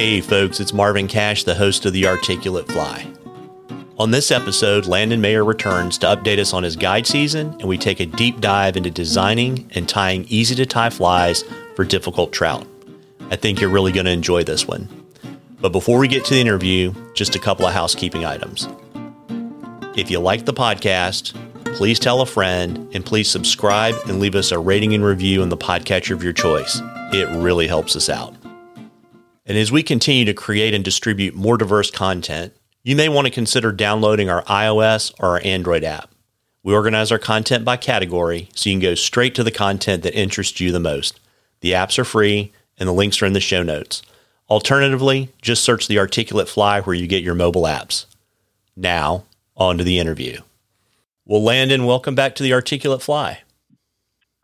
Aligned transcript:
Hey, 0.00 0.22
folks, 0.22 0.60
it's 0.60 0.72
Marvin 0.72 1.08
Cash, 1.08 1.44
the 1.44 1.54
host 1.54 1.84
of 1.84 1.92
The 1.92 2.06
Articulate 2.06 2.66
Fly. 2.66 3.06
On 3.98 4.10
this 4.10 4.30
episode, 4.30 4.86
Landon 4.86 5.20
Mayer 5.20 5.44
returns 5.44 5.98
to 5.98 6.06
update 6.06 6.38
us 6.38 6.54
on 6.54 6.62
his 6.62 6.74
guide 6.74 7.06
season, 7.06 7.48
and 7.60 7.64
we 7.64 7.76
take 7.76 8.00
a 8.00 8.06
deep 8.06 8.40
dive 8.40 8.78
into 8.78 8.90
designing 8.90 9.70
and 9.74 9.86
tying 9.86 10.24
easy 10.28 10.54
to 10.54 10.64
tie 10.64 10.88
flies 10.88 11.44
for 11.76 11.84
difficult 11.84 12.32
trout. 12.32 12.66
I 13.30 13.36
think 13.36 13.60
you're 13.60 13.68
really 13.68 13.92
going 13.92 14.06
to 14.06 14.10
enjoy 14.10 14.42
this 14.42 14.66
one. 14.66 14.88
But 15.60 15.72
before 15.72 15.98
we 15.98 16.08
get 16.08 16.24
to 16.24 16.32
the 16.32 16.40
interview, 16.40 16.94
just 17.12 17.36
a 17.36 17.38
couple 17.38 17.66
of 17.66 17.74
housekeeping 17.74 18.24
items. 18.24 18.68
If 19.98 20.10
you 20.10 20.18
like 20.18 20.46
the 20.46 20.54
podcast, 20.54 21.34
please 21.76 21.98
tell 21.98 22.22
a 22.22 22.26
friend 22.26 22.88
and 22.94 23.04
please 23.04 23.30
subscribe 23.30 23.96
and 24.06 24.18
leave 24.18 24.34
us 24.34 24.50
a 24.50 24.58
rating 24.58 24.94
and 24.94 25.04
review 25.04 25.42
in 25.42 25.50
the 25.50 25.58
podcatcher 25.58 26.12
of 26.12 26.24
your 26.24 26.32
choice. 26.32 26.80
It 27.12 27.28
really 27.36 27.68
helps 27.68 27.96
us 27.96 28.08
out. 28.08 28.39
And 29.50 29.58
as 29.58 29.72
we 29.72 29.82
continue 29.82 30.24
to 30.26 30.32
create 30.32 30.74
and 30.74 30.84
distribute 30.84 31.34
more 31.34 31.56
diverse 31.56 31.90
content, 31.90 32.54
you 32.84 32.94
may 32.94 33.08
want 33.08 33.26
to 33.26 33.32
consider 33.32 33.72
downloading 33.72 34.30
our 34.30 34.44
iOS 34.44 35.12
or 35.18 35.30
our 35.30 35.40
Android 35.42 35.82
app. 35.82 36.08
We 36.62 36.72
organize 36.72 37.10
our 37.10 37.18
content 37.18 37.64
by 37.64 37.76
category 37.76 38.48
so 38.54 38.70
you 38.70 38.74
can 38.74 38.80
go 38.80 38.94
straight 38.94 39.34
to 39.34 39.42
the 39.42 39.50
content 39.50 40.04
that 40.04 40.16
interests 40.16 40.60
you 40.60 40.70
the 40.70 40.78
most. 40.78 41.18
The 41.62 41.72
apps 41.72 41.98
are 41.98 42.04
free 42.04 42.52
and 42.78 42.88
the 42.88 42.92
links 42.92 43.20
are 43.20 43.26
in 43.26 43.32
the 43.32 43.40
show 43.40 43.64
notes. 43.64 44.02
Alternatively, 44.48 45.30
just 45.42 45.64
search 45.64 45.88
the 45.88 45.98
Articulate 45.98 46.48
Fly 46.48 46.80
where 46.82 46.94
you 46.94 47.08
get 47.08 47.24
your 47.24 47.34
mobile 47.34 47.62
apps. 47.62 48.06
Now, 48.76 49.24
on 49.56 49.78
to 49.78 49.82
the 49.82 49.98
interview. 49.98 50.42
Well, 51.26 51.42
Landon, 51.42 51.86
welcome 51.86 52.14
back 52.14 52.36
to 52.36 52.44
the 52.44 52.52
Articulate 52.52 53.02
Fly. 53.02 53.40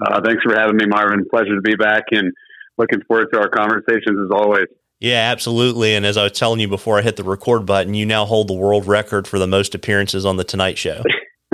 Uh, 0.04 0.20
thanks 0.24 0.42
for 0.42 0.58
having 0.58 0.76
me, 0.76 0.86
Marvin. 0.86 1.24
Pleasure 1.30 1.54
to 1.54 1.62
be 1.62 1.76
back 1.76 2.06
and 2.10 2.32
looking 2.76 3.02
forward 3.06 3.28
to 3.32 3.38
our 3.38 3.48
conversations 3.48 4.18
as 4.18 4.32
always. 4.32 4.66
Yeah, 5.00 5.30
absolutely. 5.30 5.94
And 5.94 6.06
as 6.06 6.16
I 6.16 6.22
was 6.22 6.32
telling 6.32 6.60
you 6.60 6.68
before 6.68 6.98
I 6.98 7.02
hit 7.02 7.16
the 7.16 7.24
record 7.24 7.66
button, 7.66 7.94
you 7.94 8.06
now 8.06 8.24
hold 8.24 8.48
the 8.48 8.54
world 8.54 8.86
record 8.86 9.28
for 9.28 9.38
the 9.38 9.46
most 9.46 9.74
appearances 9.74 10.24
on 10.24 10.36
the 10.36 10.44
Tonight 10.44 10.78
Show. 10.78 11.02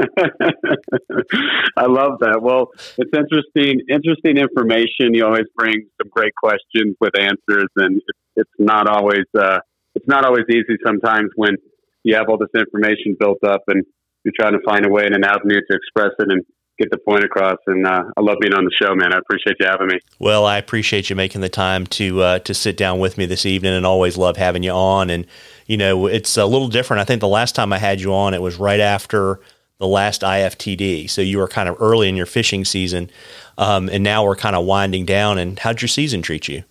I 1.76 1.86
love 1.86 2.20
that. 2.20 2.40
Well, 2.40 2.68
it's 2.96 3.10
interesting, 3.16 3.80
interesting 3.90 4.36
information. 4.38 5.14
You 5.14 5.26
always 5.26 5.46
bring 5.56 5.74
some 6.00 6.08
great 6.10 6.34
questions 6.34 6.96
with 7.00 7.18
answers, 7.18 7.68
and 7.76 8.00
it's, 8.36 8.50
not 8.58 8.88
always 8.88 9.26
uh, 9.36 9.58
it's 9.94 10.06
not 10.06 10.24
always 10.24 10.44
easy. 10.48 10.76
Sometimes 10.84 11.30
when 11.34 11.56
you 12.04 12.14
have 12.14 12.28
all 12.28 12.38
this 12.38 12.48
information 12.54 13.16
built 13.18 13.42
up, 13.44 13.62
and 13.68 13.84
you're 14.24 14.34
trying 14.38 14.52
to 14.52 14.60
find 14.64 14.86
a 14.86 14.88
way 14.88 15.04
and 15.04 15.14
an 15.14 15.24
avenue 15.24 15.60
to 15.68 15.76
express 15.76 16.12
it, 16.18 16.28
and 16.30 16.42
get 16.78 16.90
the 16.90 16.98
point 16.98 17.24
across. 17.24 17.58
And 17.66 17.86
uh, 17.86 18.04
I 18.16 18.20
love 18.20 18.36
being 18.40 18.54
on 18.54 18.64
the 18.64 18.72
show, 18.80 18.94
man. 18.94 19.12
I 19.14 19.18
appreciate 19.18 19.56
you 19.60 19.66
having 19.66 19.88
me. 19.88 19.98
Well, 20.18 20.44
I 20.46 20.58
appreciate 20.58 21.10
you 21.10 21.16
making 21.16 21.40
the 21.40 21.48
time 21.48 21.86
to 21.88 22.22
uh, 22.22 22.38
to 22.40 22.54
sit 22.54 22.76
down 22.76 22.98
with 22.98 23.18
me 23.18 23.26
this 23.26 23.46
evening, 23.46 23.74
and 23.74 23.86
always 23.86 24.16
love 24.16 24.36
having 24.36 24.62
you 24.62 24.72
on. 24.72 25.10
And 25.10 25.26
you 25.66 25.76
know, 25.76 26.06
it's 26.06 26.36
a 26.36 26.46
little 26.46 26.68
different. 26.68 27.00
I 27.00 27.04
think 27.04 27.20
the 27.20 27.28
last 27.28 27.54
time 27.54 27.72
I 27.72 27.78
had 27.78 28.00
you 28.00 28.14
on, 28.14 28.34
it 28.34 28.42
was 28.42 28.56
right 28.56 28.80
after 28.80 29.40
the 29.78 29.86
last 29.86 30.22
IFTD, 30.22 31.10
so 31.10 31.20
you 31.20 31.38
were 31.38 31.48
kind 31.48 31.68
of 31.68 31.76
early 31.80 32.08
in 32.08 32.14
your 32.14 32.26
fishing 32.26 32.64
season, 32.64 33.10
um, 33.58 33.88
and 33.88 34.04
now 34.04 34.24
we're 34.24 34.36
kind 34.36 34.54
of 34.54 34.64
winding 34.64 35.04
down. 35.04 35.38
And 35.38 35.58
how'd 35.58 35.82
your 35.82 35.88
season 35.88 36.22
treat 36.22 36.48
you? 36.48 36.62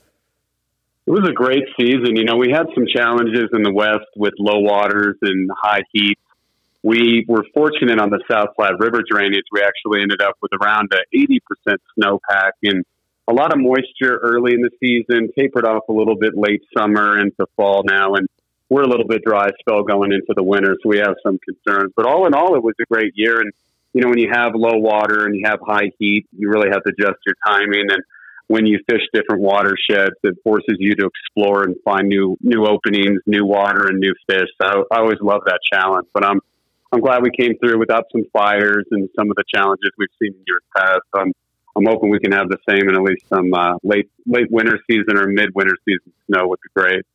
It 1.07 1.11
was 1.11 1.27
a 1.27 1.33
great 1.33 1.63
season. 1.79 2.15
You 2.15 2.23
know, 2.23 2.37
we 2.37 2.51
had 2.51 2.67
some 2.73 2.85
challenges 2.87 3.49
in 3.53 3.63
the 3.63 3.73
West 3.73 4.05
with 4.15 4.33
low 4.39 4.59
waters 4.59 5.17
and 5.21 5.49
high 5.61 5.81
heat 5.91 6.17
we 6.83 7.25
were 7.27 7.45
fortunate 7.53 7.99
on 7.99 8.09
the 8.09 8.21
South 8.29 8.49
Platte 8.55 8.79
River 8.79 9.01
drainage. 9.07 9.45
We 9.51 9.61
actually 9.61 10.01
ended 10.01 10.21
up 10.21 10.35
with 10.41 10.51
around 10.59 10.91
a 10.93 11.15
80% 11.15 11.77
snowpack 11.99 12.51
and 12.63 12.83
a 13.27 13.33
lot 13.33 13.53
of 13.53 13.59
moisture 13.59 14.17
early 14.21 14.53
in 14.53 14.61
the 14.61 14.71
season, 14.79 15.29
tapered 15.37 15.65
off 15.65 15.83
a 15.89 15.93
little 15.93 16.15
bit 16.15 16.33
late 16.35 16.61
summer 16.75 17.19
into 17.19 17.45
fall 17.55 17.83
now. 17.85 18.15
And 18.15 18.27
we're 18.69 18.81
a 18.81 18.87
little 18.87 19.07
bit 19.07 19.23
dry 19.23 19.49
spell 19.59 19.83
going 19.83 20.11
into 20.11 20.33
the 20.35 20.43
winter, 20.43 20.75
so 20.81 20.89
we 20.89 20.97
have 20.97 21.15
some 21.23 21.39
concerns. 21.39 21.93
But 21.95 22.07
all 22.07 22.25
in 22.25 22.33
all, 22.33 22.55
it 22.55 22.63
was 22.63 22.73
a 22.81 22.85
great 22.85 23.13
year. 23.15 23.39
And, 23.39 23.51
you 23.93 24.01
know, 24.01 24.09
when 24.09 24.17
you 24.17 24.29
have 24.31 24.53
low 24.55 24.77
water 24.77 25.25
and 25.25 25.35
you 25.35 25.43
have 25.45 25.59
high 25.65 25.91
heat, 25.99 26.25
you 26.35 26.49
really 26.49 26.69
have 26.71 26.83
to 26.83 26.89
adjust 26.97 27.19
your 27.25 27.35
timing. 27.45 27.91
And 27.91 28.01
when 28.47 28.65
you 28.65 28.79
fish 28.89 29.01
different 29.13 29.41
watersheds, 29.41 30.15
it 30.23 30.35
forces 30.43 30.77
you 30.79 30.95
to 30.95 31.07
explore 31.07 31.63
and 31.63 31.75
find 31.85 32.09
new 32.09 32.37
new 32.41 32.65
openings, 32.65 33.21
new 33.25 33.45
water, 33.45 33.87
and 33.87 33.99
new 33.99 34.13
fish. 34.27 34.47
So 34.61 34.85
I 34.91 34.99
always 34.99 35.19
love 35.21 35.41
that 35.45 35.59
challenge. 35.71 36.07
But 36.13 36.25
I'm 36.25 36.41
I'm 36.91 36.99
glad 36.99 37.23
we 37.23 37.31
came 37.31 37.57
through 37.57 37.79
without 37.79 38.05
some 38.11 38.23
fires 38.33 38.85
and 38.91 39.09
some 39.17 39.29
of 39.29 39.37
the 39.37 39.43
challenges 39.53 39.91
we've 39.97 40.09
seen 40.21 40.33
in 40.33 40.43
years 40.45 40.61
past. 40.75 41.01
I'm 41.15 41.31
I'm 41.75 41.85
hoping 41.85 42.09
we 42.09 42.19
can 42.19 42.33
have 42.33 42.49
the 42.49 42.57
same 42.67 42.89
in 42.89 42.95
at 42.95 43.01
least 43.01 43.23
some 43.29 43.53
uh, 43.53 43.77
late 43.83 44.09
late 44.25 44.51
winter 44.51 44.77
season 44.89 45.17
or 45.17 45.27
mid 45.27 45.55
winter 45.55 45.75
season 45.85 46.11
snow 46.27 46.47
would 46.47 46.59
be 46.61 46.81
great. 46.81 47.05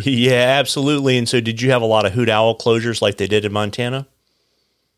yeah, 0.04 0.56
absolutely. 0.58 1.16
And 1.16 1.28
so, 1.28 1.40
did 1.40 1.62
you 1.62 1.70
have 1.70 1.82
a 1.82 1.86
lot 1.86 2.04
of 2.04 2.12
hoot 2.12 2.28
owl 2.28 2.58
closures 2.58 3.00
like 3.00 3.16
they 3.16 3.28
did 3.28 3.44
in 3.44 3.52
Montana? 3.52 4.08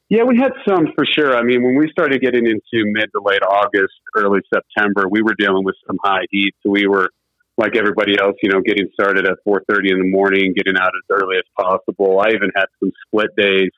Yeah, 0.08 0.22
we 0.22 0.38
had 0.38 0.52
some 0.66 0.86
for 0.94 1.04
sure. 1.04 1.36
I 1.36 1.42
mean, 1.42 1.62
when 1.62 1.76
we 1.76 1.90
started 1.90 2.22
getting 2.22 2.46
into 2.46 2.86
mid 2.86 3.10
to 3.12 3.20
late 3.22 3.42
August, 3.42 3.92
early 4.16 4.40
September, 4.52 5.06
we 5.06 5.20
were 5.20 5.34
dealing 5.38 5.64
with 5.64 5.76
some 5.86 5.98
high 6.02 6.24
heat. 6.30 6.54
So 6.62 6.70
we 6.70 6.86
were 6.86 7.10
like 7.58 7.76
everybody 7.76 8.18
else, 8.18 8.36
you 8.42 8.48
know, 8.48 8.62
getting 8.62 8.88
started 8.94 9.26
at 9.26 9.36
4:30 9.46 9.90
in 9.90 9.98
the 9.98 10.08
morning, 10.08 10.54
getting 10.56 10.78
out 10.78 10.92
as 10.96 11.22
early 11.22 11.36
as 11.36 11.44
possible. 11.58 12.20
I 12.20 12.28
even 12.28 12.50
had 12.56 12.66
some 12.80 12.90
split 13.06 13.36
days 13.36 13.70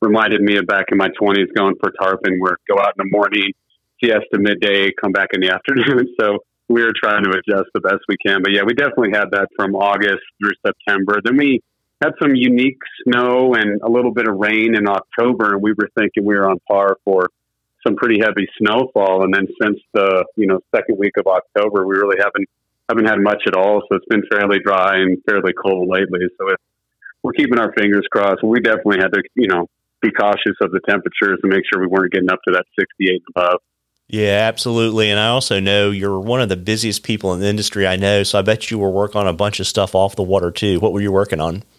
reminded 0.00 0.40
me 0.40 0.56
of 0.56 0.66
back 0.66 0.86
in 0.90 0.98
my 0.98 1.08
20s 1.08 1.52
going 1.54 1.74
for 1.80 1.92
tarpon, 2.00 2.38
where 2.38 2.56
go 2.68 2.80
out 2.80 2.94
in 2.98 3.06
the 3.06 3.10
morning, 3.10 3.52
siesta 4.02 4.38
midday, 4.38 4.90
come 5.00 5.12
back 5.12 5.28
in 5.32 5.40
the 5.40 5.50
afternoon. 5.54 6.14
So 6.20 6.38
we 6.68 6.82
were 6.82 6.92
trying 6.96 7.24
to 7.24 7.30
adjust 7.30 7.68
the 7.74 7.80
best 7.80 8.00
we 8.08 8.16
can. 8.24 8.42
But 8.42 8.52
yeah, 8.52 8.62
we 8.64 8.74
definitely 8.74 9.10
had 9.12 9.30
that 9.32 9.48
from 9.56 9.74
August 9.74 10.22
through 10.40 10.52
September. 10.64 11.20
Then 11.24 11.36
we 11.36 11.60
had 12.00 12.12
some 12.22 12.34
unique 12.34 12.78
snow 13.04 13.54
and 13.54 13.80
a 13.82 13.90
little 13.90 14.12
bit 14.12 14.28
of 14.28 14.36
rain 14.36 14.74
in 14.74 14.88
October, 14.88 15.54
and 15.54 15.62
we 15.62 15.72
were 15.72 15.88
thinking 15.98 16.24
we 16.24 16.34
were 16.34 16.48
on 16.48 16.58
par 16.68 16.96
for 17.04 17.28
some 17.86 17.96
pretty 17.96 18.20
heavy 18.20 18.48
snowfall. 18.58 19.24
And 19.24 19.34
then 19.34 19.46
since 19.60 19.78
the 19.92 20.24
you 20.36 20.46
know 20.46 20.60
second 20.74 20.98
week 20.98 21.16
of 21.18 21.26
October, 21.26 21.86
we 21.86 21.96
really 21.96 22.16
haven't 22.18 22.48
haven't 22.88 23.06
had 23.06 23.20
much 23.20 23.42
at 23.46 23.54
all. 23.54 23.82
So 23.88 23.96
it's 23.96 24.06
been 24.06 24.22
fairly 24.30 24.58
dry 24.64 24.98
and 24.98 25.18
fairly 25.28 25.52
cold 25.52 25.88
lately. 25.88 26.20
So 26.38 26.48
it's 26.48 26.62
we're 27.22 27.32
keeping 27.32 27.58
our 27.58 27.72
fingers 27.72 28.06
crossed. 28.10 28.42
We 28.42 28.60
definitely 28.60 28.98
had 29.00 29.12
to, 29.12 29.22
you 29.34 29.48
know, 29.48 29.66
be 30.00 30.10
cautious 30.10 30.56
of 30.60 30.70
the 30.72 30.80
temperatures 30.88 31.38
and 31.42 31.52
make 31.52 31.62
sure 31.70 31.80
we 31.80 31.86
weren't 31.86 32.12
getting 32.12 32.30
up 32.30 32.40
to 32.46 32.52
that 32.52 32.64
68 32.78 33.22
above. 33.34 33.60
Yeah, 34.08 34.48
absolutely. 34.48 35.08
And 35.10 35.20
I 35.20 35.28
also 35.28 35.60
know 35.60 35.90
you're 35.90 36.18
one 36.18 36.40
of 36.40 36.48
the 36.48 36.56
busiest 36.56 37.04
people 37.04 37.32
in 37.32 37.40
the 37.40 37.46
industry 37.46 37.86
I 37.86 37.94
know. 37.94 38.24
So 38.24 38.40
I 38.40 38.42
bet 38.42 38.70
you 38.70 38.78
were 38.78 38.90
working 38.90 39.20
on 39.20 39.28
a 39.28 39.32
bunch 39.32 39.60
of 39.60 39.68
stuff 39.68 39.94
off 39.94 40.16
the 40.16 40.24
water 40.24 40.50
too. 40.50 40.80
What 40.80 40.92
were 40.92 41.00
you 41.00 41.12
working 41.12 41.40
on? 41.40 41.62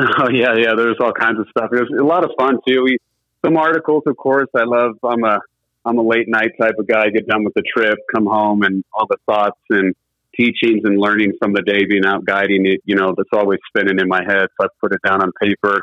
Oh 0.00 0.28
yeah, 0.30 0.54
yeah. 0.56 0.74
There's 0.76 0.98
all 1.00 1.12
kinds 1.12 1.40
of 1.40 1.46
stuff. 1.50 1.70
It 1.72 1.80
was 1.80 1.90
a 1.98 2.04
lot 2.04 2.22
of 2.22 2.30
fun 2.38 2.58
too. 2.64 2.84
We 2.84 2.98
some 3.44 3.56
articles, 3.56 4.04
of 4.06 4.16
course. 4.16 4.48
I 4.54 4.62
love. 4.62 4.92
I'm 5.02 5.24
a 5.24 5.40
I'm 5.84 5.98
a 5.98 6.02
late 6.02 6.28
night 6.28 6.52
type 6.60 6.74
of 6.78 6.86
guy. 6.86 7.08
Get 7.10 7.26
done 7.26 7.42
with 7.42 7.54
the 7.54 7.62
trip, 7.62 7.98
come 8.14 8.26
home, 8.26 8.62
and 8.62 8.84
all 8.92 9.08
the 9.08 9.16
thoughts 9.26 9.58
and 9.70 9.94
teachings 10.36 10.82
and 10.84 11.00
learning 11.00 11.32
from 11.40 11.52
the 11.52 11.62
day 11.62 11.84
being 11.84 12.06
out 12.06 12.24
guiding 12.24 12.66
it. 12.66 12.80
You 12.84 12.94
know, 12.94 13.12
that's 13.16 13.30
always 13.32 13.58
spinning 13.68 13.98
in 13.98 14.06
my 14.06 14.22
head. 14.22 14.46
So 14.60 14.66
I 14.66 14.68
put 14.80 14.94
it 14.94 15.00
down 15.04 15.20
on 15.20 15.32
paper 15.40 15.82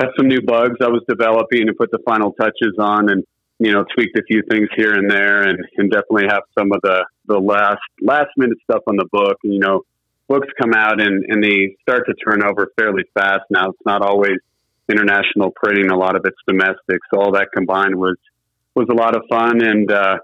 have 0.00 0.10
some 0.16 0.28
new 0.28 0.42
bugs 0.42 0.76
I 0.80 0.88
was 0.88 1.02
developing 1.08 1.68
and 1.68 1.76
put 1.76 1.90
the 1.90 2.00
final 2.04 2.32
touches 2.32 2.76
on 2.78 3.10
and 3.10 3.24
you 3.58 3.72
know 3.72 3.84
tweaked 3.94 4.18
a 4.18 4.22
few 4.22 4.42
things 4.48 4.68
here 4.76 4.94
and 4.94 5.10
there 5.10 5.42
and, 5.42 5.58
and 5.76 5.90
definitely 5.90 6.26
have 6.28 6.42
some 6.58 6.72
of 6.72 6.80
the 6.82 7.04
the 7.26 7.38
last 7.38 7.80
last 8.02 8.30
minute 8.36 8.58
stuff 8.64 8.82
on 8.86 8.96
the 8.96 9.06
book. 9.10 9.38
And, 9.44 9.54
you 9.54 9.60
know 9.60 9.82
books 10.28 10.48
come 10.60 10.72
out 10.74 11.00
and, 11.00 11.24
and 11.28 11.42
they 11.42 11.76
start 11.82 12.04
to 12.06 12.14
turn 12.14 12.42
over 12.44 12.72
fairly 12.78 13.04
fast 13.14 13.42
now. 13.50 13.68
It's 13.68 13.86
not 13.86 14.02
always 14.02 14.38
international 14.88 15.52
printing. 15.52 15.90
A 15.90 15.96
lot 15.96 16.16
of 16.16 16.22
it's 16.24 16.36
domestic. 16.46 17.00
So 17.12 17.20
all 17.20 17.32
that 17.32 17.48
combined 17.54 17.96
was 17.96 18.16
was 18.74 18.88
a 18.90 18.94
lot 18.94 19.16
of 19.16 19.22
fun 19.30 19.64
and 19.64 19.90
uh, 19.90 20.18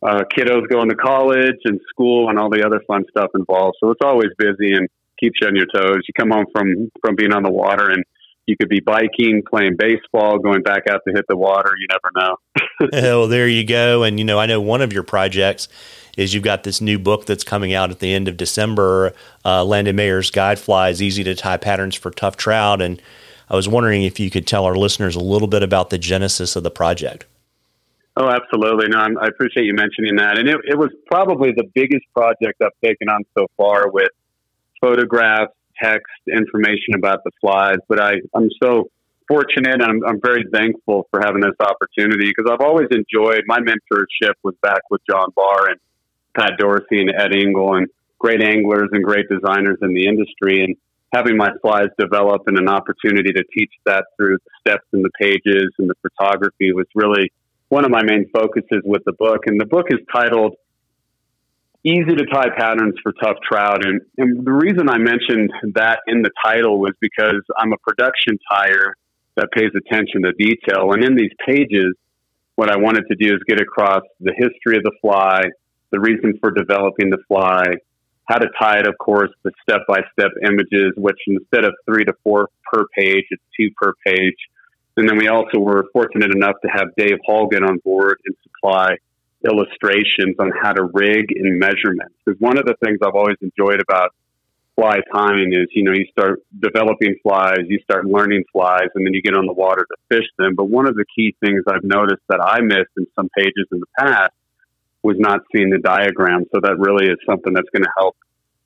uh, 0.00 0.22
kiddos 0.36 0.68
going 0.68 0.88
to 0.90 0.94
college 0.94 1.58
and 1.64 1.80
school 1.88 2.28
and 2.28 2.38
all 2.38 2.50
the 2.50 2.64
other 2.64 2.80
fun 2.86 3.04
stuff 3.10 3.30
involved. 3.34 3.76
So 3.80 3.90
it's 3.90 4.00
always 4.04 4.30
busy 4.38 4.74
and 4.74 4.88
keeps 5.18 5.38
you 5.40 5.48
on 5.48 5.56
your 5.56 5.66
toes. 5.66 6.02
You 6.06 6.14
come 6.16 6.30
home 6.30 6.46
from 6.52 6.90
from 7.00 7.16
being 7.16 7.32
on 7.32 7.42
the 7.42 7.50
water 7.50 7.90
and 7.90 8.04
you 8.46 8.56
could 8.56 8.68
be 8.68 8.80
biking, 8.80 9.42
playing 9.48 9.76
baseball, 9.76 10.38
going 10.38 10.62
back 10.62 10.84
out 10.88 11.00
to 11.06 11.14
hit 11.14 11.24
the 11.28 11.36
water. 11.36 11.72
You 11.78 11.86
never 11.90 12.10
know. 12.16 12.36
well, 12.92 13.28
there 13.28 13.48
you 13.48 13.64
go. 13.64 14.02
And, 14.02 14.18
you 14.18 14.24
know, 14.24 14.38
I 14.38 14.46
know 14.46 14.60
one 14.60 14.82
of 14.82 14.92
your 14.92 15.02
projects 15.02 15.68
is 16.16 16.32
you've 16.32 16.44
got 16.44 16.62
this 16.62 16.80
new 16.80 16.98
book 16.98 17.26
that's 17.26 17.44
coming 17.44 17.74
out 17.74 17.90
at 17.90 17.98
the 17.98 18.12
end 18.12 18.28
of 18.28 18.36
December, 18.36 19.12
uh, 19.44 19.64
Landon 19.64 19.96
Mayer's 19.96 20.30
Guide 20.30 20.58
Flies, 20.58 21.02
Easy 21.02 21.22
to 21.24 21.34
Tie 21.34 21.58
Patterns 21.58 21.94
for 21.94 22.10
Tough 22.10 22.36
Trout. 22.36 22.80
And 22.80 23.02
I 23.50 23.56
was 23.56 23.68
wondering 23.68 24.02
if 24.04 24.18
you 24.18 24.30
could 24.30 24.46
tell 24.46 24.64
our 24.64 24.76
listeners 24.76 25.16
a 25.16 25.20
little 25.20 25.48
bit 25.48 25.62
about 25.62 25.90
the 25.90 25.98
genesis 25.98 26.56
of 26.56 26.62
the 26.62 26.70
project. 26.70 27.26
Oh, 28.16 28.28
absolutely. 28.30 28.88
No, 28.88 28.98
I'm, 28.98 29.18
i 29.18 29.26
appreciate 29.26 29.66
you 29.66 29.74
mentioning 29.74 30.16
that. 30.16 30.38
And 30.38 30.48
it, 30.48 30.56
it 30.66 30.78
was 30.78 30.90
probably 31.06 31.52
the 31.52 31.68
biggest 31.74 32.04
project 32.14 32.62
I've 32.62 32.70
taken 32.82 33.10
on 33.10 33.24
so 33.36 33.46
far 33.58 33.90
with 33.90 34.08
photographs, 34.80 35.52
text 35.82 36.12
information 36.28 36.94
about 36.94 37.24
the 37.24 37.30
flies. 37.40 37.78
But 37.88 38.00
I, 38.00 38.14
I'm 38.34 38.50
so 38.62 38.90
fortunate 39.28 39.74
and 39.74 39.82
I'm, 39.82 40.00
I'm 40.06 40.20
very 40.20 40.44
thankful 40.52 41.08
for 41.10 41.20
having 41.20 41.40
this 41.40 41.56
opportunity 41.60 42.32
because 42.34 42.50
I've 42.50 42.64
always 42.64 42.88
enjoyed 42.90 43.42
my 43.46 43.58
mentorship 43.58 44.34
was 44.42 44.54
back 44.62 44.82
with 44.90 45.00
John 45.08 45.28
Barr 45.34 45.70
and 45.70 45.80
Pat 46.36 46.52
Dorsey 46.58 47.00
and 47.00 47.10
Ed 47.10 47.34
Engle. 47.34 47.74
And 47.74 47.88
great 48.18 48.42
anglers 48.42 48.88
and 48.92 49.04
great 49.04 49.26
designers 49.28 49.78
in 49.82 49.94
the 49.94 50.06
industry. 50.06 50.64
And 50.64 50.76
having 51.12 51.36
my 51.36 51.50
flies 51.62 51.88
develop 51.98 52.42
and 52.46 52.58
an 52.58 52.68
opportunity 52.68 53.32
to 53.32 53.44
teach 53.56 53.72
that 53.84 54.04
through 54.16 54.38
the 54.38 54.50
steps 54.60 54.86
and 54.92 55.04
the 55.04 55.10
pages 55.20 55.72
and 55.78 55.88
the 55.88 55.94
photography 56.02 56.72
was 56.72 56.86
really 56.94 57.32
one 57.68 57.84
of 57.84 57.90
my 57.90 58.02
main 58.02 58.28
focuses 58.32 58.82
with 58.84 59.02
the 59.04 59.12
book. 59.12 59.46
And 59.46 59.60
the 59.60 59.66
book 59.66 59.86
is 59.90 59.98
titled 60.12 60.56
Easy 61.86 62.16
to 62.16 62.26
Tie 62.26 62.50
Patterns 62.58 62.94
for 63.00 63.12
Tough 63.12 63.36
Trout. 63.48 63.86
And, 63.86 64.00
and 64.18 64.44
the 64.44 64.50
reason 64.50 64.90
I 64.90 64.98
mentioned 64.98 65.52
that 65.76 66.00
in 66.08 66.22
the 66.22 66.32
title 66.44 66.80
was 66.80 66.94
because 67.00 67.40
I'm 67.56 67.72
a 67.72 67.76
production 67.76 68.40
tyer 68.50 68.94
that 69.36 69.52
pays 69.52 69.70
attention 69.70 70.22
to 70.22 70.32
detail. 70.32 70.90
And 70.90 71.04
in 71.04 71.14
these 71.14 71.30
pages, 71.46 71.94
what 72.56 72.72
I 72.72 72.76
wanted 72.76 73.04
to 73.08 73.14
do 73.14 73.32
is 73.32 73.40
get 73.46 73.60
across 73.60 74.02
the 74.18 74.32
history 74.36 74.76
of 74.78 74.82
the 74.82 74.90
fly, 75.00 75.42
the 75.92 76.00
reason 76.00 76.36
for 76.40 76.50
developing 76.50 77.10
the 77.10 77.22
fly, 77.28 77.62
how 78.24 78.38
to 78.38 78.48
tie 78.60 78.80
it, 78.80 78.88
of 78.88 78.98
course, 78.98 79.30
the 79.44 79.52
step 79.62 79.82
by 79.86 80.00
step 80.18 80.32
images, 80.42 80.92
which 80.96 81.20
instead 81.28 81.64
of 81.64 81.72
three 81.88 82.04
to 82.04 82.14
four 82.24 82.48
per 82.64 82.86
page, 82.98 83.26
it's 83.30 83.42
two 83.56 83.70
per 83.80 83.92
page. 84.04 84.34
And 84.96 85.08
then 85.08 85.18
we 85.18 85.28
also 85.28 85.60
were 85.60 85.86
fortunate 85.92 86.34
enough 86.34 86.56
to 86.64 86.68
have 86.68 86.88
Dave 86.96 87.18
Holgan 87.28 87.62
on 87.62 87.78
board 87.84 88.18
and 88.26 88.34
supply 88.42 88.96
illustrations 89.46 90.36
on 90.38 90.50
how 90.60 90.72
to 90.72 90.84
rig 90.92 91.26
and 91.30 91.58
measurements. 91.58 92.14
Because 92.24 92.40
one 92.40 92.58
of 92.58 92.66
the 92.66 92.74
things 92.84 92.98
I've 93.02 93.14
always 93.14 93.38
enjoyed 93.40 93.80
about 93.80 94.10
fly 94.74 94.98
tying 95.14 95.52
is, 95.52 95.68
you 95.72 95.82
know, 95.84 95.92
you 95.92 96.06
start 96.10 96.42
developing 96.60 97.16
flies, 97.22 97.64
you 97.66 97.78
start 97.80 98.04
learning 98.04 98.44
flies, 98.52 98.88
and 98.94 99.06
then 99.06 99.14
you 99.14 99.22
get 99.22 99.34
on 99.34 99.46
the 99.46 99.52
water 99.52 99.86
to 99.88 99.96
fish 100.14 100.28
them. 100.38 100.54
But 100.54 100.68
one 100.68 100.86
of 100.86 100.94
the 100.94 101.04
key 101.16 101.34
things 101.40 101.64
I've 101.66 101.84
noticed 101.84 102.22
that 102.28 102.40
I 102.42 102.60
missed 102.60 102.92
in 102.96 103.06
some 103.16 103.28
pages 103.36 103.66
in 103.72 103.80
the 103.80 103.86
past 103.98 104.32
was 105.02 105.16
not 105.18 105.40
seeing 105.54 105.70
the 105.70 105.78
diagram. 105.78 106.44
So 106.52 106.60
that 106.60 106.78
really 106.78 107.06
is 107.06 107.18
something 107.24 107.54
that's 107.54 107.70
going 107.72 107.84
to 107.84 107.92
help 107.96 108.16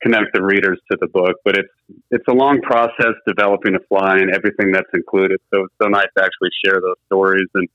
connect 0.02 0.32
the 0.32 0.42
readers 0.42 0.80
to 0.90 0.96
the 1.00 1.06
book. 1.06 1.36
But 1.44 1.58
it's 1.58 1.74
it's 2.10 2.24
a 2.28 2.34
long 2.34 2.60
process 2.62 3.14
developing 3.26 3.76
a 3.76 3.80
fly 3.88 4.18
and 4.18 4.34
everything 4.34 4.72
that's 4.72 4.90
included. 4.94 5.38
So 5.52 5.64
it's 5.64 5.74
so 5.80 5.88
nice 5.88 6.08
to 6.16 6.24
actually 6.24 6.50
share 6.64 6.80
those 6.80 6.96
stories 7.06 7.46
and 7.54 7.68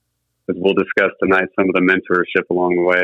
as 0.50 0.56
we'll 0.58 0.74
discuss 0.74 1.12
tonight 1.22 1.48
some 1.56 1.70
of 1.70 1.76
the 1.76 1.82
mentorship 1.82 2.44
along 2.50 2.76
the 2.76 2.84
way. 2.84 3.04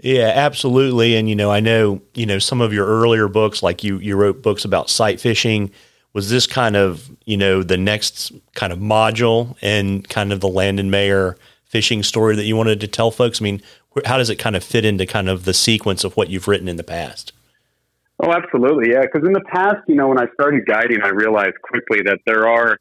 Yeah, 0.00 0.32
absolutely. 0.34 1.16
And 1.16 1.28
you 1.28 1.34
know, 1.34 1.50
I 1.50 1.60
know 1.60 2.00
you 2.14 2.26
know 2.26 2.38
some 2.38 2.60
of 2.60 2.72
your 2.72 2.86
earlier 2.86 3.28
books, 3.28 3.62
like 3.62 3.82
you 3.82 3.98
you 3.98 4.16
wrote 4.16 4.42
books 4.42 4.64
about 4.64 4.90
sight 4.90 5.20
fishing. 5.20 5.70
Was 6.12 6.30
this 6.30 6.46
kind 6.46 6.76
of 6.76 7.10
you 7.24 7.36
know 7.36 7.62
the 7.62 7.76
next 7.76 8.32
kind 8.54 8.72
of 8.72 8.78
module 8.78 9.56
and 9.60 10.08
kind 10.08 10.32
of 10.32 10.40
the 10.40 10.48
Landon 10.48 10.90
Mayer 10.90 11.36
fishing 11.64 12.02
story 12.02 12.36
that 12.36 12.44
you 12.44 12.56
wanted 12.56 12.80
to 12.80 12.88
tell 12.88 13.10
folks? 13.10 13.42
I 13.42 13.44
mean, 13.44 13.60
how 14.04 14.18
does 14.18 14.30
it 14.30 14.36
kind 14.36 14.56
of 14.56 14.62
fit 14.62 14.84
into 14.84 15.04
kind 15.04 15.28
of 15.28 15.44
the 15.44 15.54
sequence 15.54 16.04
of 16.04 16.16
what 16.16 16.30
you've 16.30 16.48
written 16.48 16.68
in 16.68 16.76
the 16.76 16.84
past? 16.84 17.32
Oh, 18.20 18.32
absolutely, 18.32 18.92
yeah. 18.92 19.02
Because 19.02 19.26
in 19.26 19.32
the 19.32 19.44
past, 19.52 19.78
you 19.86 19.94
know, 19.94 20.08
when 20.08 20.18
I 20.18 20.26
started 20.34 20.66
guiding, 20.66 21.02
I 21.02 21.08
realized 21.08 21.54
quickly 21.62 22.02
that 22.04 22.18
there 22.26 22.48
are 22.48 22.78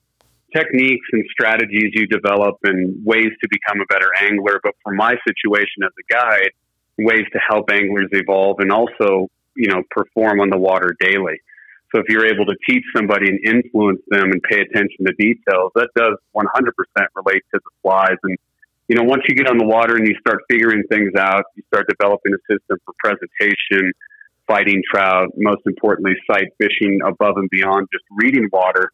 techniques 0.55 1.07
and 1.11 1.23
strategies 1.31 1.91
you 1.93 2.07
develop 2.07 2.55
and 2.63 3.05
ways 3.05 3.31
to 3.41 3.49
become 3.49 3.81
a 3.81 3.85
better 3.85 4.09
angler. 4.21 4.59
But 4.63 4.73
for 4.83 4.93
my 4.93 5.15
situation 5.27 5.83
as 5.83 5.91
a 5.99 6.13
guide 6.13 6.51
ways 6.97 7.25
to 7.33 7.39
help 7.47 7.69
anglers 7.71 8.09
evolve 8.11 8.59
and 8.59 8.71
also, 8.71 9.29
you 9.55 9.67
know, 9.67 9.83
perform 9.91 10.39
on 10.39 10.49
the 10.49 10.57
water 10.57 10.95
daily. 10.99 11.39
So 11.93 12.01
if 12.01 12.09
you're 12.09 12.25
able 12.25 12.45
to 12.45 12.55
teach 12.67 12.83
somebody 12.95 13.29
and 13.29 13.39
influence 13.45 14.01
them 14.09 14.31
and 14.31 14.41
pay 14.43 14.59
attention 14.59 15.05
to 15.05 15.13
details, 15.13 15.71
that 15.75 15.89
does 15.95 16.17
100% 16.35 16.43
relate 17.15 17.43
to 17.53 17.59
the 17.63 17.71
flies. 17.81 18.17
And, 18.23 18.37
you 18.89 18.95
know, 18.95 19.03
once 19.03 19.23
you 19.27 19.35
get 19.35 19.47
on 19.47 19.57
the 19.57 19.65
water 19.65 19.95
and 19.95 20.05
you 20.05 20.15
start 20.19 20.41
figuring 20.49 20.83
things 20.89 21.13
out, 21.17 21.45
you 21.55 21.63
start 21.73 21.87
developing 21.87 22.33
a 22.33 22.41
system 22.51 22.77
for 22.83 22.93
presentation, 22.99 23.93
fighting 24.47 24.81
trout, 24.91 25.29
most 25.37 25.61
importantly, 25.65 26.13
sight 26.29 26.47
fishing 26.57 26.99
above 27.05 27.37
and 27.37 27.49
beyond 27.49 27.87
just 27.91 28.03
reading 28.17 28.49
water. 28.51 28.91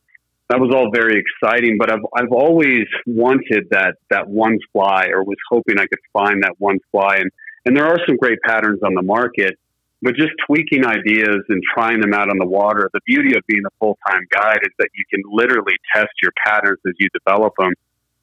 That 0.50 0.60
was 0.60 0.72
all 0.76 0.92
very 0.94 1.24
exciting, 1.24 1.78
but 1.80 1.92
I've, 1.92 2.06
I've 2.16 2.32
always 2.32 2.86
wanted 3.06 3.68
that, 3.72 3.96
that 4.10 4.28
one 4.28 4.60
fly 4.72 5.08
or 5.12 5.24
was 5.24 5.38
hoping 5.50 5.80
I 5.80 5.88
could 5.88 6.00
find 6.12 6.44
that 6.44 6.56
one 6.60 6.80
fly. 6.92 7.16
And 7.18 7.32
and 7.66 7.78
there 7.78 7.86
are 7.86 7.98
some 8.06 8.18
great 8.18 8.40
patterns 8.46 8.82
on 8.84 8.94
the 8.94 9.02
market, 9.02 9.58
but 10.02 10.16
just 10.16 10.32
tweaking 10.46 10.86
ideas 10.86 11.40
and 11.48 11.62
trying 11.74 12.02
them 12.02 12.14
out 12.14 12.30
on 12.30 12.38
the 12.38 12.46
water. 12.46 12.90
The 12.94 13.00
beauty 13.06 13.36
of 13.38 13.44
being 13.48 13.64
a 13.66 13.72
full 13.80 13.98
time 14.08 14.24
guide 14.32 14.60
is 14.64 14.74
that 14.80 14.90
you 14.94 15.04
can 15.10 15.24
literally 15.32 15.76
test 15.96 16.12
your 16.22 16.32
patterns 16.46 16.80
as 16.86 16.94
you 17.00 17.08
develop 17.14 17.54
them 17.58 17.72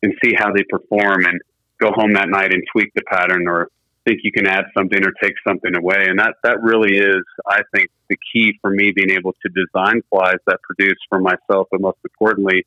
and 0.03 0.13
see 0.23 0.35
how 0.37 0.53
they 0.53 0.63
perform 0.69 1.25
and 1.25 1.41
go 1.81 1.91
home 1.93 2.13
that 2.13 2.29
night 2.29 2.53
and 2.53 2.63
tweak 2.71 2.93
the 2.95 3.03
pattern 3.11 3.49
or 3.49 3.69
think 4.05 4.21
you 4.23 4.33
can 4.33 4.47
add 4.47 4.65
something 4.77 4.99
or 5.05 5.13
take 5.23 5.35
something 5.47 5.75
away. 5.77 6.07
And 6.09 6.19
that, 6.19 6.35
that 6.43 6.63
really 6.63 6.97
is, 6.97 7.23
I 7.47 7.61
think, 7.75 7.91
the 8.09 8.17
key 8.33 8.59
for 8.61 8.71
me 8.71 8.93
being 8.93 9.11
able 9.11 9.33
to 9.33 9.49
design 9.49 10.03
flies 10.11 10.39
that 10.47 10.59
produce 10.63 10.99
for 11.09 11.21
myself, 11.21 11.69
but 11.71 11.81
most 11.81 11.99
importantly, 12.05 12.67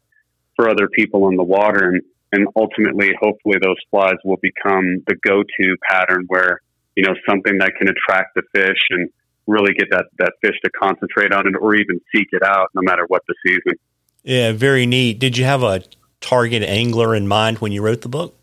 for 0.56 0.70
other 0.70 0.88
people 0.88 1.30
in 1.30 1.36
the 1.36 1.44
water. 1.44 1.90
And 1.90 2.02
and 2.34 2.48
ultimately, 2.56 3.12
hopefully, 3.22 3.58
those 3.62 3.78
flies 3.92 4.16
will 4.26 4.38
become 4.38 5.04
the 5.06 5.16
go-to 5.24 5.78
pattern 5.88 6.26
where 6.28 6.62
you 6.96 7.04
know 7.04 7.14
something 7.30 7.60
that 7.60 7.74
can 7.78 7.88
attract 7.88 8.36
the 8.36 8.42
fish 8.56 8.80
and 8.90 9.10
really 9.46 9.74
get 9.74 9.90
that 9.92 10.06
that 10.18 10.34
fish 10.42 10.56
to 10.64 10.72
concentrate 10.72 11.32
on 11.32 11.48
it 11.48 11.54
or 11.62 11.76
even 11.76 12.02
seek 12.14 12.30
it 12.32 12.42
out, 12.44 12.70
no 12.74 12.82
matter 12.82 13.06
what 13.08 13.22
the 13.28 13.36
season. 13.46 13.78
Yeah, 14.24 14.52
very 14.52 14.88
neat. 14.88 15.20
Did 15.20 15.38
you 15.38 15.46
have 15.46 15.62
a 15.62 15.84
target 16.22 16.64
angler 16.64 17.14
in 17.14 17.28
mind 17.28 17.60
when 17.60 17.72
you 17.72 17.84
wrote 17.84 18.02
the 18.02 18.10
book? 18.10 18.36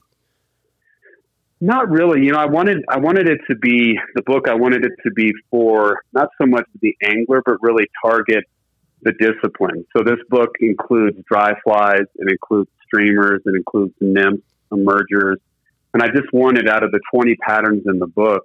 Not 1.61 1.91
really. 1.91 2.25
You 2.25 2.33
know, 2.33 2.39
I 2.39 2.47
wanted 2.47 2.85
I 2.89 2.99
wanted 2.99 3.29
it 3.29 3.41
to 3.51 3.57
be 3.57 3.99
the 4.15 4.23
book. 4.23 4.49
I 4.49 4.55
wanted 4.55 4.85
it 4.85 4.93
to 5.05 5.11
be 5.11 5.33
for 5.51 6.03
not 6.13 6.29
so 6.41 6.47
much 6.47 6.65
the 6.81 6.97
angler, 7.05 7.43
but 7.45 7.57
really 7.61 7.87
target 8.03 8.45
the 9.03 9.13
discipline. 9.13 9.85
So 9.97 10.03
this 10.03 10.19
book 10.29 10.51
includes 10.61 11.19
dry 11.31 11.53
flies, 11.63 12.05
it 12.17 12.31
includes 12.31 12.71
streamers, 12.87 13.43
it 13.45 13.55
includes 13.55 13.95
nymphs, 14.01 14.43
emergers. 14.73 15.39
And 15.93 16.03
I 16.03 16.09
just 16.09 16.33
wanted 16.33 16.69
out 16.69 16.83
of 16.83 16.93
the 16.93 17.01
20 17.13 17.35
patterns 17.37 17.83
in 17.87 17.99
the 17.99 18.07
book 18.07 18.45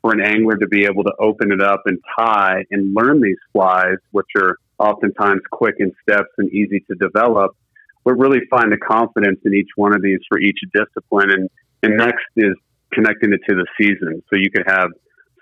for 0.00 0.12
an 0.12 0.20
angler 0.20 0.56
to 0.56 0.66
be 0.66 0.84
able 0.84 1.04
to 1.04 1.12
open 1.20 1.52
it 1.52 1.60
up 1.60 1.82
and 1.86 1.98
tie 2.18 2.64
and 2.70 2.94
learn 2.94 3.20
these 3.20 3.36
flies, 3.52 3.96
which 4.12 4.26
are 4.36 4.56
oftentimes 4.78 5.42
quick 5.50 5.76
in 5.78 5.92
steps 6.02 6.30
and 6.38 6.50
easy 6.50 6.80
to 6.88 6.94
develop, 6.96 7.56
but 8.04 8.14
really 8.14 8.40
find 8.48 8.72
the 8.72 8.76
confidence 8.76 9.40
in 9.44 9.54
each 9.54 9.70
one 9.76 9.94
of 9.94 10.02
these 10.02 10.20
for 10.28 10.38
each 10.38 10.58
discipline. 10.72 11.30
And, 11.30 11.50
and 11.86 11.96
next 11.96 12.26
is 12.36 12.54
connecting 12.92 13.32
it 13.32 13.40
to 13.48 13.54
the 13.54 13.66
season. 13.80 14.22
So 14.28 14.36
you 14.38 14.50
could 14.50 14.64
have 14.66 14.90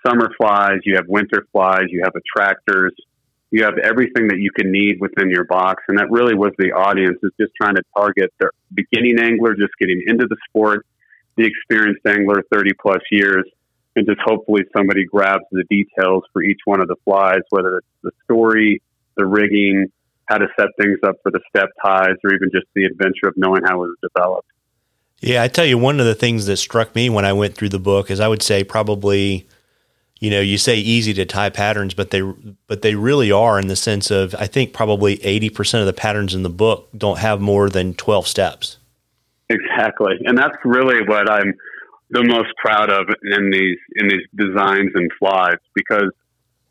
summer 0.05 0.29
flies, 0.37 0.79
you 0.83 0.95
have 0.95 1.05
winter 1.07 1.47
flies, 1.51 1.85
you 1.89 2.01
have 2.03 2.13
attractors, 2.13 2.93
you 3.49 3.63
have 3.63 3.77
everything 3.79 4.27
that 4.27 4.37
you 4.37 4.51
can 4.51 4.71
need 4.71 4.97
within 4.99 5.31
your 5.31 5.45
box. 5.45 5.83
And 5.87 5.97
that 5.97 6.11
really 6.11 6.35
was 6.35 6.51
the 6.59 6.71
audience 6.71 7.17
is 7.23 7.31
just 7.39 7.51
trying 7.59 7.75
to 7.75 7.83
target 7.97 8.31
the 8.39 8.51
beginning 8.73 9.19
angler, 9.19 9.55
just 9.55 9.73
getting 9.79 10.03
into 10.05 10.27
the 10.27 10.37
sport, 10.49 10.85
the 11.35 11.45
experienced 11.45 12.05
angler, 12.05 12.43
30 12.53 12.71
plus 12.79 13.01
years, 13.09 13.45
and 13.95 14.05
just 14.05 14.19
hopefully 14.23 14.61
somebody 14.75 15.05
grabs 15.05 15.45
the 15.51 15.63
details 15.69 16.23
for 16.31 16.43
each 16.43 16.59
one 16.65 16.79
of 16.79 16.87
the 16.87 16.97
flies, 17.05 17.41
whether 17.49 17.77
it's 17.77 17.87
the 18.03 18.11
story, 18.25 18.81
the 19.17 19.25
rigging, 19.25 19.87
how 20.25 20.37
to 20.37 20.47
set 20.59 20.67
things 20.79 20.99
up 21.07 21.15
for 21.23 21.31
the 21.31 21.39
step 21.49 21.69
ties, 21.83 22.17
or 22.23 22.33
even 22.35 22.49
just 22.53 22.67
the 22.75 22.83
adventure 22.83 23.27
of 23.27 23.33
knowing 23.35 23.61
how 23.65 23.75
it 23.83 23.87
was 23.87 23.97
developed. 24.13 24.49
Yeah, 25.25 25.41
I 25.41 25.47
tell 25.47 25.65
you, 25.65 25.79
one 25.79 25.99
of 25.99 26.05
the 26.05 26.13
things 26.13 26.45
that 26.45 26.57
struck 26.57 26.93
me 26.93 27.09
when 27.09 27.25
I 27.25 27.33
went 27.33 27.55
through 27.55 27.69
the 27.69 27.79
book 27.79 28.11
is 28.11 28.19
I 28.19 28.27
would 28.27 28.43
say 28.43 28.63
probably 28.63 29.47
you 30.19 30.29
know, 30.29 30.39
you 30.39 30.57
say 30.57 30.77
easy 30.77 31.13
to 31.15 31.25
tie 31.25 31.49
patterns, 31.49 31.93
but 31.93 32.11
they 32.11 32.21
but 32.67 32.83
they 32.83 32.95
really 32.95 33.31
are 33.31 33.59
in 33.59 33.67
the 33.67 33.75
sense 33.75 34.11
of 34.11 34.33
I 34.35 34.47
think 34.47 34.71
probably 34.71 35.23
eighty 35.25 35.49
percent 35.49 35.81
of 35.81 35.87
the 35.87 35.93
patterns 35.93 36.33
in 36.33 36.43
the 36.43 36.49
book 36.49 36.89
don't 36.95 37.19
have 37.19 37.41
more 37.41 37.69
than 37.69 37.95
twelve 37.95 38.27
steps. 38.27 38.77
Exactly, 39.49 40.15
and 40.25 40.37
that's 40.37 40.55
really 40.63 41.03
what 41.07 41.29
I'm 41.29 41.53
the 42.11 42.23
most 42.23 42.49
proud 42.63 42.91
of 42.91 43.07
in 43.23 43.49
these 43.49 43.77
in 43.95 44.07
these 44.07 44.25
designs 44.35 44.91
and 44.93 45.11
flies 45.19 45.57
because 45.73 46.11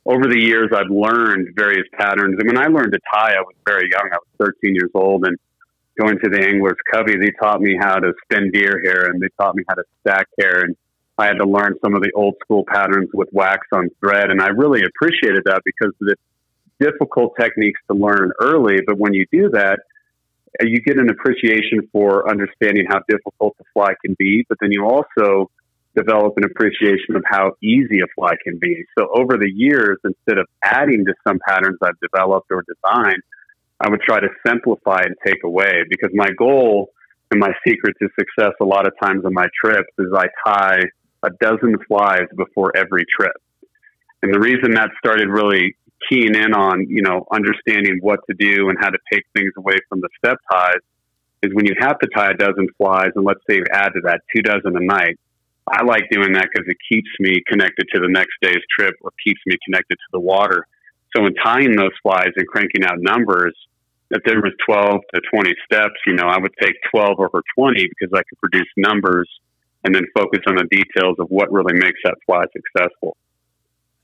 over 0.06 0.26
the 0.28 0.38
years 0.38 0.70
I've 0.72 0.90
learned 0.90 1.48
various 1.56 1.86
patterns. 1.98 2.36
And 2.38 2.46
when 2.46 2.58
I 2.58 2.66
learned 2.66 2.92
to 2.92 3.00
tie, 3.12 3.32
I 3.32 3.40
was 3.40 3.54
very 3.66 3.88
young. 3.90 4.10
I 4.12 4.16
was 4.16 4.52
13 4.62 4.74
years 4.74 4.90
old, 4.94 5.26
and 5.26 5.36
going 5.98 6.18
to 6.18 6.28
the 6.30 6.40
Angler's 6.40 6.78
Covey, 6.92 7.16
they 7.16 7.32
taught 7.40 7.60
me 7.60 7.76
how 7.78 7.96
to 7.96 8.12
spin 8.24 8.50
deer 8.52 8.80
hair 8.84 9.06
and 9.06 9.20
they 9.20 9.28
taught 9.40 9.54
me 9.54 9.64
how 9.68 9.74
to 9.74 9.84
stack 10.00 10.26
hair 10.38 10.60
and 10.60 10.76
I 11.16 11.26
had 11.26 11.38
to 11.38 11.48
learn 11.48 11.76
some 11.84 11.94
of 11.94 12.02
the 12.02 12.10
old 12.14 12.34
school 12.42 12.64
patterns 12.66 13.08
with 13.14 13.28
wax 13.32 13.66
on 13.72 13.88
thread. 14.00 14.30
And 14.30 14.42
I 14.42 14.48
really 14.48 14.82
appreciated 14.82 15.44
that 15.46 15.62
because 15.64 15.94
it's 16.00 16.20
difficult 16.80 17.34
techniques 17.38 17.80
to 17.88 17.96
learn 17.96 18.32
early. 18.40 18.78
But 18.84 18.98
when 18.98 19.14
you 19.14 19.26
do 19.30 19.50
that, 19.50 19.78
uh, 20.60 20.66
you 20.66 20.80
get 20.80 20.98
an 20.98 21.10
appreciation 21.10 21.88
for 21.92 22.28
understanding 22.28 22.86
how 22.88 23.00
difficult 23.08 23.56
the 23.58 23.64
fly 23.72 23.94
can 24.04 24.16
be. 24.18 24.44
But 24.48 24.58
then 24.60 24.72
you 24.72 24.84
also 24.84 25.50
develop 25.94 26.34
an 26.36 26.44
appreciation 26.44 27.14
of 27.14 27.22
how 27.24 27.52
easy 27.62 28.00
a 28.00 28.06
fly 28.16 28.32
can 28.42 28.58
be. 28.58 28.84
So 28.98 29.06
over 29.16 29.36
the 29.36 29.50
years, 29.50 29.98
instead 30.04 30.38
of 30.38 30.46
adding 30.64 31.04
to 31.04 31.14
some 31.26 31.38
patterns 31.46 31.78
I've 31.80 31.98
developed 32.00 32.50
or 32.50 32.64
designed, 32.66 33.22
I 33.80 33.88
would 33.90 34.00
try 34.00 34.20
to 34.20 34.28
simplify 34.46 35.00
and 35.02 35.14
take 35.26 35.42
away 35.44 35.82
because 35.88 36.10
my 36.14 36.30
goal 36.38 36.90
and 37.30 37.40
my 37.40 37.52
secret 37.66 37.96
to 38.00 38.08
success 38.18 38.52
a 38.60 38.64
lot 38.64 38.86
of 38.86 38.92
times 39.02 39.24
on 39.24 39.34
my 39.34 39.46
trips 39.62 39.90
is 39.98 40.06
I 40.14 40.26
tie 40.46 40.80
a 41.24 41.30
dozen 41.40 41.76
flies 41.88 42.28
before 42.36 42.76
every 42.76 43.04
trip. 43.10 43.36
And 44.22 44.32
the 44.32 44.40
reason 44.40 44.72
that 44.74 44.90
started 44.98 45.28
really 45.28 45.76
keying 46.08 46.34
in 46.34 46.54
on, 46.54 46.86
you 46.88 47.02
know, 47.02 47.26
understanding 47.32 47.98
what 48.00 48.20
to 48.28 48.36
do 48.38 48.68
and 48.68 48.78
how 48.80 48.90
to 48.90 48.98
take 49.12 49.24
things 49.34 49.52
away 49.56 49.76
from 49.88 50.00
the 50.00 50.08
step 50.18 50.38
ties 50.50 50.80
is 51.42 51.54
when 51.54 51.66
you 51.66 51.74
have 51.78 51.98
to 51.98 52.08
tie 52.14 52.30
a 52.30 52.34
dozen 52.34 52.68
flies 52.78 53.10
and 53.16 53.24
let's 53.24 53.40
say 53.48 53.56
you 53.56 53.64
add 53.72 53.90
to 53.94 54.00
that 54.04 54.20
two 54.34 54.42
dozen 54.42 54.76
a 54.76 54.80
night. 54.80 55.18
I 55.66 55.82
like 55.84 56.10
doing 56.10 56.32
that 56.32 56.48
because 56.52 56.68
it 56.68 56.76
keeps 56.88 57.08
me 57.20 57.42
connected 57.46 57.86
to 57.94 58.00
the 58.00 58.08
next 58.08 58.32
day's 58.42 58.62
trip 58.78 58.94
or 59.00 59.10
keeps 59.22 59.40
me 59.46 59.56
connected 59.64 59.94
to 59.94 60.08
the 60.12 60.20
water. 60.20 60.66
So 61.16 61.26
in 61.26 61.34
tying 61.34 61.76
those 61.76 61.92
flies 62.02 62.30
and 62.36 62.46
cranking 62.46 62.84
out 62.84 62.96
numbers, 62.98 63.54
if 64.10 64.22
there 64.24 64.40
was 64.40 64.52
12 64.66 65.00
to 65.14 65.20
20 65.32 65.54
steps, 65.64 65.94
you 66.06 66.14
know, 66.14 66.26
I 66.26 66.38
would 66.38 66.52
take 66.60 66.74
12 66.90 67.18
over 67.18 67.42
20 67.56 67.88
because 67.88 68.12
I 68.14 68.22
could 68.28 68.38
produce 68.40 68.68
numbers 68.76 69.28
and 69.84 69.94
then 69.94 70.04
focus 70.14 70.40
on 70.46 70.56
the 70.56 70.64
details 70.64 71.16
of 71.18 71.28
what 71.28 71.52
really 71.52 71.74
makes 71.74 72.00
that 72.04 72.14
fly 72.26 72.44
successful. 72.52 73.16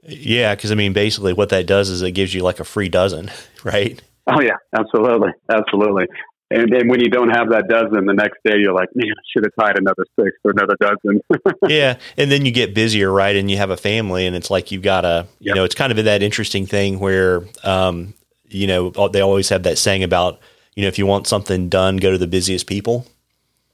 Yeah, 0.03 0.55
because 0.55 0.73
I 0.73 0.75
mean, 0.75 0.93
basically, 0.93 1.33
what 1.33 1.51
that 1.51 1.67
does 1.67 1.91
is 1.91 2.03
it 2.03 2.13
gives 2.13 2.33
you 2.33 2.43
like 2.43 2.61
a 2.61 2.65
free 2.65 2.89
dozen, 2.89 3.31
right? 3.65 4.01
Oh 4.27 4.41
yeah, 4.41 4.57
absolutely, 4.79 5.31
absolutely. 5.53 6.07
And 6.53 6.73
then 6.73 6.89
when 6.89 7.01
you 7.01 7.09
don't 7.09 7.31
have 7.31 7.51
that 7.51 7.69
dozen, 7.69 8.07
the 8.07 8.13
next 8.13 8.39
day 8.45 8.57
you're 8.59 8.75
like, 8.75 8.89
man, 8.95 9.09
I 9.09 9.23
should 9.33 9.45
have 9.45 9.55
tied 9.59 9.79
another 9.79 10.05
six 10.19 10.33
or 10.45 10.51
another 10.51 10.77
dozen. 10.81 11.21
yeah, 11.69 11.97
and 12.17 12.31
then 12.31 12.45
you 12.45 12.51
get 12.51 12.75
busier, 12.75 13.13
right? 13.13 13.37
And 13.37 13.49
you 13.49 13.57
have 13.57 13.71
a 13.71 13.77
family, 13.77 14.27
and 14.27 14.35
it's 14.35 14.51
like 14.51 14.73
you've 14.73 14.83
got 14.83 15.03
to, 15.03 15.29
you 15.39 15.51
yep. 15.51 15.57
know, 15.57 15.65
it's 15.65 15.77
kind 15.77 15.97
of 15.97 16.05
that 16.05 16.23
interesting 16.23 16.67
thing 16.67 16.99
where, 16.99 17.43
um, 17.63 18.15
you 18.49 18.67
know, 18.67 18.91
they 19.09 19.21
always 19.21 19.49
have 19.51 19.63
that 19.63 19.79
saying 19.79 20.03
about, 20.03 20.41
you 20.75 20.83
know, 20.83 20.89
if 20.89 20.99
you 20.99 21.07
want 21.07 21.29
something 21.29 21.69
done, 21.69 21.99
go 21.99 22.11
to 22.11 22.19
the 22.19 22.27
busiest 22.27 22.67
people. 22.67 23.07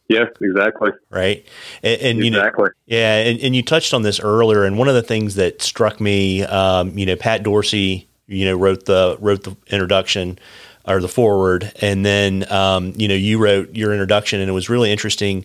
Yes, 0.09 0.28
exactly. 0.40 0.90
Right. 1.11 1.47
And, 1.83 2.00
and 2.00 2.18
you 2.18 2.26
exactly. 2.26 2.66
know, 2.66 2.71
yeah. 2.87 3.16
And, 3.25 3.40
and, 3.40 3.56
you 3.56 3.62
touched 3.62 3.92
on 3.92 4.02
this 4.02 4.21
earlier. 4.21 4.64
And 4.64 4.78
one 4.78 4.87
of 4.87 4.95
the 4.95 5.02
things 5.02 5.35
that 5.35 5.62
struck 5.62 6.00
me, 6.00 6.45
um, 6.45 6.97
you 6.97 7.06
know, 7.06 7.16
Pat 7.16 7.42
Dorsey, 7.42 8.06
you 8.28 8.45
know, 8.45 8.56
wrote 8.56 8.85
the, 8.85 9.16
wrote 9.18 9.42
the 9.42 9.56
introduction 9.66 10.38
or 10.87 11.00
the 11.00 11.09
forward. 11.09 11.73
And 11.81 12.05
then, 12.05 12.50
um, 12.52 12.93
you 12.97 13.09
know, 13.09 13.14
you 13.14 13.38
wrote 13.38 13.75
your 13.75 13.93
introduction 13.93 14.40
and 14.40 14.49
it 14.49 14.52
was 14.52 14.69
really 14.69 14.93
interesting. 14.93 15.45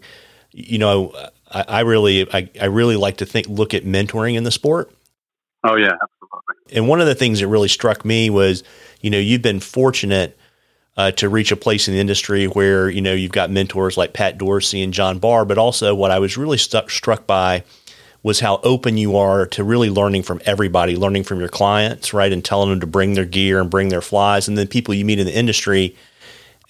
You 0.51 0.77
know, 0.77 1.13
I, 1.49 1.65
I 1.67 1.79
really, 1.81 2.31
I, 2.33 2.49
I 2.59 2.65
really 2.65 2.95
like 2.95 3.17
to 3.17 3.25
think, 3.25 3.47
look 3.47 3.73
at 3.73 3.83
mentoring 3.83 4.35
in 4.35 4.43
the 4.43 4.51
sport. 4.51 4.91
Oh 5.63 5.75
yeah, 5.75 5.93
absolutely. 5.93 6.77
And 6.77 6.87
one 6.87 7.01
of 7.01 7.07
the 7.07 7.15
things 7.15 7.39
that 7.39 7.47
really 7.47 7.67
struck 7.67 8.05
me 8.05 8.29
was, 8.29 8.63
you 9.01 9.09
know, 9.09 9.19
you've 9.19 9.41
been 9.41 9.59
fortunate 9.59 10.37
uh, 10.97 11.11
to 11.11 11.29
reach 11.29 11.51
a 11.51 11.55
place 11.55 11.87
in 11.87 11.93
the 11.93 11.99
industry 11.99 12.45
where 12.45 12.89
you 12.89 13.01
know 13.01 13.13
you've 13.13 13.31
got 13.31 13.49
mentors 13.49 13.97
like 13.97 14.13
Pat 14.13 14.37
Dorsey 14.37 14.81
and 14.81 14.93
John 14.93 15.19
Barr, 15.19 15.45
but 15.45 15.57
also 15.57 15.95
what 15.95 16.11
I 16.11 16.19
was 16.19 16.37
really 16.37 16.57
stu- 16.57 16.87
struck 16.89 17.25
by 17.25 17.63
was 18.23 18.39
how 18.39 18.57
open 18.63 18.97
you 18.97 19.17
are 19.17 19.47
to 19.47 19.63
really 19.63 19.89
learning 19.89 20.23
from 20.23 20.41
everybody, 20.45 20.95
learning 20.95 21.23
from 21.23 21.39
your 21.39 21.49
clients, 21.49 22.13
right, 22.13 22.31
and 22.31 22.45
telling 22.45 22.69
them 22.69 22.79
to 22.79 22.87
bring 22.87 23.13
their 23.13 23.25
gear 23.25 23.59
and 23.59 23.69
bring 23.69 23.89
their 23.89 24.01
flies, 24.01 24.47
and 24.47 24.57
then 24.57 24.67
people 24.67 24.93
you 24.93 25.05
meet 25.05 25.19
in 25.19 25.25
the 25.25 25.35
industry. 25.35 25.95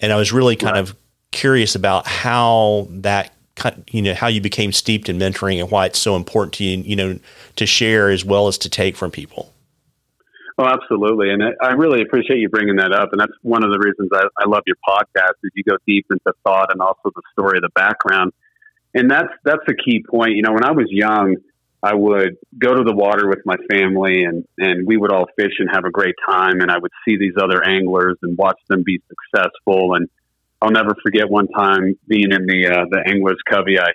And 0.00 0.12
I 0.12 0.16
was 0.16 0.32
really 0.32 0.56
kind 0.56 0.74
right. 0.74 0.80
of 0.80 0.96
curious 1.30 1.74
about 1.74 2.06
how 2.06 2.86
that 2.90 3.34
you 3.90 4.02
know 4.02 4.14
how 4.14 4.28
you 4.28 4.40
became 4.40 4.72
steeped 4.72 5.08
in 5.08 5.18
mentoring 5.18 5.60
and 5.60 5.70
why 5.70 5.86
it's 5.86 5.98
so 5.98 6.16
important 6.16 6.54
to 6.54 6.64
you 6.64 6.78
you 6.78 6.96
know 6.96 7.18
to 7.54 7.66
share 7.66 8.08
as 8.10 8.24
well 8.24 8.48
as 8.48 8.56
to 8.58 8.68
take 8.68 8.96
from 8.96 9.10
people 9.10 9.52
Oh, 10.58 10.66
absolutely. 10.66 11.30
And 11.30 11.42
I 11.62 11.72
really 11.72 12.02
appreciate 12.02 12.38
you 12.38 12.48
bringing 12.48 12.76
that 12.76 12.92
up. 12.92 13.12
And 13.12 13.20
that's 13.20 13.32
one 13.42 13.64
of 13.64 13.72
the 13.72 13.78
reasons 13.78 14.10
I, 14.12 14.24
I 14.38 14.46
love 14.46 14.62
your 14.66 14.76
podcast 14.86 15.34
is 15.42 15.50
you 15.54 15.64
go 15.64 15.76
deep 15.86 16.06
into 16.10 16.32
thought 16.44 16.70
and 16.70 16.80
also 16.80 17.10
the 17.14 17.22
story 17.32 17.58
of 17.58 17.62
the 17.62 17.70
background. 17.74 18.32
And 18.94 19.10
that's, 19.10 19.32
that's 19.44 19.62
a 19.68 19.74
key 19.74 20.04
point. 20.08 20.36
You 20.36 20.42
know, 20.42 20.52
when 20.52 20.64
I 20.64 20.72
was 20.72 20.86
young, 20.90 21.36
I 21.82 21.94
would 21.94 22.36
go 22.58 22.74
to 22.74 22.84
the 22.84 22.94
water 22.94 23.28
with 23.28 23.40
my 23.44 23.56
family 23.70 24.24
and, 24.24 24.44
and 24.58 24.86
we 24.86 24.96
would 24.96 25.12
all 25.12 25.26
fish 25.36 25.54
and 25.58 25.68
have 25.72 25.84
a 25.84 25.90
great 25.90 26.14
time. 26.28 26.60
And 26.60 26.70
I 26.70 26.78
would 26.78 26.92
see 27.06 27.16
these 27.16 27.34
other 27.42 27.64
anglers 27.66 28.18
and 28.22 28.36
watch 28.38 28.58
them 28.68 28.82
be 28.84 29.00
successful. 29.08 29.94
And 29.94 30.08
I'll 30.60 30.70
never 30.70 30.94
forget 31.02 31.28
one 31.28 31.48
time 31.48 31.98
being 32.06 32.30
in 32.30 32.46
the, 32.46 32.68
uh, 32.68 32.84
the 32.90 33.02
Angler's 33.06 33.40
Covey. 33.50 33.80
I, 33.80 33.92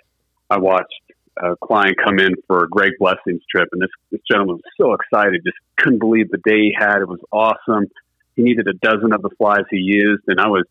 I 0.50 0.58
watched 0.58 0.92
a 1.40 1.56
client 1.56 1.96
come 2.02 2.18
in 2.18 2.34
for 2.46 2.64
a 2.64 2.68
great 2.68 2.94
blessings 2.98 3.42
trip, 3.50 3.68
and 3.72 3.80
this, 3.80 3.90
this 4.10 4.20
gentleman 4.30 4.56
was 4.56 4.72
so 4.76 4.92
excited, 4.92 5.40
just 5.44 5.56
couldn't 5.76 6.00
believe 6.00 6.30
the 6.30 6.38
day 6.38 6.58
he 6.58 6.76
had. 6.76 7.00
It 7.00 7.08
was 7.08 7.20
awesome. 7.32 7.86
He 8.34 8.42
needed 8.42 8.66
a 8.68 8.74
dozen 8.74 9.12
of 9.12 9.22
the 9.22 9.30
flies 9.38 9.64
he 9.70 9.78
used, 9.78 10.24
and 10.26 10.40
I 10.40 10.48
was 10.48 10.64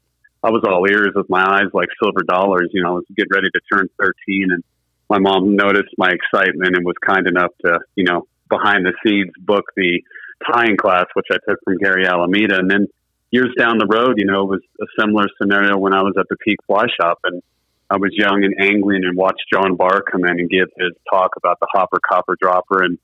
I 0.47 0.49
was 0.49 0.63
all 0.63 0.85
ears 0.89 1.11
with 1.13 1.29
my 1.29 1.43
eyes 1.43 1.67
like 1.73 1.89
silver 2.01 2.23
dollars. 2.23 2.69
You 2.71 2.81
know, 2.81 2.89
I 2.89 2.93
was 2.93 3.05
getting 3.17 3.33
ready 3.33 3.49
to 3.51 3.61
turn 3.69 3.89
13, 3.99 4.47
and 4.53 4.63
my 5.09 5.19
mom 5.19 5.57
noticed 5.57 5.91
my 5.97 6.09
excitement 6.09 6.73
and 6.73 6.85
was 6.85 6.95
kind 7.05 7.27
enough 7.27 7.51
to, 7.65 7.79
you 7.95 8.05
know, 8.05 8.27
behind 8.49 8.85
the 8.85 8.93
scenes 9.03 9.33
book 9.39 9.65
the 9.75 10.01
tying 10.49 10.77
class, 10.77 11.05
which 11.15 11.25
I 11.31 11.37
took 11.45 11.59
from 11.65 11.77
Gary 11.79 12.07
Alameda. 12.07 12.59
And 12.59 12.71
then 12.71 12.87
years 13.29 13.53
down 13.59 13.77
the 13.77 13.91
road, 13.91 14.13
you 14.15 14.25
know, 14.25 14.43
it 14.43 14.49
was 14.49 14.61
a 14.79 14.85
similar 14.97 15.25
scenario 15.41 15.77
when 15.77 15.93
I 15.93 16.01
was 16.01 16.13
at 16.17 16.27
the 16.29 16.37
Peak 16.37 16.59
Fly 16.65 16.85
Shop, 16.97 17.19
and 17.25 17.43
I 17.89 17.97
was 17.97 18.11
young 18.13 18.45
and 18.45 18.55
angling 18.57 19.03
and 19.03 19.17
watched 19.17 19.43
John 19.51 19.75
Barr 19.75 20.01
come 20.01 20.23
in 20.23 20.39
and 20.39 20.49
give 20.49 20.69
his 20.77 20.93
talk 21.11 21.31
about 21.35 21.59
the 21.59 21.67
hopper 21.73 21.99
copper 21.99 22.37
dropper. 22.39 22.83
And 22.83 22.97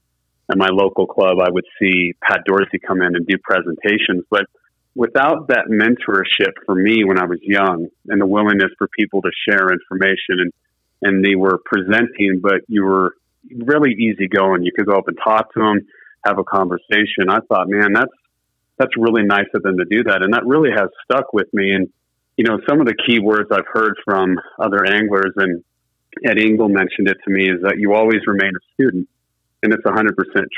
at 0.50 0.58
my 0.58 0.70
local 0.72 1.08
club, 1.08 1.40
I 1.42 1.52
would 1.52 1.66
see 1.78 2.14
Pat 2.26 2.44
Dorsey 2.46 2.80
come 2.80 3.02
in 3.02 3.18
and 3.18 3.28
do 3.28 3.36
presentations. 3.44 4.24
But 4.30 4.46
without 4.96 5.48
that 5.48 5.66
mentorship 5.70 6.54
for 6.66 6.76
me 6.76 7.04
when 7.04 7.18
I 7.18 7.26
was 7.26 7.40
young 7.42 7.88
and 8.08 8.22
the 8.22 8.28
willingness 8.28 8.72
for 8.78 8.88
people 8.98 9.22
to 9.22 9.32
share 9.48 9.70
information 9.72 10.40
and, 10.40 10.52
and 11.02 11.26
they 11.26 11.36
were 11.36 11.60
presenting, 11.66 12.40
but 12.42 12.62
you 12.68 12.84
were 12.84 13.16
really 13.66 13.92
easygoing. 13.92 14.64
You 14.64 14.72
could 14.76 14.86
go 14.86 14.98
up 14.98 15.08
and 15.08 15.18
talk 15.22 15.54
to 15.54 15.60
them, 15.60 15.80
have 16.26 16.40
a 16.40 16.44
conversation. 16.44 17.30
I 17.30 17.40
thought, 17.50 17.68
man, 17.68 17.94
that's, 17.94 18.12
that's 18.78 18.96
really 18.98 19.24
nice 19.24 19.48
of 19.54 19.64
them 19.64 19.78
to 19.78 19.86
do 19.86 20.04
that. 20.04 20.22
And 20.22 20.34
that 20.34 20.46
really 20.46 20.70
has 20.72 20.90
stuck 21.06 21.34
with 21.34 21.48
me. 21.54 21.72
And 21.72 21.90
you 22.38 22.46
know, 22.46 22.60
some 22.68 22.80
of 22.80 22.88
the 22.88 22.96
key 22.96 23.20
words 23.20 23.50
I've 23.52 23.68
heard 23.72 23.96
from 24.04 24.38
other 24.60 24.86
anglers, 24.86 25.34
and 25.36 25.64
Ed 26.26 26.40
Engle 26.40 26.70
mentioned 26.70 27.08
it 27.08 27.18
to 27.26 27.32
me, 27.32 27.50
is 27.50 27.62
that 27.62 27.78
you 27.78 27.94
always 27.94 28.22
remain 28.26 28.52
a 28.56 28.74
student. 28.74 29.08
And 29.62 29.74
it's 29.74 29.84
100% 29.84 30.10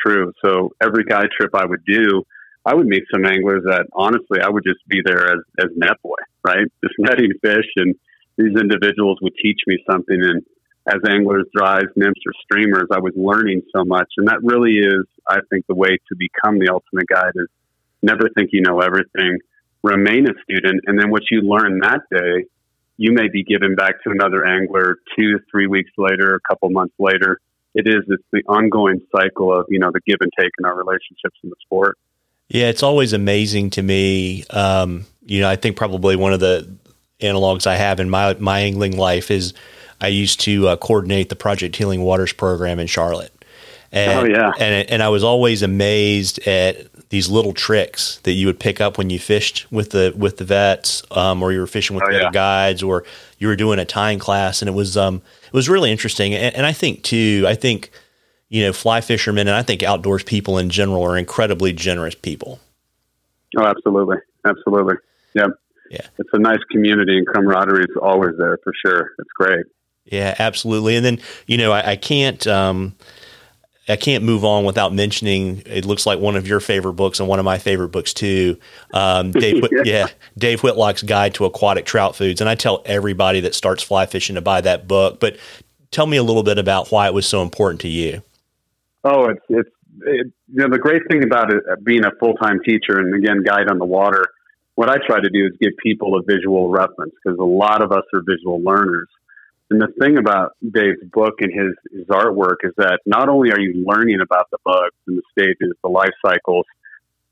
true. 0.03 0.31
So 0.43 0.71
every 0.81 1.03
guide 1.03 1.27
trip 1.37 1.51
I 1.53 1.65
would 1.65 1.83
do, 1.85 2.23
I 2.65 2.73
would 2.73 2.87
meet 2.87 3.03
some 3.13 3.25
anglers 3.25 3.63
that 3.65 3.85
honestly, 3.93 4.41
I 4.41 4.49
would 4.49 4.63
just 4.65 4.85
be 4.87 5.01
there 5.05 5.27
as, 5.27 5.39
as 5.59 5.67
net 5.75 6.01
boy, 6.01 6.17
right? 6.43 6.65
Just 6.83 6.95
netting 6.97 7.31
fish. 7.41 7.69
And 7.75 7.95
these 8.37 8.59
individuals 8.59 9.19
would 9.21 9.33
teach 9.41 9.59
me 9.67 9.77
something. 9.89 10.17
And 10.19 10.41
as 10.87 10.99
anglers, 11.07 11.45
dries, 11.55 11.85
nymphs, 11.95 12.21
or 12.25 12.33
streamers, 12.43 12.87
I 12.91 12.99
was 12.99 13.13
learning 13.15 13.61
so 13.75 13.85
much. 13.85 14.07
And 14.17 14.27
that 14.27 14.41
really 14.41 14.77
is, 14.77 15.05
I 15.27 15.39
think, 15.51 15.67
the 15.67 15.75
way 15.75 15.89
to 15.89 16.15
become 16.17 16.57
the 16.57 16.69
ultimate 16.73 17.07
guide 17.07 17.33
is 17.35 17.47
never 18.01 18.29
think 18.35 18.49
you 18.51 18.61
know 18.61 18.81
everything 18.81 19.39
remain 19.83 20.27
a 20.27 20.33
student. 20.41 20.81
And 20.87 20.99
then 20.99 21.11
what 21.11 21.21
you 21.29 21.41
learn 21.41 21.79
that 21.79 22.01
day, 22.11 22.45
you 22.97 23.11
may 23.13 23.27
be 23.31 23.43
given 23.43 23.75
back 23.75 24.01
to 24.03 24.09
another 24.09 24.45
angler 24.45 24.97
two, 25.17 25.39
three 25.51 25.67
weeks 25.67 25.91
later, 25.97 26.35
a 26.35 26.39
couple 26.49 26.69
months 26.71 26.95
later. 26.97 27.39
It 27.75 27.87
is, 27.87 28.03
it's 28.07 28.23
the 28.31 28.41
ongoing 28.47 29.01
cycle 29.15 29.53
of, 29.53 29.65
you 29.69 29.79
know, 29.79 29.91
the 29.93 29.99
give 30.07 30.17
and 30.21 30.31
take 30.39 30.51
in 30.57 30.65
our 30.65 30.75
relationships 30.75 31.37
in 31.43 31.49
the 31.49 31.55
sport. 31.61 31.97
Yeah, 32.47 32.67
it's 32.67 32.83
always 32.83 33.13
amazing 33.13 33.71
to 33.71 33.81
me. 33.81 34.43
Um, 34.49 35.05
you 35.25 35.41
know, 35.41 35.49
I 35.49 35.55
think 35.55 35.77
probably 35.77 36.15
one 36.15 36.33
of 36.33 36.39
the 36.39 36.69
analogs 37.19 37.65
I 37.65 37.75
have 37.75 37.99
in 37.99 38.09
my 38.09 38.33
my 38.35 38.59
angling 38.59 38.97
life 38.97 39.31
is 39.31 39.53
I 40.01 40.07
used 40.07 40.41
to 40.41 40.67
uh, 40.67 40.75
coordinate 40.75 41.29
the 41.29 41.35
Project 41.35 41.75
Healing 41.75 42.01
Waters 42.01 42.33
program 42.33 42.79
in 42.79 42.87
Charlotte. 42.87 43.31
And, 43.91 44.19
oh 44.19 44.25
yeah, 44.25 44.51
and 44.59 44.89
and 44.89 45.01
I 45.01 45.09
was 45.09 45.23
always 45.23 45.61
amazed 45.61 46.45
at 46.47 47.09
these 47.09 47.29
little 47.29 47.53
tricks 47.53 48.19
that 48.23 48.33
you 48.33 48.47
would 48.47 48.59
pick 48.59 48.81
up 48.81 48.97
when 48.97 49.09
you 49.09 49.19
fished 49.19 49.71
with 49.71 49.91
the 49.91 50.13
with 50.17 50.37
the 50.37 50.43
vets, 50.43 51.03
um, 51.11 51.41
or 51.41 51.51
you 51.51 51.59
were 51.59 51.67
fishing 51.67 51.95
with 51.95 52.03
oh, 52.07 52.11
the 52.11 52.19
yeah. 52.19 52.31
guides, 52.31 52.83
or 52.83 53.05
you 53.39 53.47
were 53.47 53.55
doing 53.55 53.79
a 53.79 53.85
tying 53.85 54.19
class, 54.19 54.61
and 54.61 54.69
it 54.69 54.73
was 54.73 54.97
um, 54.97 55.21
it 55.45 55.53
was 55.53 55.69
really 55.69 55.91
interesting. 55.91 56.33
And, 56.33 56.55
and 56.55 56.65
I 56.65 56.73
think 56.73 57.03
too, 57.03 57.45
I 57.47 57.55
think 57.55 57.91
you 58.49 58.63
know, 58.63 58.73
fly 58.73 59.01
fishermen, 59.01 59.47
and 59.47 59.55
I 59.55 59.63
think 59.63 59.83
outdoors 59.83 60.23
people 60.23 60.57
in 60.57 60.69
general 60.69 61.03
are 61.03 61.17
incredibly 61.17 61.73
generous 61.73 62.15
people. 62.15 62.59
Oh, 63.57 63.63
absolutely, 63.65 64.17
absolutely, 64.45 64.95
yeah, 65.33 65.47
yeah. 65.89 66.07
It's 66.17 66.29
a 66.33 66.39
nice 66.39 66.63
community, 66.71 67.17
and 67.17 67.27
camaraderie 67.27 67.83
is 67.83 67.97
always 68.01 68.31
there 68.37 68.57
for 68.63 68.73
sure. 68.85 69.11
It's 69.19 69.31
great. 69.35 69.65
Yeah, 70.05 70.35
absolutely. 70.37 70.95
And 70.95 71.05
then 71.05 71.19
you 71.47 71.57
know, 71.57 71.71
I, 71.71 71.91
I 71.91 71.95
can't. 71.95 72.45
Um, 72.47 72.95
I 73.87 73.95
can't 73.95 74.23
move 74.23 74.43
on 74.43 74.65
without 74.65 74.93
mentioning. 74.93 75.61
It 75.67 75.85
looks 75.85 76.07
like 76.07 76.19
one 76.19 76.35
of 76.35 76.47
your 76.47 76.59
favorite 76.59 76.93
books 76.93 77.19
and 77.19 77.29
one 77.29 77.37
of 77.37 77.45
my 77.45 77.59
favorite 77.59 77.89
books 77.89 78.15
too. 78.15 78.57
Um, 78.93 79.31
Dave, 79.31 79.63
yeah. 79.71 79.81
yeah, 79.85 80.07
Dave 80.37 80.61
Whitlock's 80.61 81.03
Guide 81.03 81.35
to 81.35 81.45
Aquatic 81.45 81.85
Trout 81.85 82.15
Foods, 82.15 82.41
and 82.41 82.49
I 82.49 82.55
tell 82.55 82.81
everybody 82.85 83.41
that 83.41 83.53
starts 83.53 83.83
fly 83.83 84.07
fishing 84.07 84.35
to 84.35 84.41
buy 84.41 84.61
that 84.61 84.87
book. 84.87 85.19
But 85.19 85.37
tell 85.91 86.07
me 86.07 86.17
a 86.17 86.23
little 86.23 86.43
bit 86.43 86.57
about 86.57 86.89
why 86.89 87.07
it 87.07 87.13
was 87.13 87.27
so 87.27 87.43
important 87.43 87.81
to 87.81 87.87
you. 87.87 88.23
Oh, 89.05 89.25
it's 89.25 89.45
it's 89.49 89.69
it, 90.01 90.27
you 90.51 90.55
know 90.55 90.67
the 90.69 90.79
great 90.79 91.03
thing 91.09 91.23
about 91.23 91.53
it 91.53 91.63
uh, 91.71 91.75
being 91.83 92.03
a 92.03 92.11
full 92.19 92.33
time 92.33 92.59
teacher 92.65 92.99
and 92.99 93.13
again 93.13 93.43
guide 93.43 93.69
on 93.69 93.77
the 93.77 93.85
water. 93.85 94.25
What 94.73 94.89
I 94.89 94.95
try 95.05 95.21
to 95.21 95.29
do 95.29 95.45
is 95.45 95.51
give 95.61 95.73
people 95.81 96.17
a 96.17 96.23
visual 96.23 96.69
reference 96.69 97.13
because 97.23 97.39
a 97.39 97.43
lot 97.43 97.83
of 97.83 97.91
us 97.91 98.03
are 98.13 98.21
visual 98.27 98.61
learners. 98.61 99.07
And 99.69 99.79
the 99.79 99.87
thing 99.99 100.17
about 100.17 100.51
Dave's 100.61 101.03
book 101.11 101.35
and 101.39 101.51
his, 101.51 101.73
his 101.91 102.07
artwork 102.07 102.57
is 102.63 102.73
that 102.77 102.99
not 103.05 103.29
only 103.29 103.51
are 103.51 103.59
you 103.59 103.85
learning 103.87 104.19
about 104.21 104.49
the 104.51 104.57
bugs 104.65 104.95
and 105.07 105.17
the 105.17 105.23
stages, 105.31 105.73
the 105.81 105.89
life 105.89 106.13
cycles, 106.25 106.65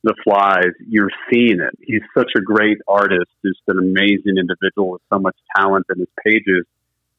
the 0.03 0.15
flies, 0.23 0.71
you're 0.87 1.11
seeing 1.29 1.59
it. 1.59 1.77
He's 1.81 2.01
such 2.17 2.31
a 2.37 2.41
great 2.41 2.77
artist, 2.87 3.29
just 3.45 3.59
an 3.67 3.77
amazing 3.77 4.37
individual 4.37 4.91
with 4.91 5.01
so 5.11 5.19
much 5.19 5.35
talent 5.55 5.85
in 5.93 5.99
his 5.99 6.09
pages. 6.25 6.65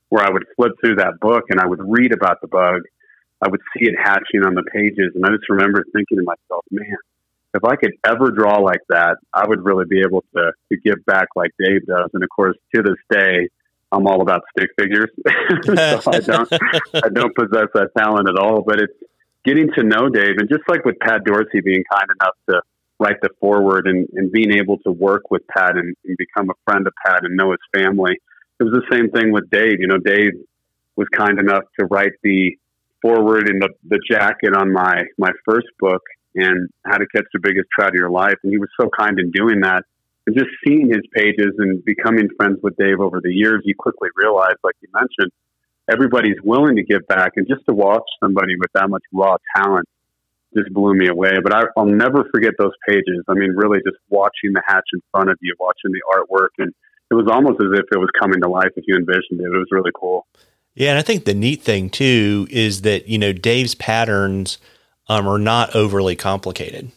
Where 0.09 0.25
I 0.25 0.31
would 0.31 0.45
flip 0.57 0.73
through 0.81 0.97
that 0.97 1.19
book 1.21 1.45
and 1.51 1.61
I 1.61 1.67
would 1.67 1.81
read 1.83 2.13
about 2.13 2.41
the 2.41 2.47
bug, 2.47 2.83
I 3.45 3.49
would 3.49 3.61
see 3.77 3.85
it 3.87 3.95
hatching 4.03 4.45
on 4.45 4.55
the 4.55 4.63
pages, 4.73 5.13
and 5.15 5.25
I 5.25 5.29
just 5.31 5.49
remember 5.49 5.85
thinking 5.93 6.19
to 6.19 6.25
myself, 6.25 6.65
"Man, 6.71 6.97
if 7.53 7.65
I 7.65 7.77
could 7.77 7.93
ever 8.07 8.31
draw 8.31 8.59
like 8.59 8.81
that, 8.89 9.19
I 9.33 9.47
would 9.47 9.65
really 9.65 9.85
be 9.85 10.01
able 10.01 10.25
to 10.35 10.53
to 10.73 10.77
give 10.79 11.05
back 11.05 11.29
like 11.37 11.51
Dave 11.59 11.87
does." 11.87 12.11
And 12.15 12.23
of 12.23 12.31
course, 12.31 12.57
to 12.75 12.83
this 12.83 12.97
day, 13.11 13.49
I'm 13.93 14.07
all 14.07 14.23
about 14.23 14.43
stick 14.57 14.71
figures, 14.79 15.11
I 15.27 16.21
don't 16.21 16.53
I 16.95 17.09
don't 17.13 17.35
possess 17.35 17.69
that 17.75 17.91
talent 17.97 18.29
at 18.29 18.39
all. 18.39 18.63
But 18.63 18.81
it's 18.81 18.95
getting 19.45 19.71
to 19.75 19.83
know 19.83 20.09
Dave, 20.09 20.39
and 20.39 20.49
just 20.49 20.63
like 20.69 20.85
with 20.85 20.99
Pat 21.01 21.25
Dorsey 21.25 21.61
being 21.63 21.85
kind 21.93 22.09
enough 22.21 22.35
to 22.49 22.63
write 22.99 23.21
the 23.21 23.29
forward 23.41 23.87
and, 23.87 24.09
and 24.15 24.33
being 24.33 24.53
able 24.53 24.79
to 24.79 24.91
work 24.91 25.31
with 25.31 25.47
Pat 25.49 25.77
and, 25.77 25.95
and 26.05 26.17
become 26.17 26.49
a 26.49 26.55
friend 26.65 26.87
of 26.87 26.95
Pat 27.05 27.25
and 27.25 27.37
know 27.37 27.51
his 27.51 27.83
family. 27.83 28.19
It 28.61 28.65
was 28.65 28.73
the 28.73 28.97
same 28.97 29.11
thing 29.11 29.33
with 29.33 29.51
Dave. 29.51 29.81
You 29.81 29.89
know, 29.89 29.99
Dave 29.99 30.33
was 30.97 31.09
kind 31.09 31.39
enough 31.39 31.65
to 31.79 31.87
write 31.87 32.13
the 32.23 32.57
forward 33.05 33.51
and 33.51 33.61
the, 33.61 33.69
the 33.87 34.01
jacket 34.11 34.57
on 34.57 34.73
my, 34.73 35.03
my 35.19 35.31
first 35.45 35.67
book 35.79 36.01
and 36.35 36.71
how 36.87 36.97
to 36.97 37.07
catch 37.15 37.27
the 37.35 37.41
biggest 37.41 37.69
trout 37.77 37.91
of 37.91 37.95
your 37.95 38.11
life. 38.11 38.37
And 38.43 38.51
he 38.51 38.59
was 38.59 38.71
so 38.81 38.89
kind 38.99 39.19
in 39.21 39.31
doing 39.31 39.61
that. 39.61 39.85
And 40.27 40.35
just 40.35 40.49
seeing 40.67 40.89
his 40.89 41.05
pages 41.15 41.53
and 41.59 41.85
becoming 41.85 42.29
friends 42.37 42.59
with 42.63 42.77
Dave 42.77 43.01
over 43.01 43.21
the 43.23 43.31
years, 43.31 43.61
you 43.65 43.75
quickly 43.79 44.09
realize, 44.17 44.57
like 44.65 44.75
you 44.81 44.89
mentioned, 44.95 45.31
everybody's 45.91 46.41
willing 46.43 46.77
to 46.77 46.83
give 46.83 47.07
back. 47.07 47.33
And 47.37 47.47
just 47.47 47.61
to 47.69 47.75
watch 47.75 48.09
somebody 48.23 48.57
with 48.59 48.73
that 48.73 48.89
much 48.89 49.03
raw 49.13 49.37
talent 49.55 49.87
just 50.57 50.73
blew 50.73 50.95
me 50.95 51.09
away. 51.09 51.33
But 51.43 51.53
I, 51.53 51.65
will 51.77 51.93
never 51.93 52.25
forget 52.33 52.55
those 52.59 52.73
pages. 52.89 53.23
I 53.29 53.35
mean, 53.35 53.53
really 53.55 53.81
just 53.85 54.01
watching 54.09 54.55
the 54.55 54.63
hatch 54.67 54.89
in 54.95 55.03
front 55.11 55.29
of 55.29 55.37
you, 55.43 55.55
watching 55.61 55.93
the 55.93 56.01
artwork. 56.17 56.57
And 56.59 56.73
it 57.11 57.15
was 57.15 57.29
almost 57.31 57.61
as 57.61 57.79
if 57.79 57.85
it 57.93 57.99
was 57.99 58.09
coming 58.19 58.41
to 58.41 58.49
life 58.49 58.73
if 58.77 58.85
you 58.89 58.97
envisioned 58.97 59.41
it. 59.41 59.45
It 59.45 59.59
was 59.59 59.69
really 59.71 59.93
cool. 59.95 60.27
Yeah. 60.75 60.90
And 60.90 60.99
I 60.99 61.02
think 61.02 61.25
the 61.25 61.35
neat 61.35 61.62
thing 61.62 61.90
too 61.90 62.47
is 62.50 62.83
that, 62.83 63.09
you 63.09 63.19
know, 63.19 63.33
Dave's 63.33 63.75
patterns 63.75 64.59
um, 65.09 65.28
are 65.28 65.38
not 65.38 65.75
overly 65.75 66.16
complicated. 66.16 66.90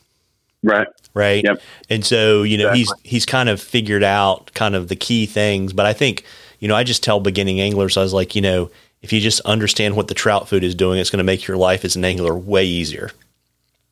Right. 0.63 0.87
Right. 1.13 1.43
Yep. 1.43 1.61
And 1.89 2.05
so, 2.05 2.43
you 2.43 2.57
know, 2.57 2.69
exactly. 2.69 2.79
he's, 3.03 3.11
he's 3.11 3.25
kind 3.25 3.49
of 3.49 3.61
figured 3.61 4.03
out 4.03 4.53
kind 4.53 4.75
of 4.75 4.87
the 4.87 4.95
key 4.95 5.25
things. 5.25 5.73
But 5.73 5.85
I 5.85 5.93
think, 5.93 6.23
you 6.59 6.67
know, 6.67 6.75
I 6.75 6.83
just 6.83 7.03
tell 7.03 7.19
beginning 7.19 7.59
anglers, 7.59 7.97
I 7.97 8.01
was 8.01 8.13
like, 8.13 8.35
you 8.35 8.41
know, 8.41 8.69
if 9.01 9.13
you 9.13 9.21
just 9.21 9.39
understand 9.41 9.95
what 9.95 10.07
the 10.07 10.13
trout 10.13 10.49
food 10.49 10.63
is 10.63 10.75
doing, 10.75 10.99
it's 10.99 11.09
going 11.09 11.19
to 11.19 11.23
make 11.23 11.47
your 11.47 11.57
life 11.57 11.85
as 11.85 11.95
an 11.95 12.03
angler 12.03 12.35
way 12.35 12.65
easier. 12.65 13.11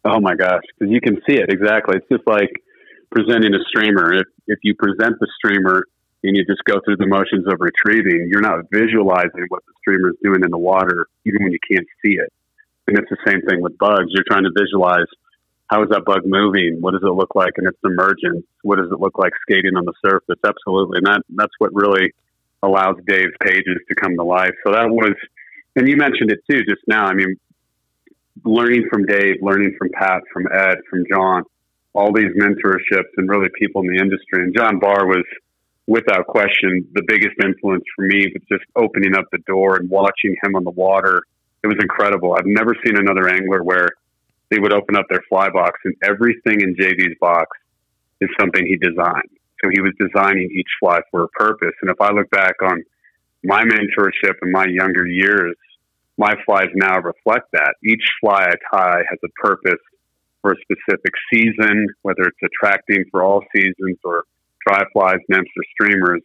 Oh 0.03 0.19
my 0.19 0.35
gosh, 0.35 0.61
because 0.77 0.91
you 0.91 1.01
can 1.01 1.15
see 1.27 1.35
it 1.35 1.51
exactly. 1.51 1.97
It's 1.97 2.07
just 2.11 2.27
like 2.27 2.51
presenting 3.11 3.53
a 3.53 3.63
streamer. 3.67 4.13
If 4.13 4.27
if 4.47 4.59
you 4.61 4.75
present 4.75 5.19
the 5.19 5.27
streamer 5.37 5.85
and 6.27 6.35
you 6.35 6.45
just 6.45 6.63
go 6.65 6.81
through 6.83 6.97
the 6.97 7.07
motions 7.07 7.45
of 7.47 7.59
retrieving, 7.59 8.27
you're 8.29 8.41
not 8.41 8.65
visualizing 8.71 9.45
what 9.49 9.63
the 9.65 9.73
streamer 9.79 10.09
is 10.09 10.15
doing 10.23 10.43
in 10.43 10.51
the 10.51 10.57
water, 10.57 11.07
even 11.25 11.43
when 11.43 11.51
you 11.51 11.59
can't 11.71 11.87
see 12.03 12.13
it. 12.13 12.31
And 12.87 12.97
it's 12.97 13.09
the 13.09 13.17
same 13.25 13.41
thing 13.41 13.61
with 13.61 13.77
bugs. 13.77 14.09
You're 14.09 14.27
trying 14.29 14.43
to 14.43 14.51
visualize 14.57 15.07
how 15.67 15.83
is 15.83 15.89
that 15.89 16.05
bug 16.05 16.21
moving? 16.25 16.77
What 16.79 16.91
does 16.91 17.01
it 17.03 17.11
look 17.13 17.33
like 17.35 17.53
in 17.57 17.67
its 17.67 17.77
emergence? 17.83 18.45
What 18.61 18.77
does 18.77 18.91
it 18.91 18.99
look 18.99 19.17
like 19.17 19.33
skating 19.41 19.75
on 19.75 19.85
the 19.85 19.93
surface? 20.05 20.39
Absolutely, 20.45 20.99
and 20.99 21.07
that 21.07 21.21
that's 21.29 21.53
what 21.57 21.73
really 21.73 22.13
allows 22.61 22.95
Dave's 23.07 23.33
pages 23.41 23.77
to 23.89 23.95
come 23.95 24.15
to 24.15 24.23
life. 24.23 24.53
So 24.65 24.73
that 24.73 24.89
was, 24.89 25.15
and 25.75 25.87
you 25.87 25.97
mentioned 25.97 26.31
it 26.31 26.39
too 26.49 26.63
just 26.65 26.81
now. 26.87 27.05
I 27.05 27.13
mean, 27.13 27.35
learning 28.43 28.87
from 28.91 29.05
Dave, 29.05 29.37
learning 29.41 29.75
from 29.77 29.89
Pat, 29.89 30.21
from 30.31 30.47
Ed, 30.51 30.77
from 30.89 31.03
John, 31.09 31.43
all 31.93 32.11
these 32.13 32.31
mentorships 32.37 33.13
and 33.17 33.29
really 33.29 33.47
people 33.57 33.81
in 33.81 33.87
the 33.87 34.01
industry. 34.01 34.43
And 34.43 34.55
John 34.55 34.79
Barr 34.79 35.07
was, 35.07 35.23
without 35.87 36.25
question, 36.27 36.87
the 36.93 37.03
biggest 37.07 37.35
influence 37.43 37.83
for 37.95 38.05
me 38.05 38.27
was 38.33 38.43
just 38.49 38.63
opening 38.75 39.15
up 39.15 39.25
the 39.31 39.39
door 39.47 39.77
and 39.77 39.89
watching 39.89 40.35
him 40.43 40.55
on 40.55 40.63
the 40.63 40.71
water. 40.71 41.23
It 41.63 41.67
was 41.67 41.77
incredible. 41.79 42.35
I've 42.37 42.45
never 42.45 42.75
seen 42.85 42.97
another 42.97 43.29
angler 43.29 43.63
where 43.63 43.89
they 44.49 44.59
would 44.59 44.73
open 44.73 44.95
up 44.95 45.05
their 45.09 45.23
fly 45.29 45.49
box 45.49 45.79
and 45.85 45.95
everything 46.03 46.61
in 46.61 46.75
JB's 46.75 47.17
box 47.19 47.57
is 48.21 48.29
something 48.39 48.65
he 48.65 48.77
designed. 48.77 49.29
So 49.63 49.69
he 49.71 49.81
was 49.81 49.93
designing 49.99 50.49
each 50.51 50.69
fly 50.79 50.99
for 51.11 51.23
a 51.23 51.27
purpose. 51.29 51.73
And 51.81 51.89
if 51.89 51.99
I 52.01 52.11
look 52.11 52.29
back 52.29 52.55
on 52.61 52.83
my 53.43 53.63
mentorship 53.63 54.35
in 54.41 54.51
my 54.51 54.65
younger 54.65 55.07
years, 55.07 55.55
my 56.17 56.33
flies 56.45 56.69
now 56.73 56.99
reflect 56.99 57.51
that. 57.53 57.75
Each 57.83 58.03
fly 58.21 58.47
I 58.47 58.75
tie 58.75 59.03
has 59.09 59.19
a 59.23 59.29
purpose 59.41 59.81
for 60.41 60.53
a 60.53 60.55
specific 60.61 61.13
season, 61.33 61.87
whether 62.03 62.23
it's 62.23 62.37
attracting 62.43 63.05
for 63.11 63.23
all 63.23 63.43
seasons 63.55 63.97
or 64.03 64.25
dry 64.65 64.83
flies, 64.93 65.19
nymphs, 65.29 65.51
or 65.57 65.63
streamers. 65.73 66.21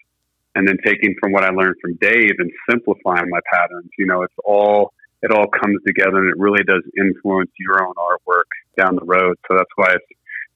And 0.57 0.67
then 0.67 0.79
taking 0.85 1.15
from 1.21 1.33
what 1.33 1.45
I 1.45 1.51
learned 1.51 1.77
from 1.81 1.95
Dave 2.01 2.35
and 2.39 2.51
simplifying 2.69 3.31
my 3.31 3.39
patterns. 3.53 3.89
You 3.97 4.07
know, 4.07 4.23
it's 4.23 4.35
all 4.45 4.93
it 5.23 5.31
all 5.31 5.47
comes 5.47 5.79
together 5.87 6.19
and 6.19 6.31
it 6.31 6.39
really 6.39 6.65
does 6.65 6.83
influence 6.99 7.51
your 7.59 7.85
own 7.85 7.95
artwork 7.95 8.49
down 8.77 8.97
the 8.97 9.05
road. 9.05 9.37
So 9.47 9.57
that's 9.57 9.71
why 9.77 9.93
it's 9.95 10.07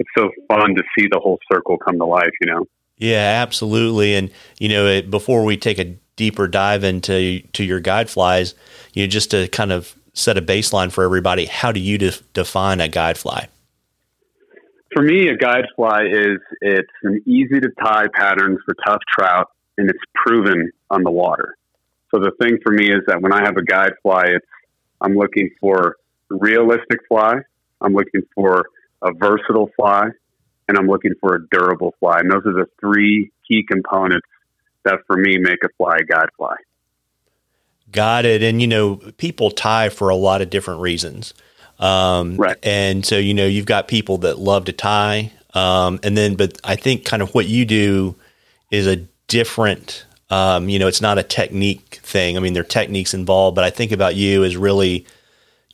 it's 0.00 0.10
so 0.18 0.30
fun 0.48 0.74
to 0.74 0.82
see 0.98 1.06
the 1.10 1.20
whole 1.20 1.38
circle 1.50 1.78
come 1.78 1.98
to 1.98 2.04
life, 2.04 2.32
you 2.40 2.52
know. 2.52 2.66
Yeah, 2.96 3.42
absolutely. 3.42 4.14
And 4.16 4.30
you 4.58 4.68
know, 4.68 4.86
it, 4.86 5.10
before 5.10 5.44
we 5.44 5.56
take 5.56 5.78
a 5.78 5.96
deeper 6.16 6.48
dive 6.48 6.84
into 6.84 7.40
to 7.52 7.64
your 7.64 7.80
guide 7.80 8.10
flies, 8.10 8.54
you 8.92 9.04
know, 9.04 9.08
just 9.08 9.30
to 9.32 9.48
kind 9.48 9.72
of 9.72 9.94
set 10.12 10.38
a 10.38 10.42
baseline 10.42 10.90
for 10.90 11.04
everybody, 11.04 11.44
how 11.44 11.72
do 11.72 11.80
you 11.80 11.98
de- 11.98 12.22
define 12.32 12.80
a 12.80 12.88
guide 12.88 13.18
fly? 13.18 13.48
For 14.94 15.02
me, 15.02 15.28
a 15.28 15.36
guide 15.36 15.66
fly 15.74 16.04
is 16.04 16.38
it's 16.60 16.92
an 17.02 17.20
easy 17.26 17.58
to 17.60 17.68
tie 17.82 18.06
pattern 18.14 18.58
for 18.64 18.74
tough 18.86 19.00
trout, 19.12 19.50
and 19.76 19.90
it's 19.90 19.98
proven 20.14 20.70
on 20.88 21.02
the 21.02 21.10
water. 21.10 21.56
So 22.12 22.20
the 22.20 22.30
thing 22.40 22.58
for 22.62 22.72
me 22.72 22.92
is 22.92 23.00
that 23.08 23.20
when 23.20 23.32
I 23.32 23.42
have 23.42 23.56
a 23.56 23.64
guide 23.64 23.94
fly, 24.02 24.26
it's 24.26 24.46
I'm 25.00 25.16
looking 25.16 25.50
for 25.60 25.96
realistic 26.30 27.00
fly, 27.08 27.34
I'm 27.80 27.92
looking 27.92 28.22
for 28.36 28.66
a 29.02 29.12
versatile 29.12 29.70
fly, 29.76 30.10
and 30.68 30.78
I'm 30.78 30.86
looking 30.86 31.14
for 31.20 31.34
a 31.34 31.46
durable 31.50 31.94
fly. 31.98 32.20
And 32.20 32.30
those 32.30 32.46
are 32.46 32.52
the 32.52 32.66
three 32.80 33.32
key 33.48 33.64
components 33.68 34.28
that 34.84 35.00
for 35.08 35.16
me 35.16 35.38
make 35.38 35.58
a 35.64 35.68
fly 35.76 35.96
a 36.00 36.04
guide 36.04 36.28
fly. 36.36 36.54
Got 37.90 38.24
it. 38.24 38.44
And 38.44 38.60
you 38.60 38.68
know, 38.68 38.96
people 39.18 39.50
tie 39.50 39.88
for 39.88 40.08
a 40.08 40.16
lot 40.16 40.40
of 40.40 40.50
different 40.50 40.80
reasons. 40.80 41.34
Um, 41.84 42.38
right. 42.38 42.56
And 42.62 43.04
so, 43.04 43.18
you 43.18 43.34
know, 43.34 43.46
you've 43.46 43.66
got 43.66 43.88
people 43.88 44.16
that 44.18 44.38
love 44.38 44.64
to 44.64 44.72
tie. 44.72 45.32
Um, 45.52 46.00
and 46.02 46.16
then, 46.16 46.34
but 46.34 46.58
I 46.64 46.76
think 46.76 47.04
kind 47.04 47.22
of 47.22 47.34
what 47.34 47.46
you 47.46 47.66
do 47.66 48.16
is 48.70 48.86
a 48.86 48.96
different, 49.28 50.06
um, 50.30 50.70
you 50.70 50.78
know, 50.78 50.88
it's 50.88 51.02
not 51.02 51.18
a 51.18 51.22
technique 51.22 52.00
thing. 52.02 52.38
I 52.38 52.40
mean, 52.40 52.54
there 52.54 52.62
are 52.62 52.66
techniques 52.66 53.12
involved, 53.12 53.54
but 53.54 53.64
I 53.64 53.70
think 53.70 53.92
about 53.92 54.16
you 54.16 54.44
as 54.44 54.56
really, 54.56 55.06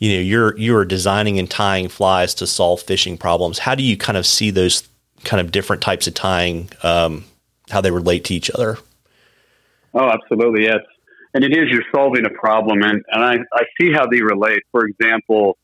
you 0.01 0.15
know, 0.15 0.21
you're, 0.21 0.59
you're 0.59 0.85
designing 0.85 1.39
and 1.39 1.49
tying 1.49 1.89
flies 1.89 2.35
to 2.35 2.47
solve 2.47 2.83
fishing 2.83 3.17
problems. 3.17 3.61
How 3.61 3.77
do 3.77 3.85
you 3.85 3.97
kind 3.97 4.19
of 4.19 4.27
see 4.27 4.51
those 4.51 4.89
kind 5.23 5.41
of 5.41 5.53
different 5.53 5.81
types 5.81 6.09
of 6.09 6.15
tying, 6.15 6.71
um, 6.83 7.25
how 7.71 7.81
they 7.81 7.93
relate 7.93 8.25
to 8.25 8.35
each 8.35 8.51
other? 8.51 8.79
Oh, 9.95 10.11
absolutely, 10.11 10.65
yes. 10.65 10.81
And 11.35 11.45
it 11.45 11.57
is 11.57 11.71
you're 11.71 11.85
solving 11.95 12.27
a 12.27 12.31
problem, 12.31 12.83
and, 12.83 13.05
and 13.13 13.25
I, 13.25 13.35
I 13.53 13.63
see 13.81 13.93
how 13.93 14.07
they 14.09 14.21
relate. 14.21 14.65
For 14.73 14.85
example, 14.87 15.57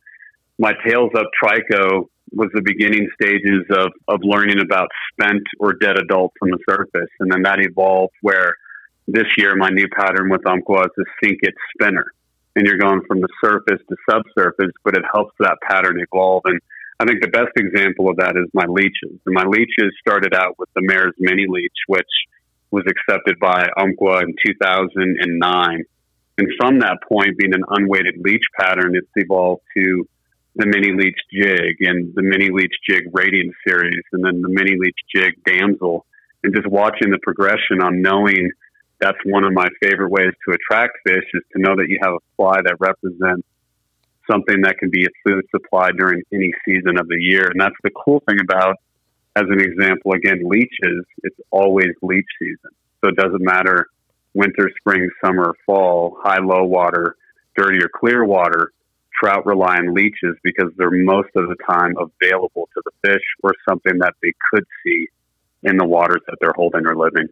my 0.58 0.72
Tails 0.86 1.10
Up 1.16 1.26
Trico 1.42 2.08
was 2.32 2.48
the 2.54 2.62
beginning 2.62 3.08
stages 3.20 3.64
of, 3.70 3.92
of 4.08 4.20
learning 4.22 4.60
about 4.60 4.88
spent 5.12 5.42
or 5.60 5.74
dead 5.74 5.98
adults 5.98 6.34
on 6.42 6.50
the 6.50 6.58
surface. 6.68 7.10
And 7.20 7.30
then 7.30 7.42
that 7.42 7.60
evolved 7.60 8.14
where 8.20 8.56
this 9.06 9.26
year 9.36 9.54
my 9.54 9.70
new 9.70 9.86
pattern 9.88 10.30
with 10.30 10.46
Umpqua 10.46 10.84
is 10.84 10.90
a 10.98 11.04
sink 11.22 11.38
it 11.42 11.54
spinner. 11.74 12.12
And 12.56 12.66
you're 12.66 12.78
going 12.78 13.02
from 13.06 13.20
the 13.20 13.28
surface 13.44 13.82
to 13.88 13.96
subsurface, 14.10 14.72
but 14.82 14.96
it 14.96 15.04
helps 15.12 15.34
that 15.40 15.58
pattern 15.68 16.00
evolve. 16.00 16.42
And 16.46 16.58
I 16.98 17.04
think 17.04 17.20
the 17.20 17.28
best 17.28 17.52
example 17.56 18.08
of 18.08 18.16
that 18.16 18.36
is 18.36 18.48
my 18.54 18.64
leeches. 18.66 19.20
And 19.26 19.34
my 19.34 19.44
leeches 19.44 19.92
started 20.00 20.34
out 20.34 20.58
with 20.58 20.70
the 20.74 20.80
Mayer's 20.82 21.14
Mini 21.18 21.46
Leech, 21.48 21.76
which 21.86 22.08
was 22.70 22.84
accepted 22.88 23.38
by 23.38 23.68
Umpqua 23.76 24.22
in 24.22 24.34
2009. 24.44 25.84
And 26.38 26.48
from 26.58 26.80
that 26.80 26.98
point, 27.08 27.38
being 27.38 27.54
an 27.54 27.64
unweighted 27.68 28.16
leech 28.18 28.44
pattern, 28.58 28.96
it's 28.96 29.06
evolved 29.16 29.62
to 29.76 30.08
the 30.56 30.66
mini 30.66 30.92
leech 30.92 31.18
jig 31.32 31.76
and 31.80 32.14
the 32.14 32.22
mini 32.22 32.50
leech 32.50 32.74
jig 32.88 33.04
radiant 33.12 33.54
series, 33.66 34.02
and 34.12 34.24
then 34.24 34.42
the 34.42 34.48
mini 34.48 34.76
leech 34.78 34.98
jig 35.14 35.34
damsel. 35.44 36.06
And 36.42 36.54
just 36.54 36.66
watching 36.66 37.10
the 37.10 37.18
progression 37.22 37.82
on 37.82 38.02
knowing 38.02 38.50
that's 39.00 39.18
one 39.26 39.44
of 39.44 39.52
my 39.52 39.68
favorite 39.82 40.10
ways 40.10 40.32
to 40.48 40.54
attract 40.54 40.98
fish 41.06 41.24
is 41.34 41.42
to 41.54 41.60
know 41.60 41.76
that 41.76 41.86
you 41.88 41.98
have 42.02 42.14
a 42.14 42.18
fly 42.36 42.62
that 42.62 42.76
represents 42.80 43.46
something 44.30 44.62
that 44.62 44.78
can 44.78 44.90
be 44.90 45.04
a 45.04 45.08
food 45.24 45.44
supply 45.50 45.90
during 45.96 46.22
any 46.32 46.50
season 46.64 46.98
of 46.98 47.06
the 47.08 47.18
year. 47.20 47.48
And 47.50 47.60
that's 47.60 47.76
the 47.84 47.90
cool 47.90 48.22
thing 48.28 48.38
about 48.40 48.76
as 49.36 49.44
an 49.50 49.60
example, 49.60 50.12
again, 50.12 50.40
leeches, 50.44 51.04
it's 51.22 51.36
always 51.50 51.90
leech 52.00 52.26
season. 52.38 52.70
So 53.04 53.10
it 53.10 53.16
doesn't 53.16 53.42
matter 53.42 53.86
winter, 54.32 54.70
spring, 54.78 55.08
summer, 55.24 55.54
fall, 55.64 56.16
high, 56.22 56.38
low 56.38 56.64
water, 56.64 57.16
dirty 57.56 57.78
or 57.82 57.88
clear 57.88 58.24
water. 58.24 58.72
Trout 59.18 59.46
rely 59.46 59.76
on 59.76 59.94
leeches 59.94 60.36
because 60.42 60.70
they're 60.76 60.90
most 60.90 61.30
of 61.34 61.48
the 61.48 61.56
time 61.68 61.94
available 61.96 62.68
to 62.74 62.82
the 62.84 63.08
fish 63.08 63.22
or 63.42 63.52
something 63.68 63.98
that 63.98 64.14
they 64.22 64.32
could 64.50 64.64
see 64.84 65.08
in 65.62 65.76
the 65.76 65.84
waters 65.84 66.22
that 66.26 66.36
they're 66.40 66.54
holding 66.54 66.86
or 66.86 66.96
living. 66.96 67.28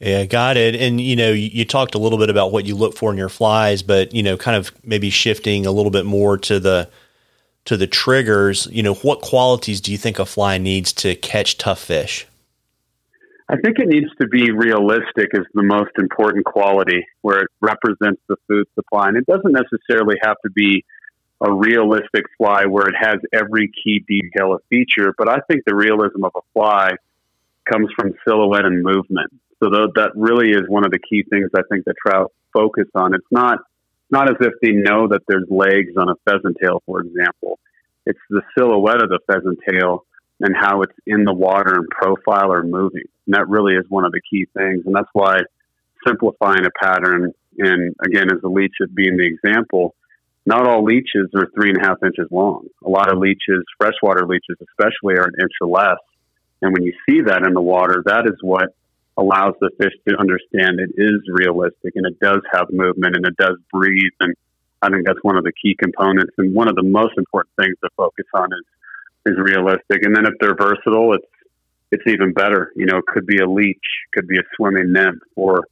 Yeah, 0.00 0.24
got 0.24 0.56
it. 0.56 0.74
And 0.74 1.00
you 1.00 1.16
know, 1.16 1.32
you, 1.32 1.50
you, 1.52 1.64
talked 1.64 1.94
a 1.94 1.98
little 1.98 2.18
bit 2.18 2.28
about 2.28 2.52
what 2.52 2.66
you 2.66 2.74
look 2.74 2.96
for 2.96 3.12
in 3.12 3.16
your 3.16 3.28
flies, 3.28 3.82
but 3.82 4.12
you 4.14 4.22
know, 4.22 4.36
kind 4.36 4.56
of 4.56 4.72
maybe 4.84 5.08
shifting 5.08 5.66
a 5.66 5.70
little 5.70 5.90
bit 5.90 6.04
more 6.04 6.36
to 6.38 6.58
the 6.58 6.90
to 7.66 7.76
the 7.76 7.86
triggers. 7.86 8.66
You 8.70 8.82
know, 8.82 8.94
what 8.94 9.22
qualities 9.22 9.80
do 9.80 9.92
you 9.92 9.98
think 9.98 10.18
a 10.18 10.26
fly 10.26 10.58
needs 10.58 10.92
to 10.94 11.14
catch 11.14 11.58
tough 11.58 11.80
fish? 11.80 12.26
I 13.48 13.56
think 13.56 13.78
it 13.78 13.88
needs 13.88 14.10
to 14.20 14.26
be 14.26 14.50
realistic 14.52 15.28
is 15.34 15.44
the 15.52 15.62
most 15.62 15.90
important 15.98 16.46
quality 16.46 17.06
where 17.20 17.40
it 17.40 17.48
represents 17.60 18.20
the 18.28 18.36
food 18.48 18.66
supply. 18.74 19.08
And 19.08 19.16
it 19.18 19.26
doesn't 19.26 19.52
necessarily 19.52 20.16
have 20.22 20.36
to 20.44 20.50
be 20.50 20.84
a 21.40 21.52
realistic 21.52 22.24
fly 22.38 22.64
where 22.64 22.86
it 22.86 22.94
has 22.98 23.16
every 23.32 23.70
key 23.84 24.02
detail 24.08 24.48
or 24.48 24.60
feature, 24.70 25.14
but 25.18 25.28
I 25.28 25.40
think 25.48 25.64
the 25.66 25.74
realism 25.74 26.24
of 26.24 26.32
a 26.36 26.40
fly 26.54 26.92
comes 27.70 27.88
from 27.96 28.14
silhouette 28.26 28.64
and 28.64 28.82
movement. 28.82 29.30
So 29.62 29.70
that 29.70 30.12
really 30.14 30.50
is 30.50 30.68
one 30.68 30.84
of 30.84 30.90
the 30.90 30.98
key 30.98 31.24
things 31.28 31.50
I 31.54 31.62
think 31.70 31.84
that 31.84 31.96
trout 32.00 32.32
focus 32.52 32.86
on. 32.94 33.14
It's 33.14 33.26
not 33.30 33.58
not 34.10 34.28
as 34.28 34.36
if 34.40 34.52
they 34.62 34.72
know 34.72 35.08
that 35.08 35.22
there's 35.26 35.46
legs 35.50 35.96
on 35.96 36.08
a 36.08 36.14
pheasant 36.24 36.56
tail, 36.62 36.82
for 36.86 37.00
example. 37.00 37.58
It's 38.06 38.18
the 38.30 38.42
silhouette 38.56 39.02
of 39.02 39.08
the 39.08 39.18
pheasant 39.26 39.58
tail 39.68 40.04
and 40.40 40.54
how 40.56 40.82
it's 40.82 40.96
in 41.06 41.24
the 41.24 41.32
water 41.32 41.74
and 41.74 41.88
profile 41.88 42.52
or 42.52 42.62
moving. 42.62 43.04
And 43.26 43.34
that 43.34 43.48
really 43.48 43.74
is 43.74 43.84
one 43.88 44.04
of 44.04 44.12
the 44.12 44.20
key 44.30 44.46
things. 44.56 44.82
And 44.86 44.94
that's 44.94 45.08
why 45.12 45.38
simplifying 46.06 46.64
a 46.66 46.84
pattern, 46.84 47.32
and 47.58 47.94
again, 48.04 48.28
as 48.32 48.40
the 48.42 48.48
leech 48.48 48.74
being 48.94 49.16
the 49.16 49.26
example, 49.26 49.94
not 50.46 50.66
all 50.66 50.84
leeches 50.84 51.30
are 51.34 51.48
three 51.54 51.70
and 51.70 51.78
a 51.78 51.86
half 51.86 52.02
inches 52.02 52.28
long. 52.30 52.66
A 52.84 52.88
lot 52.88 53.10
of 53.10 53.18
leeches, 53.18 53.64
freshwater 53.78 54.26
leeches 54.26 54.56
especially, 54.60 55.14
are 55.14 55.24
an 55.24 55.34
inch 55.40 55.52
or 55.60 55.68
less. 55.68 55.98
And 56.60 56.72
when 56.72 56.82
you 56.82 56.92
see 57.08 57.22
that 57.22 57.46
in 57.46 57.54
the 57.54 57.62
water, 57.62 58.02
that 58.04 58.26
is 58.26 58.36
what 58.42 58.74
allows 59.16 59.54
the 59.60 59.70
fish 59.78 59.92
to 60.08 60.16
understand 60.18 60.80
it 60.80 60.90
is 60.96 61.20
realistic 61.28 61.94
and 61.94 62.04
it 62.04 62.18
does 62.20 62.40
have 62.52 62.66
movement 62.70 63.16
and 63.16 63.24
it 63.26 63.36
does 63.36 63.56
breathe. 63.72 64.12
And 64.20 64.34
I 64.82 64.90
think 64.90 65.06
that's 65.06 65.22
one 65.22 65.36
of 65.36 65.44
the 65.44 65.52
key 65.52 65.76
components. 65.78 66.32
And 66.36 66.54
one 66.54 66.68
of 66.68 66.74
the 66.74 66.82
most 66.82 67.16
important 67.16 67.54
things 67.56 67.76
to 67.82 67.90
focus 67.96 68.26
on 68.34 68.46
is 68.52 68.64
is 69.26 69.36
realistic. 69.38 70.04
And 70.04 70.14
then 70.14 70.26
if 70.26 70.34
they're 70.40 70.54
versatile, 70.54 71.14
it's 71.14 71.26
it's 71.90 72.06
even 72.06 72.32
better. 72.32 72.72
You 72.74 72.86
know, 72.86 72.98
it 72.98 73.06
could 73.06 73.26
be 73.26 73.38
a 73.38 73.48
leech, 73.48 73.78
could 74.12 74.26
be 74.26 74.38
a 74.38 74.42
swimming 74.56 74.92
nymph, 74.92 75.22
or 75.36 75.62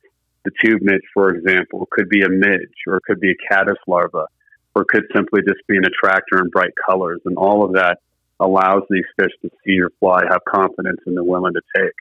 the 0.45 0.53
tube 0.63 0.83
midge, 0.83 1.03
for 1.13 1.35
example, 1.35 1.89
could 1.91 2.09
be 2.09 2.23
a 2.23 2.29
midge, 2.29 2.75
or 2.87 2.97
it 2.97 3.03
could 3.05 3.21
be 3.21 3.33
a 3.33 3.35
caddis 3.49 3.77
larva, 3.87 4.27
or 4.75 4.85
could 4.85 5.05
simply 5.15 5.41
just 5.43 5.67
be 5.67 5.77
an 5.77 5.85
attractor 5.85 6.39
in 6.39 6.49
bright 6.49 6.73
colors. 6.87 7.21
And 7.25 7.37
all 7.37 7.65
of 7.65 7.73
that 7.73 7.99
allows 8.41 8.83
these 8.91 9.05
fish 9.19 9.33
to 9.43 9.51
see 9.65 9.73
your 9.73 9.91
fly, 10.01 10.23
have 10.29 10.45
confidence, 10.45 11.01
and 11.07 11.17
they're 11.17 11.25
willing 11.25 11.55
to 11.55 11.63
take. 11.77 11.95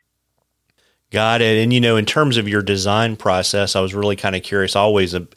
Got 1.12 1.42
it. 1.42 1.62
And 1.62 1.74
you 1.74 1.82
know, 1.82 1.98
in 1.98 2.06
terms 2.06 2.38
of 2.38 2.48
your 2.48 2.62
design 2.62 3.16
process, 3.18 3.76
I 3.76 3.82
was 3.82 3.94
really 3.94 4.16
kind 4.16 4.36
of 4.36 4.44
curious. 4.44 4.76
Always 4.76 5.14
always, 5.14 5.36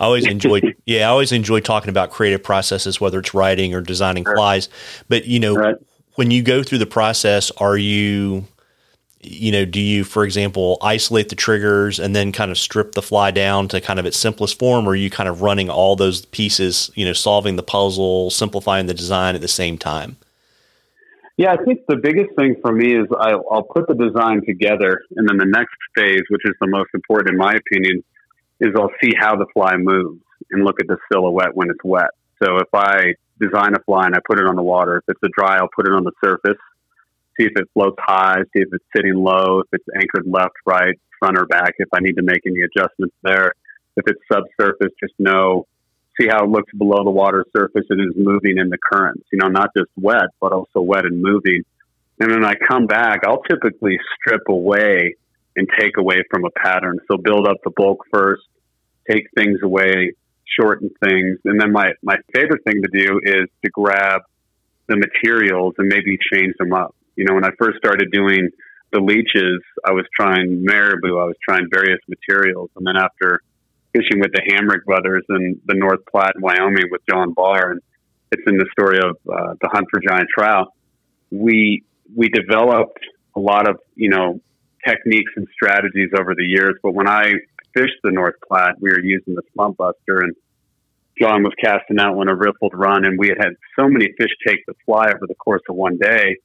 I 0.00 0.04
always 0.04 0.26
enjoyed, 0.26 0.76
yeah, 0.86 1.08
I 1.08 1.10
always 1.10 1.32
enjoy 1.32 1.60
talking 1.60 1.90
about 1.90 2.10
creative 2.10 2.42
processes, 2.42 3.00
whether 3.00 3.18
it's 3.18 3.34
writing 3.34 3.74
or 3.74 3.80
designing 3.80 4.24
flies. 4.24 4.68
But 5.08 5.26
you 5.26 5.40
know, 5.40 5.54
right. 5.54 5.76
when 6.14 6.30
you 6.30 6.42
go 6.42 6.62
through 6.62 6.78
the 6.78 6.86
process, 6.86 7.50
are 7.58 7.76
you, 7.76 8.44
you 9.20 9.52
know, 9.52 9.64
do 9.64 9.80
you, 9.80 10.04
for 10.04 10.24
example, 10.24 10.78
isolate 10.82 11.28
the 11.28 11.36
triggers 11.36 12.00
and 12.00 12.16
then 12.16 12.32
kind 12.32 12.50
of 12.50 12.58
strip 12.58 12.92
the 12.92 13.02
fly 13.02 13.30
down 13.30 13.68
to 13.68 13.80
kind 13.80 14.00
of 14.00 14.06
its 14.06 14.16
simplest 14.16 14.58
form, 14.58 14.86
or 14.86 14.90
are 14.90 14.96
you 14.96 15.10
kind 15.10 15.28
of 15.28 15.42
running 15.42 15.70
all 15.70 15.94
those 15.94 16.24
pieces, 16.26 16.90
you 16.94 17.04
know, 17.04 17.12
solving 17.12 17.56
the 17.56 17.62
puzzle, 17.62 18.30
simplifying 18.30 18.86
the 18.86 18.94
design 18.94 19.34
at 19.34 19.40
the 19.40 19.48
same 19.48 19.78
time? 19.78 20.16
Yeah, 21.36 21.52
I 21.52 21.64
think 21.64 21.80
the 21.88 21.96
biggest 21.96 22.34
thing 22.36 22.56
for 22.60 22.72
me 22.72 22.94
is 22.94 23.06
I'll, 23.18 23.44
I'll 23.50 23.62
put 23.62 23.88
the 23.88 23.94
design 23.94 24.42
together, 24.44 25.02
and 25.16 25.28
then 25.28 25.38
the 25.38 25.46
next 25.46 25.76
phase, 25.94 26.22
which 26.28 26.44
is 26.44 26.54
the 26.60 26.66
most 26.66 26.90
important 26.94 27.30
in 27.30 27.38
my 27.38 27.54
opinion, 27.54 28.04
is 28.62 28.72
I'll 28.76 28.92
see 29.02 29.12
how 29.18 29.36
the 29.36 29.46
fly 29.52 29.76
moves 29.76 30.22
and 30.50 30.64
look 30.64 30.76
at 30.80 30.86
the 30.86 30.96
silhouette 31.10 31.54
when 31.54 31.68
it's 31.68 31.82
wet. 31.84 32.10
So 32.42 32.58
if 32.58 32.68
I 32.72 33.14
design 33.40 33.74
a 33.74 33.82
fly 33.82 34.06
and 34.06 34.14
I 34.14 34.20
put 34.24 34.38
it 34.38 34.46
on 34.46 34.56
the 34.56 34.62
water, 34.62 34.98
if 34.98 35.04
it's 35.08 35.22
a 35.24 35.28
dry, 35.36 35.56
I'll 35.56 35.68
put 35.74 35.86
it 35.86 35.92
on 35.92 36.04
the 36.04 36.12
surface, 36.24 36.60
see 37.38 37.46
if 37.46 37.52
it 37.56 37.68
floats 37.74 37.98
high, 37.98 38.38
see 38.54 38.62
if 38.62 38.68
it's 38.72 38.84
sitting 38.94 39.14
low, 39.14 39.60
if 39.60 39.68
it's 39.72 39.84
anchored 40.00 40.26
left, 40.26 40.54
right, 40.64 40.98
front 41.18 41.38
or 41.38 41.46
back, 41.46 41.74
if 41.78 41.88
I 41.92 42.00
need 42.00 42.16
to 42.16 42.22
make 42.22 42.42
any 42.46 42.62
adjustments 42.62 43.14
there. 43.22 43.52
If 43.96 44.04
it's 44.06 44.20
subsurface, 44.32 44.92
just 45.00 45.14
know 45.18 45.66
see 46.20 46.28
how 46.28 46.44
it 46.44 46.50
looks 46.50 46.72
below 46.74 47.04
the 47.04 47.10
water 47.10 47.44
surface. 47.56 47.84
It 47.88 48.00
is 48.00 48.14
moving 48.16 48.58
in 48.58 48.68
the 48.68 48.78
currents, 48.78 49.24
you 49.32 49.38
know, 49.38 49.48
not 49.48 49.70
just 49.76 49.90
wet, 49.96 50.28
but 50.40 50.52
also 50.52 50.80
wet 50.80 51.04
and 51.04 51.22
moving. 51.22 51.62
And 52.20 52.30
then 52.30 52.44
I 52.44 52.54
come 52.54 52.86
back, 52.86 53.20
I'll 53.26 53.42
typically 53.42 53.98
strip 54.16 54.42
away 54.48 55.16
and 55.56 55.68
take 55.78 55.96
away 55.98 56.22
from 56.30 56.44
a 56.44 56.50
pattern. 56.50 56.98
So 57.10 57.16
build 57.16 57.48
up 57.48 57.58
the 57.64 57.70
bulk 57.70 58.04
first, 58.12 58.42
take 59.10 59.24
things 59.36 59.60
away, 59.62 60.12
shorten 60.58 60.90
things. 61.02 61.38
And 61.44 61.60
then 61.60 61.72
my, 61.72 61.90
my 62.02 62.16
favorite 62.34 62.62
thing 62.64 62.82
to 62.82 63.04
do 63.04 63.20
is 63.22 63.48
to 63.64 63.70
grab 63.70 64.22
the 64.88 64.96
materials 64.96 65.74
and 65.78 65.88
maybe 65.88 66.18
change 66.32 66.54
them 66.58 66.72
up. 66.72 66.94
You 67.16 67.24
know, 67.24 67.34
when 67.34 67.44
I 67.44 67.50
first 67.58 67.78
started 67.78 68.10
doing 68.12 68.48
the 68.92 69.00
leeches, 69.00 69.62
I 69.84 69.92
was 69.92 70.04
trying 70.14 70.64
marabou, 70.64 71.18
I 71.18 71.24
was 71.24 71.36
trying 71.46 71.68
various 71.72 72.00
materials. 72.08 72.70
And 72.76 72.86
then 72.86 72.96
after 72.96 73.40
fishing 73.92 74.20
with 74.20 74.32
the 74.32 74.42
Hamrick 74.50 74.84
brothers 74.84 75.24
in 75.28 75.60
the 75.66 75.74
North 75.74 76.00
Platte 76.10 76.34
in 76.36 76.42
Wyoming 76.42 76.86
with 76.90 77.02
John 77.08 77.32
Barr, 77.32 77.72
and 77.72 77.80
it's 78.30 78.42
in 78.46 78.56
the 78.56 78.66
story 78.72 78.98
of 78.98 79.16
uh, 79.28 79.54
the 79.60 79.68
hunt 79.70 79.86
for 79.90 80.00
giant 80.00 80.28
trout. 80.36 80.72
We 81.30 81.84
we 82.14 82.28
developed 82.28 83.00
a 83.36 83.40
lot 83.40 83.68
of 83.68 83.76
you 83.94 84.08
know 84.08 84.40
techniques 84.86 85.32
and 85.36 85.46
strategies 85.52 86.10
over 86.18 86.34
the 86.34 86.44
years, 86.44 86.74
but 86.82 86.92
when 86.92 87.08
I 87.08 87.32
fished 87.74 87.98
the 88.02 88.10
North 88.10 88.34
Platte, 88.46 88.80
we 88.80 88.90
were 88.90 89.00
using 89.00 89.34
the 89.34 89.42
slump 89.54 89.76
buster, 89.76 90.20
and 90.20 90.34
John 91.20 91.42
was 91.42 91.52
casting 91.62 92.00
out 92.00 92.16
on 92.16 92.28
a 92.28 92.34
rippled 92.34 92.72
run, 92.74 93.04
and 93.04 93.18
we 93.18 93.28
had 93.28 93.38
had 93.38 93.54
so 93.78 93.88
many 93.88 94.08
fish 94.18 94.30
take 94.46 94.64
the 94.66 94.74
fly 94.86 95.06
over 95.06 95.26
the 95.26 95.34
course 95.34 95.62
of 95.68 95.76
one 95.76 95.98
day. 95.98 96.36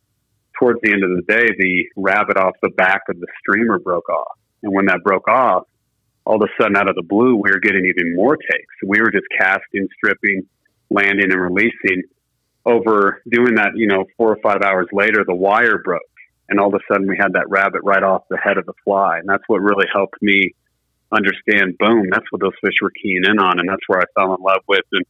Towards 0.60 0.82
the 0.82 0.92
end 0.92 1.04
of 1.04 1.12
the 1.12 1.22
day, 1.22 1.48
the 1.58 1.86
rabbit 1.96 2.38
off 2.38 2.56
the 2.62 2.70
back 2.70 3.02
of 3.10 3.20
the 3.20 3.28
streamer 3.40 3.80
broke 3.80 4.10
off, 4.10 4.38
and 4.64 4.74
when 4.74 4.86
that 4.88 5.04
broke 5.04 5.28
off, 5.28 5.68
all 6.26 6.36
of 6.36 6.42
a 6.42 6.62
sudden 6.62 6.76
out 6.76 6.90
of 6.90 6.96
the 6.96 7.04
blue, 7.04 7.36
we 7.36 7.50
were 7.50 7.60
getting 7.60 7.86
even 7.86 8.16
more 8.16 8.36
takes. 8.36 8.74
We 8.84 9.00
were 9.00 9.12
just 9.12 9.28
casting, 9.40 9.88
stripping, 9.96 10.44
landing, 10.90 11.32
and 11.32 11.42
releasing. 11.42 12.04
Over 12.66 13.22
doing 13.32 13.56
that, 13.56 13.72
you 13.76 13.88
know, 13.88 14.04
four 14.18 14.34
or 14.34 14.38
five 14.44 14.62
hours 14.62 14.88
later, 14.92 15.24
the 15.26 15.34
wire 15.34 15.78
broke, 15.78 16.02
and 16.50 16.60
all 16.60 16.68
of 16.68 16.74
a 16.74 16.84
sudden 16.92 17.08
we 17.08 17.16
had 17.18 17.34
that 17.34 17.48
rabbit 17.48 17.82
right 17.84 18.04
off 18.04 18.24
the 18.30 18.38
head 18.38 18.58
of 18.58 18.66
the 18.66 18.74
fly, 18.84 19.20
and 19.20 19.30
that's 19.30 19.44
what 19.48 19.62
really 19.62 19.86
helped 19.94 20.22
me 20.22 20.54
understand. 21.12 21.78
Boom, 21.78 22.08
that's 22.12 22.26
what 22.32 22.42
those 22.42 22.58
fish 22.62 22.76
were 22.82 22.92
keying 22.92 23.24
in 23.26 23.40
on, 23.40 23.60
and 23.60 23.68
that's 23.68 23.84
where 23.88 24.00
I 24.00 24.06
fell 24.16 24.36
in 24.36 24.42
love 24.42 24.64
with 24.68 24.86
and 24.92 25.06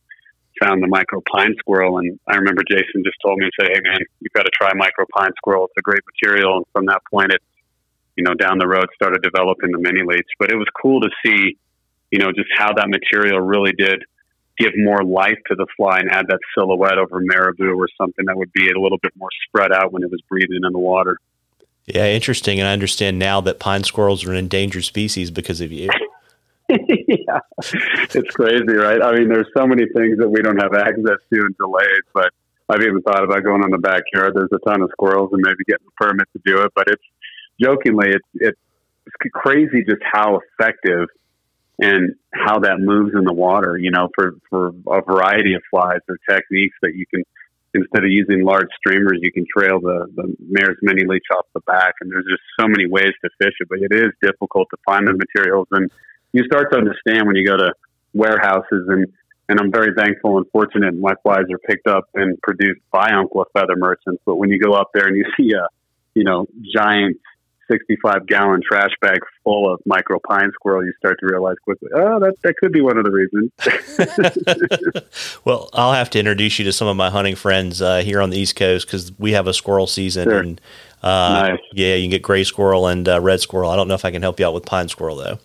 found 0.61 0.81
the 0.81 0.87
micro 0.87 1.21
pine 1.31 1.55
squirrel. 1.59 1.99
And 1.99 2.19
I 2.27 2.35
remember 2.35 2.63
Jason 2.69 3.03
just 3.03 3.17
told 3.23 3.37
me, 3.37 3.45
and 3.45 3.53
"Say, 3.59 3.73
hey 3.73 3.81
man, 3.83 3.99
you've 4.21 4.33
got 4.33 4.43
to 4.43 4.51
try 4.53 4.71
micro 4.75 5.05
pine 5.13 5.31
squirrel. 5.37 5.65
It's 5.65 5.77
a 5.77 5.81
great 5.81 6.01
material." 6.13 6.57
And 6.57 6.65
from 6.73 6.85
that 6.87 7.01
point, 7.11 7.31
it 7.31 7.41
you 8.17 8.23
know, 8.23 8.33
down 8.33 8.57
the 8.57 8.67
road 8.67 8.87
started 8.95 9.21
developing 9.21 9.71
the 9.71 9.77
mini 9.77 10.01
leech. 10.03 10.27
But 10.39 10.51
it 10.51 10.55
was 10.55 10.67
cool 10.81 10.99
to 11.01 11.09
see, 11.23 11.55
you 12.11 12.19
know, 12.19 12.31
just 12.31 12.49
how 12.57 12.73
that 12.73 12.89
material 12.89 13.39
really 13.39 13.71
did 13.71 14.03
give 14.57 14.73
more 14.75 15.03
life 15.03 15.37
to 15.47 15.55
the 15.55 15.67
fly 15.77 15.99
and 15.99 16.09
add 16.11 16.25
that 16.27 16.39
silhouette 16.57 16.97
over 16.97 17.21
marabou 17.21 17.75
or 17.77 17.87
something 17.95 18.25
that 18.25 18.35
would 18.35 18.51
be 18.53 18.71
a 18.71 18.79
little 18.79 18.97
bit 18.97 19.13
more 19.15 19.29
spread 19.47 19.71
out 19.71 19.93
when 19.93 20.01
it 20.01 20.09
was 20.09 20.19
breathing 20.27 20.61
in 20.65 20.73
the 20.73 20.79
water. 20.79 21.19
Yeah, 21.87 22.07
interesting. 22.07 22.59
And 22.59 22.67
I 22.67 22.73
understand 22.73 23.17
now 23.17 23.39
that 23.41 23.59
pine 23.59 23.83
squirrels 23.83 24.25
are 24.25 24.31
an 24.31 24.37
endangered 24.37 24.83
species 24.83 25.31
because 25.31 25.61
of 25.61 25.71
you. 25.71 25.89
yeah, 26.69 27.39
it's 27.59 28.35
crazy, 28.35 28.75
right? 28.75 29.01
I 29.01 29.13
mean, 29.13 29.29
there's 29.29 29.47
so 29.55 29.65
many 29.65 29.85
things 29.95 30.17
that 30.17 30.29
we 30.29 30.41
don't 30.41 30.61
have 30.61 30.73
access 30.73 31.19
to 31.33 31.39
and 31.39 31.55
delays, 31.57 32.03
but 32.13 32.29
I've 32.67 32.81
even 32.81 33.01
thought 33.01 33.23
about 33.23 33.43
going 33.43 33.63
on 33.63 33.71
the 33.71 33.77
backyard. 33.77 34.33
There's 34.35 34.49
a 34.51 34.69
ton 34.69 34.81
of 34.81 34.89
squirrels 34.91 35.29
and 35.31 35.41
maybe 35.41 35.63
getting 35.65 35.87
a 35.87 36.03
permit 36.03 36.27
to 36.33 36.41
do 36.45 36.61
it, 36.63 36.73
but 36.75 36.87
it's 36.89 37.03
jokingly, 37.61 38.09
it's 38.09 38.27
it's 38.33 38.59
crazy 39.33 39.83
just 39.87 40.01
how 40.03 40.41
effective 40.59 41.07
and 41.79 42.15
how 42.33 42.59
that 42.59 42.79
moves 42.79 43.13
in 43.15 43.23
the 43.23 43.33
water. 43.33 43.77
You 43.77 43.91
know, 43.91 44.09
for 44.13 44.35
for 44.49 44.73
a 44.91 45.01
variety 45.01 45.53
of 45.53 45.61
flies 45.71 46.01
or 46.09 46.17
techniques 46.29 46.75
that 46.81 46.95
you 46.95 47.05
can 47.05 47.23
instead 47.77 48.03
of 48.03 48.09
using 48.09 48.43
large 48.43 48.67
streamers, 48.77 49.19
you 49.21 49.31
can 49.31 49.45
trail 49.45 49.79
the 49.79 50.07
the 50.15 50.35
Mayer's 50.49 50.77
mini 50.81 51.05
leech 51.05 51.29
off 51.35 51.45
the 51.53 51.61
back. 51.61 51.93
And 52.01 52.11
there's 52.11 52.25
just 52.25 52.43
so 52.59 52.67
many 52.67 52.89
ways 52.89 53.13
to 53.23 53.29
fish 53.39 53.53
it, 53.59 53.69
but 53.69 53.79
it 53.79 53.93
is 53.93 54.11
difficult 54.21 54.67
to 54.71 54.77
find 54.85 55.07
the 55.07 55.13
materials. 55.13 55.67
And 55.71 55.89
you 56.33 56.43
start 56.45 56.71
to 56.71 56.77
understand 56.77 57.27
when 57.27 57.35
you 57.35 57.45
go 57.45 57.57
to 57.57 57.73
warehouses 58.13 58.87
and 58.89 59.07
and 59.49 59.59
I'm 59.61 59.71
very 59.71 59.93
thankful 59.95 60.37
and 60.37 60.45
fortunate 60.51 60.93
my 60.93 61.13
flies 61.23 61.45
are 61.51 61.59
picked 61.59 61.87
up 61.87 62.09
and 62.13 62.37
produced 62.41 62.81
by 62.91 63.11
Umpqua 63.11 63.45
Feather 63.53 63.77
Merchants. 63.77 64.21
But 64.25 64.35
when 64.35 64.49
you 64.49 64.59
go 64.59 64.73
up 64.73 64.89
there 64.93 65.07
and 65.07 65.15
you 65.15 65.25
see 65.37 65.53
a, 65.53 65.67
you 66.15 66.25
know, 66.25 66.47
giant 66.75 67.17
65 67.69 68.27
gallon 68.27 68.61
trash 68.67 68.91
bag 69.01 69.19
full 69.43 69.71
of 69.71 69.79
micro 69.85 70.19
pine 70.19 70.51
squirrel, 70.53 70.85
you 70.85 70.93
start 70.97 71.17
to 71.19 71.27
realize 71.27 71.55
quickly, 71.63 71.89
oh, 71.95 72.19
that, 72.19 72.35
that 72.43 72.55
could 72.57 72.71
be 72.71 72.81
one 72.81 72.97
of 72.97 73.05
the 73.05 73.11
reasons. 73.11 73.51
well, 75.45 75.69
I'll 75.73 75.93
have 75.93 76.09
to 76.11 76.19
introduce 76.19 76.59
you 76.59 76.65
to 76.65 76.73
some 76.73 76.87
of 76.87 76.97
my 76.97 77.09
hunting 77.09 77.35
friends 77.35 77.81
uh, 77.81 77.97
here 77.99 78.21
on 78.21 78.29
the 78.29 78.37
East 78.37 78.55
Coast 78.55 78.87
because 78.87 79.11
we 79.19 79.33
have 79.33 79.47
a 79.47 79.53
squirrel 79.53 79.87
season. 79.87 80.29
Sure. 80.29 80.39
And 80.39 80.61
uh, 81.03 81.49
nice. 81.49 81.59
yeah, 81.73 81.95
you 81.95 82.03
can 82.03 82.11
get 82.11 82.21
gray 82.21 82.43
squirrel 82.43 82.87
and 82.87 83.07
uh, 83.07 83.21
red 83.21 83.39
squirrel. 83.41 83.69
I 83.69 83.75
don't 83.75 83.87
know 83.87 83.95
if 83.95 84.05
I 84.05 84.11
can 84.11 84.21
help 84.21 84.39
you 84.39 84.45
out 84.45 84.53
with 84.53 84.65
pine 84.65 84.87
squirrel 84.89 85.17
though. 85.17 85.39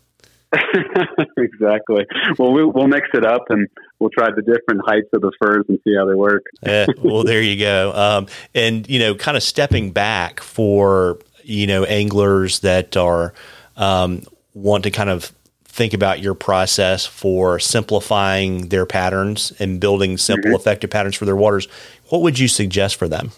exactly. 1.39 2.05
Well, 2.39 2.53
well, 2.53 2.73
we'll 2.73 2.89
mix 2.89 3.09
it 3.15 3.25
up 3.25 3.45
and 3.49 3.69
we'll 3.99 4.11
try 4.11 4.29
the 4.35 4.43
different 4.43 4.83
heights 4.85 5.09
of 5.13 5.23
the 5.23 5.33
furs 5.41 5.65
and 5.69 5.79
see 5.85 5.95
how 5.97 6.07
they 6.07 6.15
work. 6.15 6.45
yeah, 6.63 6.87
well, 7.03 7.25
there 7.25 7.41
you 7.41 7.59
go. 7.59 7.93
Um, 7.95 8.27
and 8.55 8.89
you 8.89 8.99
know, 8.99 9.15
kind 9.15 9.37
of 9.37 9.43
stepping 9.43 9.93
back 9.93 10.41
for 10.41 11.19
you 11.45 11.67
know 11.67 11.85
anglers 11.85 12.61
that 12.61 12.97
are 12.97 13.35
um, 13.77 14.23
want 14.55 14.85
to 14.85 14.91
kind 14.91 15.11
of 15.11 15.33
think 15.65 15.95
about 15.95 16.21
your 16.21 16.35
process 16.35 17.07
for 17.07 17.59
simplifying 17.59 18.69
their 18.69 18.85
patterns 18.85 19.53
and 19.59 19.81
building 19.81 20.19
simple, 20.19 20.51
mm-hmm. 20.51 20.57
effective 20.57 20.91
patterns 20.91 21.17
for 21.17 21.25
their 21.25 21.37
waters. 21.37 21.67
What 22.11 22.21
would 22.21 22.39
you 22.39 22.47
suggest 22.47 22.97
for 22.97 23.09
them? 23.09 23.31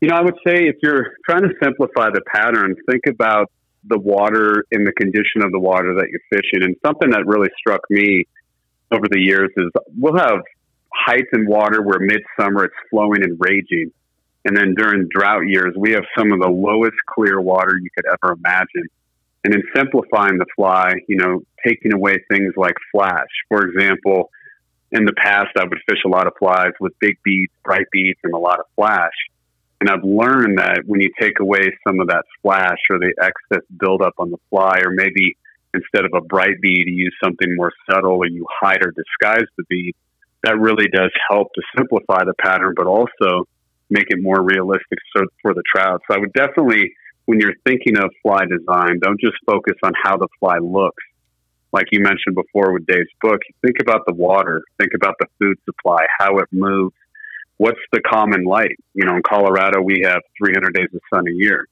You 0.00 0.08
know, 0.08 0.16
I 0.16 0.22
would 0.22 0.36
say 0.46 0.66
if 0.66 0.76
you're 0.82 1.14
trying 1.28 1.42
to 1.42 1.54
simplify 1.62 2.10
the 2.10 2.22
pattern, 2.32 2.74
think 2.90 3.02
about 3.08 3.50
the 3.84 3.98
water 3.98 4.64
and 4.72 4.86
the 4.86 4.92
condition 4.92 5.42
of 5.42 5.52
the 5.52 5.58
water 5.58 5.94
that 5.94 6.06
you're 6.10 6.40
fishing. 6.40 6.64
And 6.64 6.76
something 6.84 7.10
that 7.10 7.26
really 7.26 7.50
struck 7.58 7.82
me 7.88 8.24
over 8.90 9.06
the 9.08 9.20
years 9.20 9.50
is 9.56 9.70
we'll 9.96 10.16
have 10.16 10.40
heights 10.92 11.28
in 11.32 11.46
water 11.46 11.82
where 11.82 12.00
midsummer 12.00 12.64
it's 12.64 12.74
flowing 12.90 13.22
and 13.22 13.36
raging. 13.38 13.92
And 14.44 14.56
then 14.56 14.74
during 14.76 15.08
drought 15.10 15.46
years, 15.46 15.74
we 15.76 15.92
have 15.92 16.04
some 16.16 16.32
of 16.32 16.40
the 16.40 16.48
lowest 16.48 16.96
clear 17.06 17.40
water 17.40 17.76
you 17.76 17.90
could 17.94 18.06
ever 18.06 18.34
imagine. 18.34 18.88
And 19.44 19.54
in 19.54 19.62
simplifying 19.74 20.38
the 20.38 20.46
fly, 20.56 20.92
you 21.08 21.16
know, 21.16 21.42
taking 21.66 21.92
away 21.92 22.18
things 22.30 22.54
like 22.56 22.74
flash. 22.92 23.28
For 23.48 23.66
example, 23.66 24.30
in 24.90 25.04
the 25.04 25.12
past, 25.12 25.50
I 25.58 25.64
would 25.64 25.78
fish 25.88 26.00
a 26.04 26.08
lot 26.08 26.26
of 26.26 26.32
flies 26.38 26.72
with 26.80 26.98
big 26.98 27.18
beads, 27.22 27.52
bright 27.64 27.86
beads, 27.92 28.18
and 28.24 28.32
a 28.32 28.38
lot 28.38 28.58
of 28.58 28.66
flash. 28.74 29.12
And 29.80 29.88
I've 29.90 30.02
learned 30.02 30.58
that 30.58 30.82
when 30.86 31.00
you 31.00 31.10
take 31.20 31.40
away 31.40 31.60
some 31.86 32.00
of 32.00 32.08
that 32.08 32.24
flash 32.42 32.78
or 32.90 32.98
the 32.98 33.14
excess 33.20 33.64
buildup 33.78 34.14
on 34.18 34.30
the 34.30 34.38
fly, 34.50 34.80
or 34.84 34.90
maybe 34.90 35.36
instead 35.74 36.04
of 36.04 36.12
a 36.14 36.20
bright 36.20 36.60
bead, 36.60 36.84
you 36.86 37.04
use 37.04 37.14
something 37.22 37.54
more 37.54 37.72
subtle 37.90 38.16
or 38.16 38.26
you 38.26 38.46
hide 38.60 38.78
or 38.84 38.92
disguise 38.92 39.46
the 39.56 39.64
bead, 39.68 39.94
that 40.42 40.58
really 40.58 40.88
does 40.88 41.10
help 41.28 41.52
to 41.54 41.62
simplify 41.76 42.24
the 42.24 42.34
pattern, 42.34 42.74
but 42.76 42.86
also 42.86 43.46
make 43.90 44.06
it 44.08 44.18
more 44.20 44.42
realistic 44.42 44.98
for 45.42 45.54
the 45.54 45.62
trout. 45.74 46.02
So 46.08 46.16
I 46.16 46.20
would 46.20 46.32
definitely, 46.32 46.92
when 47.26 47.40
you're 47.40 47.54
thinking 47.66 47.96
of 47.96 48.10
fly 48.22 48.44
design, 48.44 48.98
don't 49.00 49.20
just 49.20 49.36
focus 49.46 49.74
on 49.82 49.92
how 50.02 50.16
the 50.16 50.28
fly 50.38 50.58
looks. 50.58 51.02
Like 51.72 51.86
you 51.92 52.00
mentioned 52.00 52.34
before 52.34 52.72
with 52.72 52.86
Dave's 52.86 53.08
book, 53.20 53.40
think 53.60 53.76
about 53.80 54.06
the 54.06 54.14
water, 54.14 54.62
think 54.78 54.92
about 54.94 55.14
the 55.20 55.26
food 55.38 55.58
supply, 55.66 56.06
how 56.18 56.38
it 56.38 56.48
moves, 56.50 56.94
what's 57.58 57.80
the 57.92 58.00
common 58.00 58.44
light? 58.44 58.76
You 58.94 59.04
know, 59.04 59.16
in 59.16 59.22
Colorado, 59.22 59.82
we 59.82 60.02
have 60.04 60.22
300 60.42 60.72
days 60.72 60.88
of 60.94 61.00
sun 61.12 61.28
a 61.28 61.34
year. 61.34 61.66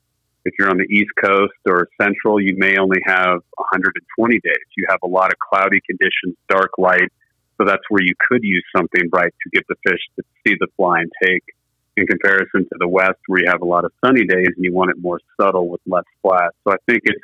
If 0.45 0.55
you're 0.59 0.71
on 0.71 0.77
the 0.79 0.85
East 0.85 1.11
Coast 1.23 1.55
or 1.67 1.89
Central, 2.01 2.41
you 2.41 2.55
may 2.57 2.77
only 2.77 3.01
have 3.07 3.41
120 3.57 4.41
days. 4.45 4.67
You 4.77 4.87
have 4.89 5.01
a 5.03 5.09
lot 5.09 5.33
of 5.33 5.39
cloudy 5.39 5.81
conditions, 5.89 6.37
dark 6.49 6.71
light. 6.79 7.11
So 7.59 7.65
that's 7.67 7.83
where 7.89 8.03
you 8.03 8.15
could 8.29 8.45
use 8.45 8.65
something 8.77 9.09
bright 9.09 9.33
to 9.43 9.51
get 9.51 9.67
the 9.67 9.77
fish 9.89 10.01
to 10.17 10.23
see 10.47 10.55
the 10.61 10.69
fly 10.77 11.01
and 11.01 11.11
take 11.25 11.43
in 11.97 12.07
comparison 12.07 12.65
to 12.65 12.77
the 12.79 12.89
West 12.89 13.19
where 13.27 13.41
you 13.41 13.47
have 13.49 13.63
a 13.63 13.67
lot 13.67 13.85
of 13.85 13.93
sunny 14.05 14.25
days 14.25 14.49
and 14.55 14.65
you 14.65 14.73
want 14.73 14.91
it 14.91 14.97
more 14.99 15.21
subtle 15.41 15.69
with 15.69 15.81
less 15.87 16.05
flash. 16.23 16.51
So 16.65 16.73
I 16.73 16.77
think 16.87 17.03
it's 17.05 17.23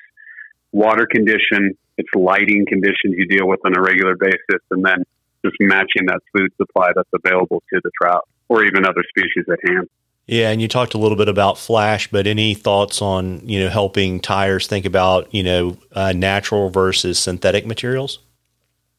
water 0.73 1.07
condition, 1.07 1.77
it's 1.99 2.09
lighting 2.15 2.65
conditions 2.67 3.15
you 3.17 3.27
deal 3.27 3.47
with 3.47 3.61
on 3.65 3.77
a 3.77 3.81
regular 3.81 4.17
basis, 4.17 4.63
and 4.71 4.85
then 4.85 5.05
just 5.45 5.57
matching 5.61 6.07
that 6.07 6.21
food 6.37 6.51
supply 6.57 6.91
that's 6.95 7.09
available 7.13 7.63
to 7.73 7.81
the 7.83 7.91
trout 8.01 8.27
or 8.49 8.65
even 8.65 8.87
other 8.87 9.03
species 9.09 9.45
at 9.51 9.59
hand. 9.69 9.89
Yeah, 10.27 10.51
and 10.51 10.63
you 10.63 10.69
talked 10.69 10.95
a 10.95 10.99
little 10.99 11.17
bit 11.17 11.29
about 11.29 11.59
flash, 11.59 12.09
but 12.09 12.27
any 12.27 12.55
thoughts 12.55 13.03
on 13.03 13.47
you 13.47 13.61
know 13.61 13.69
helping 13.69 14.21
tyers 14.21 14.67
think 14.67 14.87
about 14.87 15.33
you 15.35 15.43
know 15.43 15.77
uh, 15.93 16.13
natural 16.13 16.71
versus 16.71 17.19
synthetic 17.19 17.67
materials? 17.67 18.21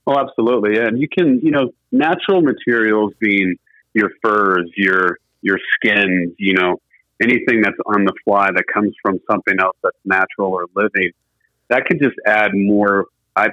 Oh, 0.05 0.19
absolutely, 0.19 0.75
yeah. 0.75 0.87
And 0.87 0.99
you 0.99 1.07
can 1.07 1.39
you 1.39 1.51
know 1.51 1.73
natural 1.91 2.41
materials 2.41 3.13
being 3.19 3.55
your 3.93 4.11
furs, 4.21 4.69
your 4.75 5.17
your 5.43 5.59
skins, 5.75 6.33
you 6.37 6.53
know 6.53 6.77
anything 7.21 7.61
that's 7.61 7.77
on 7.85 8.03
the 8.03 8.13
fly 8.25 8.47
that 8.53 8.65
comes 8.73 8.91
from 9.01 9.19
something 9.31 9.55
else 9.59 9.77
that's 9.81 9.95
natural 10.03 10.51
or 10.51 10.65
living, 10.75 11.11
that 11.69 11.85
could 11.85 11.99
just 11.99 12.15
add 12.25 12.51
more. 12.53 13.05
I, 13.35 13.49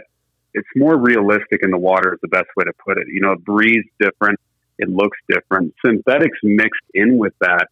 it's 0.55 0.68
more 0.74 0.96
realistic 0.96 1.61
in 1.62 1.70
the 1.70 1.79
water 1.79 2.14
is 2.14 2.20
the 2.22 2.29
best 2.29 2.48
way 2.57 2.64
to 2.64 2.72
put 2.85 2.98
it. 2.98 3.05
You 3.09 3.20
know, 3.20 3.33
it 3.33 3.44
breathes 3.44 3.87
different 4.00 4.40
it 4.81 4.88
looks 4.88 5.18
different. 5.29 5.74
Synthetics 5.85 6.38
mixed 6.42 6.81
in 6.94 7.18
with 7.18 7.35
that, 7.40 7.68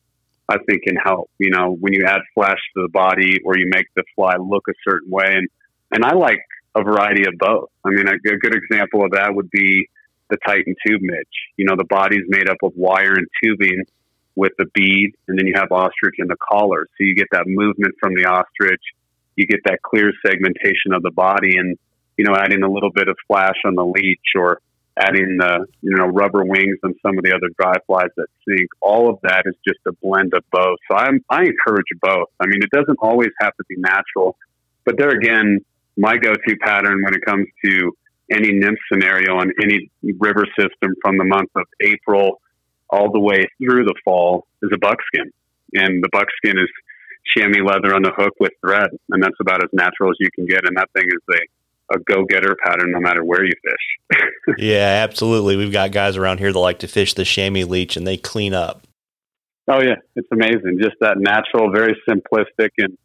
I 0.46 0.59
think, 0.59 0.83
can 0.83 0.96
help. 0.96 1.31
You 1.38 1.50
know, 1.50 1.74
when 1.81 1.94
you 1.94 2.04
add 2.07 2.20
flash 2.35 2.59
to 2.76 2.83
the 2.83 2.90
body 2.90 3.38
or 3.44 3.57
you 3.57 3.66
make 3.70 3.87
the 3.96 4.04
fly 4.14 4.37
look 4.37 4.68
a 4.68 4.74
certain 4.87 5.11
way, 5.11 5.24
and 5.26 5.48
and 5.90 6.04
I 6.04 6.12
like 6.14 6.44
a 6.74 6.83
variety 6.83 7.26
of 7.26 7.33
both. 7.38 7.70
I 7.83 7.90
mean, 7.90 8.07
a, 8.07 8.12
a 8.12 8.37
good 8.37 8.54
example 8.54 9.04
of 9.04 9.12
that 9.12 9.35
would 9.35 9.50
be 9.50 9.88
the 10.28 10.37
Titan 10.46 10.74
tube 10.87 11.00
midge. 11.00 11.26
You 11.57 11.64
know, 11.64 11.76
the 11.76 11.87
body's 11.88 12.24
made 12.28 12.48
up 12.48 12.59
of 12.62 12.72
wire 12.76 13.14
and 13.14 13.26
tubing 13.42 13.85
with 14.38 14.53
the 14.57 14.66
bead, 14.72 15.14
and 15.27 15.37
then 15.37 15.48
you 15.48 15.55
have 15.57 15.72
ostrich 15.72 16.14
in 16.18 16.29
the 16.29 16.37
collar. 16.37 16.87
So 16.96 17.01
you 17.01 17.16
get 17.16 17.27
that 17.33 17.48
movement 17.48 17.96
from 17.98 18.14
the 18.14 18.24
ostrich, 18.24 18.81
you 19.35 19.46
get 19.46 19.59
that 19.64 19.83
clear 19.83 20.12
segmentation 20.24 20.94
of 20.94 21.03
the 21.03 21.11
body, 21.11 21.57
and 21.57 21.77
you 22.16 22.24
know, 22.24 22.37
adding 22.37 22.62
a 22.62 22.70
little 22.70 22.92
bit 22.92 23.09
of 23.09 23.16
flash 23.27 23.57
on 23.64 23.74
the 23.74 23.85
leech 23.85 24.31
or 24.37 24.61
adding 24.96 25.38
the 25.38 25.66
you 25.81 25.96
know 25.96 26.07
rubber 26.07 26.44
wings 26.44 26.79
and 26.85 26.94
some 27.03 27.18
of 27.18 27.24
the 27.24 27.35
other 27.35 27.48
dry 27.59 27.74
flies 27.88 28.11
that 28.16 28.29
sink. 28.46 28.68
All 28.81 29.11
of 29.11 29.18
that 29.24 29.42
is 29.46 29.57
just 29.66 29.81
a 29.88 29.92
blend 30.05 30.33
of 30.35 30.44
both. 30.53 30.79
So 30.88 30.96
I'm, 30.96 31.18
I 31.29 31.42
encourage 31.42 31.90
both. 32.01 32.29
I 32.38 32.46
mean, 32.46 32.62
it 32.62 32.70
doesn't 32.70 32.98
always 33.03 33.31
have 33.40 33.57
to 33.57 33.64
be 33.68 33.74
natural, 33.77 34.37
but 34.85 34.96
there 34.98 35.11
again, 35.11 35.59
my 35.96 36.16
go-to 36.16 36.57
pattern 36.61 37.03
when 37.03 37.14
it 37.14 37.24
comes 37.27 37.48
to 37.64 37.92
any 38.31 38.53
nymph 38.53 38.79
scenario 38.92 39.35
on 39.35 39.51
any 39.61 39.90
river 40.20 40.46
system 40.57 40.94
from 41.03 41.18
the 41.18 41.24
month 41.24 41.51
of 41.57 41.64
April 41.83 42.40
all 42.90 43.11
the 43.12 43.20
way 43.20 43.44
through 43.59 43.85
the 43.85 43.94
fall 44.05 44.46
is 44.62 44.70
a 44.72 44.79
buckskin, 44.79 45.31
and 45.74 46.03
the 46.03 46.09
buckskin 46.11 46.59
is 46.59 46.68
chamois 47.37 47.64
leather 47.64 47.94
on 47.94 48.03
the 48.03 48.12
hook 48.16 48.35
with 48.40 48.53
thread, 48.61 48.90
and 49.11 49.22
that's 49.22 49.37
about 49.40 49.62
as 49.62 49.70
natural 49.72 50.11
as 50.11 50.16
you 50.18 50.31
can 50.35 50.46
get. 50.46 50.61
And 50.64 50.77
that 50.77 50.90
thing 50.94 51.05
is 51.07 51.37
a 51.37 51.40
a 51.90 51.98
go 52.01 52.24
getter 52.24 52.57
pattern 52.62 52.90
no 52.90 53.01
matter 53.01 53.24
where 53.24 53.44
you 53.44 53.53
fish. 53.62 54.18
yeah, 54.59 55.05
absolutely. 55.09 55.57
We've 55.57 55.72
got 55.72 55.90
guys 55.90 56.16
around 56.16 56.38
here 56.38 56.53
that 56.53 56.59
like 56.59 56.81
to 56.81 56.88
fish 56.88 57.14
the 57.14 57.24
chamois 57.24 57.64
leech 57.64 57.96
and 57.96 58.07
they 58.07 58.16
clean 58.16 58.55
up. 58.55 58.87
Oh 59.68 59.83
yeah, 59.83 59.96
it's 60.16 60.29
amazing. 60.33 60.79
Just 60.83 60.96
that 61.01 61.18
natural, 61.18 61.70
very 61.70 61.96
simplistic 62.09 62.70
and 62.79 62.96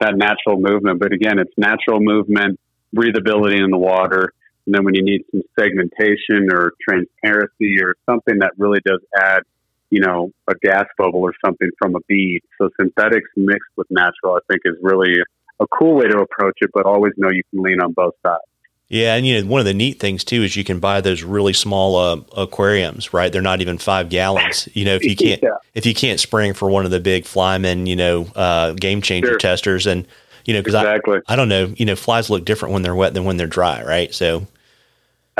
that 0.00 0.16
natural 0.16 0.60
movement. 0.60 1.00
But 1.00 1.12
again, 1.12 1.38
it's 1.38 1.52
natural 1.56 2.00
movement, 2.00 2.58
breathability 2.94 3.62
in 3.62 3.70
the 3.70 3.78
water. 3.78 4.32
And 4.68 4.74
then 4.74 4.84
when 4.84 4.94
you 4.94 5.02
need 5.02 5.24
some 5.30 5.40
segmentation 5.58 6.52
or 6.52 6.74
transparency 6.86 7.82
or 7.82 7.94
something 8.04 8.40
that 8.40 8.50
really 8.58 8.80
does 8.84 9.00
add, 9.16 9.40
you 9.88 10.02
know, 10.02 10.30
a 10.46 10.54
gas 10.56 10.84
bubble 10.98 11.20
or 11.20 11.32
something 11.42 11.70
from 11.78 11.94
a 11.94 12.00
bead. 12.06 12.42
So 12.58 12.68
synthetics 12.78 13.30
mixed 13.34 13.70
with 13.76 13.86
natural, 13.88 14.34
I 14.34 14.40
think 14.46 14.60
is 14.66 14.76
really 14.82 15.14
a 15.58 15.66
cool 15.68 15.94
way 15.94 16.08
to 16.08 16.18
approach 16.18 16.58
it, 16.60 16.68
but 16.74 16.84
always 16.84 17.14
know 17.16 17.30
you 17.30 17.44
can 17.50 17.62
lean 17.62 17.80
on 17.80 17.94
both 17.94 18.12
sides. 18.22 18.42
Yeah, 18.88 19.14
and 19.14 19.26
you 19.26 19.40
know 19.40 19.48
one 19.48 19.60
of 19.60 19.64
the 19.64 19.72
neat 19.72 20.00
things 20.00 20.22
too 20.22 20.42
is 20.42 20.54
you 20.54 20.64
can 20.64 20.80
buy 20.80 21.00
those 21.00 21.22
really 21.22 21.54
small 21.54 21.96
uh, 21.96 22.20
aquariums, 22.36 23.14
right? 23.14 23.32
They're 23.32 23.40
not 23.40 23.62
even 23.62 23.78
five 23.78 24.10
gallons. 24.10 24.68
You 24.74 24.84
know, 24.84 24.96
if 24.96 25.04
you 25.04 25.16
can't 25.16 25.42
yeah. 25.42 25.56
if 25.74 25.86
you 25.86 25.94
can't 25.94 26.20
spring 26.20 26.52
for 26.52 26.68
one 26.68 26.84
of 26.84 26.90
the 26.90 27.00
big 27.00 27.24
Flymen, 27.24 27.86
you 27.86 27.96
know, 27.96 28.26
uh, 28.36 28.72
game 28.74 29.00
changer 29.00 29.28
sure. 29.28 29.38
testers, 29.38 29.86
and 29.86 30.06
you 30.44 30.52
know, 30.52 30.60
because 30.60 30.74
exactly. 30.74 31.20
I 31.26 31.32
I 31.32 31.36
don't 31.36 31.48
know, 31.48 31.72
you 31.76 31.86
know, 31.86 31.96
flies 31.96 32.28
look 32.28 32.44
different 32.44 32.74
when 32.74 32.82
they're 32.82 32.94
wet 32.94 33.14
than 33.14 33.24
when 33.24 33.38
they're 33.38 33.46
dry, 33.46 33.82
right? 33.82 34.12
So, 34.14 34.46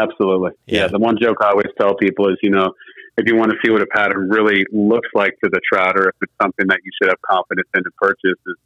absolutely, 0.03 0.53
yeah. 0.67 0.83
yeah. 0.83 0.87
The 0.89 0.99
one 0.99 1.17
joke 1.21 1.39
I 1.43 1.51
always 1.51 1.73
tell 1.81 1.95
people 1.97 2.29
is, 2.29 2.37
you 2.43 2.51
know, 2.51 2.73
if 3.17 3.27
you 3.27 3.37
want 3.37 3.51
to 3.51 3.57
see 3.65 3.71
what 3.71 3.83
a 3.83 3.87
pattern 3.87 4.29
really 4.31 4.65
looks 4.73 5.09
like 5.15 5.35
to 5.43 5.51
the 5.51 5.61
trout, 5.71 5.97
or 5.97 6.09
if 6.09 6.15
it's 6.23 6.33
something 6.41 6.67
that 6.69 6.81
you 6.85 6.91
should 7.01 7.11
have 7.11 7.21
confidence 7.29 7.69
in 7.75 7.83
to 7.83 7.91
purchase, 8.01 8.39
is 8.47 8.57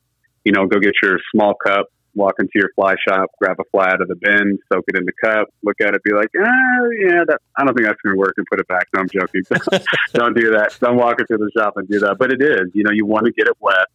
you 0.45 0.53
know, 0.53 0.67
go 0.67 0.79
get 0.81 0.93
your 1.03 1.19
small 1.35 1.55
cup, 1.55 1.87
walk 2.15 2.35
into 2.39 2.51
your 2.55 2.71
fly 2.75 2.95
shop, 3.09 3.31
grab 3.41 3.57
a 3.61 3.65
fly 3.71 3.89
out 3.89 4.03
of 4.03 4.09
the 4.09 4.17
bin, 4.17 4.59
soak 4.73 4.85
it 4.89 4.97
in 4.97 5.05
the 5.05 5.13
cup, 5.25 5.49
look 5.63 5.81
at 5.81 5.95
it, 5.95 6.03
be 6.03 6.13
like, 6.13 6.29
ah, 6.37 6.87
yeah, 7.01 7.25
that, 7.27 7.39
I 7.57 7.65
don't 7.65 7.75
think 7.75 7.87
that's 7.87 8.01
going 8.03 8.15
to 8.15 8.19
work, 8.19 8.35
and 8.37 8.47
put 8.51 8.61
it 8.61 8.69
back. 8.69 8.87
No, 8.95 9.01
I'm 9.01 9.09
joking. 9.09 9.43
don't 10.13 10.37
do 10.37 10.51
that. 10.51 10.77
Don't 10.81 10.97
walk 10.97 11.21
into 11.21 11.39
the 11.39 11.51
shop 11.57 11.75
and 11.77 11.89
do 11.89 12.01
that. 12.01 12.17
But 12.19 12.33
it 12.33 12.43
is, 12.43 12.71
you 12.75 12.85
know, 12.85 12.91
you 12.93 13.07
want 13.07 13.27
to 13.27 13.33
get 13.33 13.47
it 13.47 13.57
wet. 13.61 13.87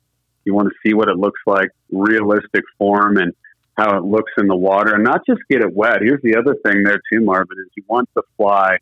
You 0.45 0.53
want 0.53 0.69
to 0.69 0.75
see 0.85 0.93
what 0.93 1.09
it 1.09 1.17
looks 1.17 1.41
like, 1.45 1.69
realistic 1.91 2.63
form, 2.77 3.17
and 3.17 3.33
how 3.77 3.97
it 3.97 4.03
looks 4.03 4.31
in 4.37 4.47
the 4.47 4.55
water, 4.55 4.95
and 4.95 5.03
not 5.03 5.21
just 5.25 5.39
get 5.49 5.61
it 5.61 5.73
wet. 5.73 6.01
Here's 6.01 6.21
the 6.23 6.35
other 6.35 6.55
thing 6.65 6.83
there 6.83 6.99
too, 7.11 7.21
Marvin, 7.21 7.57
is 7.59 7.71
you 7.75 7.83
want 7.87 8.09
the 8.15 8.23
fly 8.35 8.77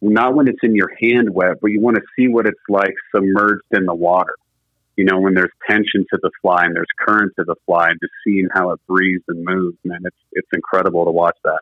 not 0.00 0.34
when 0.34 0.48
it's 0.48 0.58
in 0.62 0.74
your 0.74 0.90
hand 1.00 1.30
wet, 1.30 1.60
but 1.60 1.68
you 1.68 1.80
want 1.80 1.96
to 1.96 2.02
see 2.16 2.28
what 2.28 2.46
it's 2.46 2.58
like 2.68 2.94
submerged 3.14 3.64
in 3.70 3.86
the 3.86 3.94
water. 3.94 4.34
you 4.96 5.04
know, 5.04 5.18
when 5.18 5.34
there's 5.34 5.50
tension 5.68 6.06
to 6.12 6.18
the 6.22 6.30
fly 6.40 6.64
and 6.64 6.76
there's 6.76 6.86
current 7.06 7.32
to 7.38 7.44
the 7.44 7.56
fly, 7.66 7.90
and 7.90 7.98
just 8.00 8.12
seeing 8.24 8.48
how 8.54 8.70
it 8.70 8.80
breathes 8.86 9.24
and 9.28 9.44
moves, 9.44 9.76
man, 9.84 10.00
it's 10.04 10.16
it's 10.32 10.48
incredible 10.52 11.04
to 11.04 11.10
watch 11.10 11.36
that. 11.44 11.60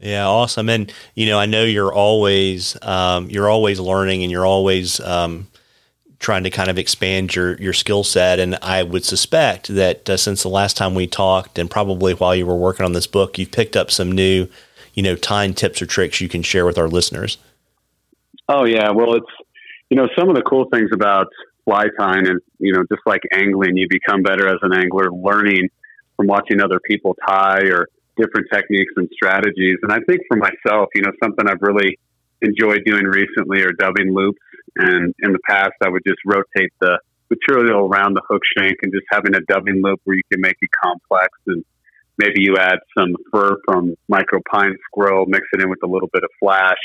Yeah, 0.00 0.26
awesome. 0.26 0.68
And 0.68 0.92
you 1.14 1.26
know, 1.26 1.38
I 1.38 1.46
know 1.46 1.64
you're 1.64 1.92
always 1.92 2.76
um, 2.82 3.30
you're 3.30 3.48
always 3.48 3.78
learning, 3.78 4.22
and 4.22 4.32
you're 4.32 4.46
always 4.46 4.98
um, 5.00 5.46
trying 6.18 6.44
to 6.44 6.50
kind 6.50 6.70
of 6.70 6.78
expand 6.78 7.34
your 7.34 7.56
your 7.56 7.72
skill 7.72 8.04
set. 8.04 8.38
And 8.38 8.56
I 8.62 8.82
would 8.82 9.04
suspect 9.04 9.68
that 9.68 10.08
uh, 10.08 10.16
since 10.16 10.42
the 10.42 10.48
last 10.48 10.76
time 10.76 10.94
we 10.94 11.06
talked, 11.06 11.58
and 11.58 11.70
probably 11.70 12.14
while 12.14 12.34
you 12.34 12.46
were 12.46 12.56
working 12.56 12.84
on 12.84 12.92
this 12.92 13.06
book, 13.06 13.38
you've 13.38 13.52
picked 13.52 13.76
up 13.76 13.90
some 13.90 14.12
new, 14.12 14.48
you 14.94 15.02
know, 15.02 15.16
tying 15.16 15.54
tips 15.54 15.82
or 15.82 15.86
tricks 15.86 16.20
you 16.20 16.28
can 16.28 16.42
share 16.42 16.64
with 16.66 16.78
our 16.78 16.88
listeners. 16.88 17.38
Oh 18.48 18.64
yeah, 18.64 18.90
well, 18.90 19.14
it's 19.14 19.26
you 19.90 19.96
know 19.96 20.08
some 20.16 20.28
of 20.28 20.36
the 20.36 20.42
cool 20.42 20.66
things 20.72 20.90
about 20.92 21.26
fly 21.64 21.84
tying, 21.98 22.26
and 22.26 22.40
you 22.58 22.72
know, 22.72 22.84
just 22.90 23.02
like 23.06 23.22
angling, 23.32 23.76
you 23.76 23.86
become 23.88 24.22
better 24.22 24.48
as 24.48 24.58
an 24.62 24.72
angler, 24.72 25.10
learning 25.12 25.68
from 26.16 26.26
watching 26.26 26.60
other 26.60 26.80
people 26.80 27.16
tie 27.26 27.62
or 27.64 27.88
different 28.16 28.46
techniques 28.52 28.92
and 28.96 29.08
strategies. 29.12 29.76
And 29.82 29.92
I 29.92 29.98
think 30.06 30.20
for 30.28 30.36
myself, 30.36 30.88
you 30.94 31.02
know, 31.02 31.10
something 31.22 31.48
I've 31.48 31.60
really 31.60 31.98
enjoyed 32.42 32.82
doing 32.84 33.04
recently 33.04 33.62
are 33.62 33.72
dubbing 33.72 34.14
loops. 34.14 34.38
And 34.76 35.14
in 35.22 35.32
the 35.32 35.38
past, 35.48 35.74
I 35.82 35.88
would 35.88 36.02
just 36.06 36.18
rotate 36.24 36.72
the 36.80 36.98
material 37.30 37.86
around 37.86 38.14
the 38.14 38.22
hook 38.28 38.42
shank 38.56 38.76
and 38.82 38.92
just 38.92 39.06
having 39.10 39.34
a 39.34 39.40
dubbing 39.40 39.80
loop 39.82 40.00
where 40.04 40.16
you 40.16 40.22
can 40.30 40.40
make 40.40 40.56
it 40.60 40.70
complex 40.82 41.28
and 41.46 41.64
maybe 42.18 42.42
you 42.42 42.56
add 42.58 42.78
some 42.96 43.14
fur 43.32 43.56
from 43.64 43.96
micro 44.08 44.40
pine 44.50 44.76
squirrel, 44.86 45.26
mix 45.26 45.46
it 45.52 45.60
in 45.60 45.70
with 45.70 45.82
a 45.82 45.86
little 45.86 46.08
bit 46.12 46.22
of 46.22 46.30
flash, 46.40 46.78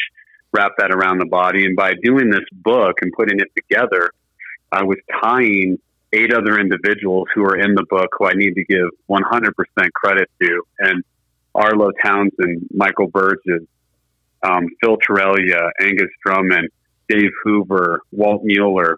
wrap 0.53 0.71
that 0.77 0.91
around 0.91 1.19
the 1.19 1.25
body. 1.25 1.65
And 1.65 1.75
by 1.75 1.93
doing 2.01 2.29
this 2.29 2.45
book 2.51 2.97
and 3.01 3.11
putting 3.15 3.39
it 3.39 3.49
together, 3.55 4.11
I 4.71 4.83
was 4.83 4.97
tying 5.21 5.77
eight 6.13 6.33
other 6.33 6.59
individuals 6.59 7.27
who 7.33 7.43
are 7.43 7.57
in 7.57 7.75
the 7.75 7.85
book 7.89 8.09
who 8.17 8.25
I 8.27 8.33
need 8.33 8.55
to 8.55 8.63
give 8.63 8.89
100% 9.09 9.93
credit 9.93 10.29
to. 10.41 10.63
And 10.79 11.03
Arlo 11.53 11.91
Townsend, 12.03 12.67
Michael 12.73 13.07
Burgess, 13.07 13.63
um, 14.43 14.67
Phil 14.81 14.97
Torellia, 14.97 15.69
Angus 15.81 16.09
Drummond, 16.25 16.69
Dave 17.09 17.31
Hoover, 17.43 18.01
Walt 18.11 18.41
Mueller. 18.43 18.97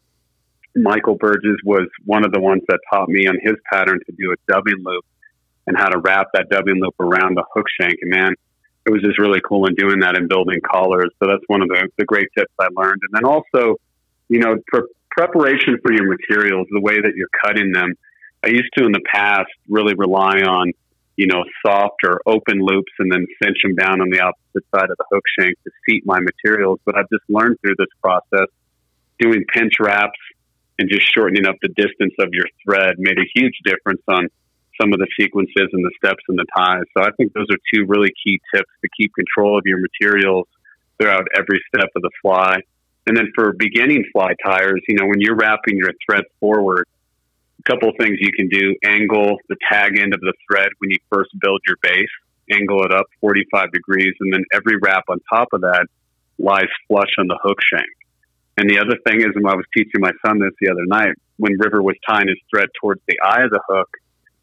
Michael 0.76 1.16
Burgess 1.16 1.58
was 1.66 1.88
one 2.06 2.24
of 2.24 2.32
the 2.32 2.40
ones 2.40 2.62
that 2.68 2.80
taught 2.92 3.10
me 3.10 3.28
on 3.28 3.38
his 3.42 3.56
pattern 3.72 4.00
to 4.06 4.12
do 4.18 4.32
a 4.32 4.52
dubbing 4.52 4.84
loop 4.84 5.04
and 5.68 5.78
how 5.78 5.90
to 5.90 6.00
wrap 6.00 6.28
that 6.34 6.50
dubbing 6.50 6.80
loop 6.82 6.96
around 7.00 7.36
the 7.36 7.44
hook 7.54 7.66
shank. 7.80 7.96
And 8.02 8.12
man, 8.12 8.34
it 8.86 8.92
was 8.92 9.02
just 9.02 9.20
really 9.20 9.42
cool 9.48 9.68
in 9.68 9.76
doing 9.76 10.00
that 10.00 10.18
and 10.18 10.28
building 10.30 10.60
collars. 10.62 11.10
So 11.20 11.28
that's 11.28 11.44
one 11.48 11.62
of 11.62 11.68
the, 11.68 11.90
the 11.98 12.06
great 12.06 12.28
tips 12.38 12.54
I 12.60 12.68
learned. 12.76 13.02
And 13.04 13.14
then 13.14 13.26
also, 13.26 13.76
you 14.30 14.40
know, 14.40 14.56
preparation 15.12 15.78
for 15.84 15.94
your 15.94 16.08
materials, 16.08 16.68
the 16.72 16.82
way 16.82 17.00
that 17.00 17.14
you're 17.16 17.30
cutting 17.46 17.72
them. 17.72 17.94
I 18.44 18.48
used 18.48 18.70
to 18.78 18.86
in 18.86 18.92
the 18.92 19.02
past 19.14 19.52
really 19.70 19.94
rely 19.94 20.42
on 20.42 20.74
you 21.18 21.28
know, 21.28 21.44
soft 21.66 22.04
or 22.04 22.22
open 22.26 22.60
loops 22.60 22.92
and 23.00 23.12
then 23.12 23.26
cinch 23.44 23.58
them 23.64 23.76
down 23.76 24.02
on 24.02 24.10
the 24.10 24.20
opposite 24.20 24.66
side 24.74 24.90
of 24.90 24.98
the 24.98 25.06
hook 25.12 25.24
shank 25.40 25.56
to 25.64 25.72
seat 25.88 26.04
my 26.06 26.20
materials. 26.20 26.80
But 26.86 26.98
I've 26.98 27.10
just 27.12 27.24
learned 27.30 27.58
through 27.62 27.76
this 27.78 27.92
process 28.02 28.48
doing 29.20 29.44
pinch 29.54 29.74
wraps 29.80 30.18
and 30.80 30.90
just 30.90 31.06
shortening 31.14 31.46
up 31.46 31.56
the 31.62 31.70
distance 31.70 32.14
of 32.20 32.30
your 32.32 32.48
thread 32.66 32.96
made 32.98 33.20
a 33.20 33.28
huge 33.36 33.54
difference 33.64 34.02
on 34.08 34.28
some 34.82 34.94
of 34.94 35.00
the 35.00 35.08
sequences 35.20 35.70
and 35.74 35.86
the 35.86 35.92
steps 35.98 36.24
and 36.28 36.40
the 36.40 36.46
ties. 36.58 36.84
So 36.98 37.04
I 37.04 37.12
think 37.18 37.34
those 37.34 37.48
are 37.52 37.60
two 37.74 37.86
really 37.88 38.10
key 38.24 38.40
tips 38.54 38.72
to 38.82 38.90
keep 38.98 39.14
control 39.14 39.60
of 39.60 39.64
your 39.66 39.80
materials 39.80 40.48
throughout 41.00 41.28
every 41.36 41.62
step 41.68 41.90
of 41.96 42.02
the 42.02 42.10
fly. 42.22 42.58
And 43.06 43.16
then 43.18 43.32
for 43.36 43.54
beginning 43.54 44.06
fly 44.12 44.34
tyers, 44.44 44.82
you 44.88 44.98
know, 44.98 45.06
when 45.06 45.20
you're 45.20 45.36
wrapping 45.36 45.78
your 45.78 45.92
thread 46.06 46.24
forward, 46.40 46.88
couple 47.70 47.90
of 47.90 47.96
things 48.00 48.18
you 48.20 48.32
can 48.36 48.48
do. 48.50 48.76
Angle 48.84 49.38
the 49.50 49.58
tag 49.72 49.98
end 50.00 50.14
of 50.14 50.22
the 50.22 50.34
thread 50.48 50.70
when 50.80 50.92
you 50.92 50.98
first 51.12 51.32
build 51.40 51.62
your 51.68 51.78
base. 51.82 52.10
Angle 52.52 52.84
it 52.86 52.94
up 52.94 53.06
45 53.22 53.72
degrees 53.72 54.14
and 54.20 54.34
then 54.34 54.44
every 54.54 54.78
wrap 54.82 55.04
on 55.10 55.20
top 55.30 55.50
of 55.54 55.62
that 55.62 55.86
lies 56.38 56.68
flush 56.88 57.12
on 57.20 57.28
the 57.28 57.40
hook 57.42 57.58
shank. 57.62 57.88
And 58.58 58.70
the 58.70 58.80
other 58.80 58.98
thing 59.08 59.22
is 59.22 59.32
and 59.36 59.48
i 59.48 59.56
was 59.56 59.66
teaching 59.76 60.02
my 60.02 60.12
son 60.26 60.40
this 60.40 60.52
the 60.60 60.70
other 60.70 60.86
night 60.86 61.16
when 61.38 61.54
river 61.60 61.82
was 61.82 61.96
tying 62.08 62.28
his 62.28 62.38
thread 62.54 62.68
towards 62.80 63.02
the 63.08 63.18
eye 63.24 63.44
of 63.44 63.50
the 63.50 63.62
hook 63.70 63.90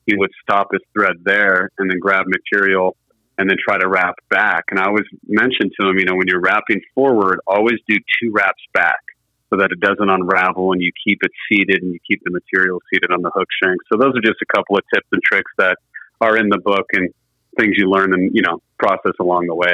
he 0.06 0.16
would 0.16 0.30
stop 0.42 0.68
his 0.72 0.80
thread 0.94 1.16
there 1.22 1.70
and 1.78 1.90
then 1.90 1.98
grab 1.98 2.24
material 2.26 2.96
and 3.36 3.48
then 3.48 3.56
try 3.62 3.78
to 3.78 3.88
wrap 3.88 4.14
back. 4.30 4.64
And 4.70 4.80
i 4.80 4.86
always 4.86 5.04
mentioned 5.26 5.72
to 5.78 5.88
him 5.88 5.98
you 5.98 6.06
know 6.06 6.14
when 6.14 6.26
you're 6.26 6.40
wrapping 6.40 6.80
forward 6.94 7.40
always 7.46 7.78
do 7.86 7.96
two 8.20 8.32
wraps 8.32 8.62
back 8.72 9.00
so 9.50 9.56
that 9.56 9.70
it 9.72 9.80
doesn't 9.80 10.08
unravel 10.08 10.72
and 10.72 10.82
you 10.82 10.92
keep 11.04 11.18
it 11.22 11.30
seated 11.48 11.82
and 11.82 11.92
you 11.92 11.98
keep 12.06 12.20
the 12.24 12.30
material 12.30 12.80
seated 12.92 13.10
on 13.10 13.22
the 13.22 13.30
hook 13.34 13.48
shank. 13.62 13.76
So 13.90 13.98
those 13.98 14.14
are 14.16 14.20
just 14.20 14.40
a 14.42 14.56
couple 14.56 14.76
of 14.76 14.82
tips 14.92 15.06
and 15.12 15.22
tricks 15.22 15.50
that 15.58 15.78
are 16.20 16.36
in 16.36 16.48
the 16.48 16.58
book 16.58 16.86
and 16.92 17.08
things 17.58 17.74
you 17.76 17.90
learn 17.90 18.12
and, 18.12 18.34
you 18.34 18.42
know, 18.42 18.60
process 18.78 19.12
along 19.20 19.46
the 19.46 19.54
way. 19.54 19.72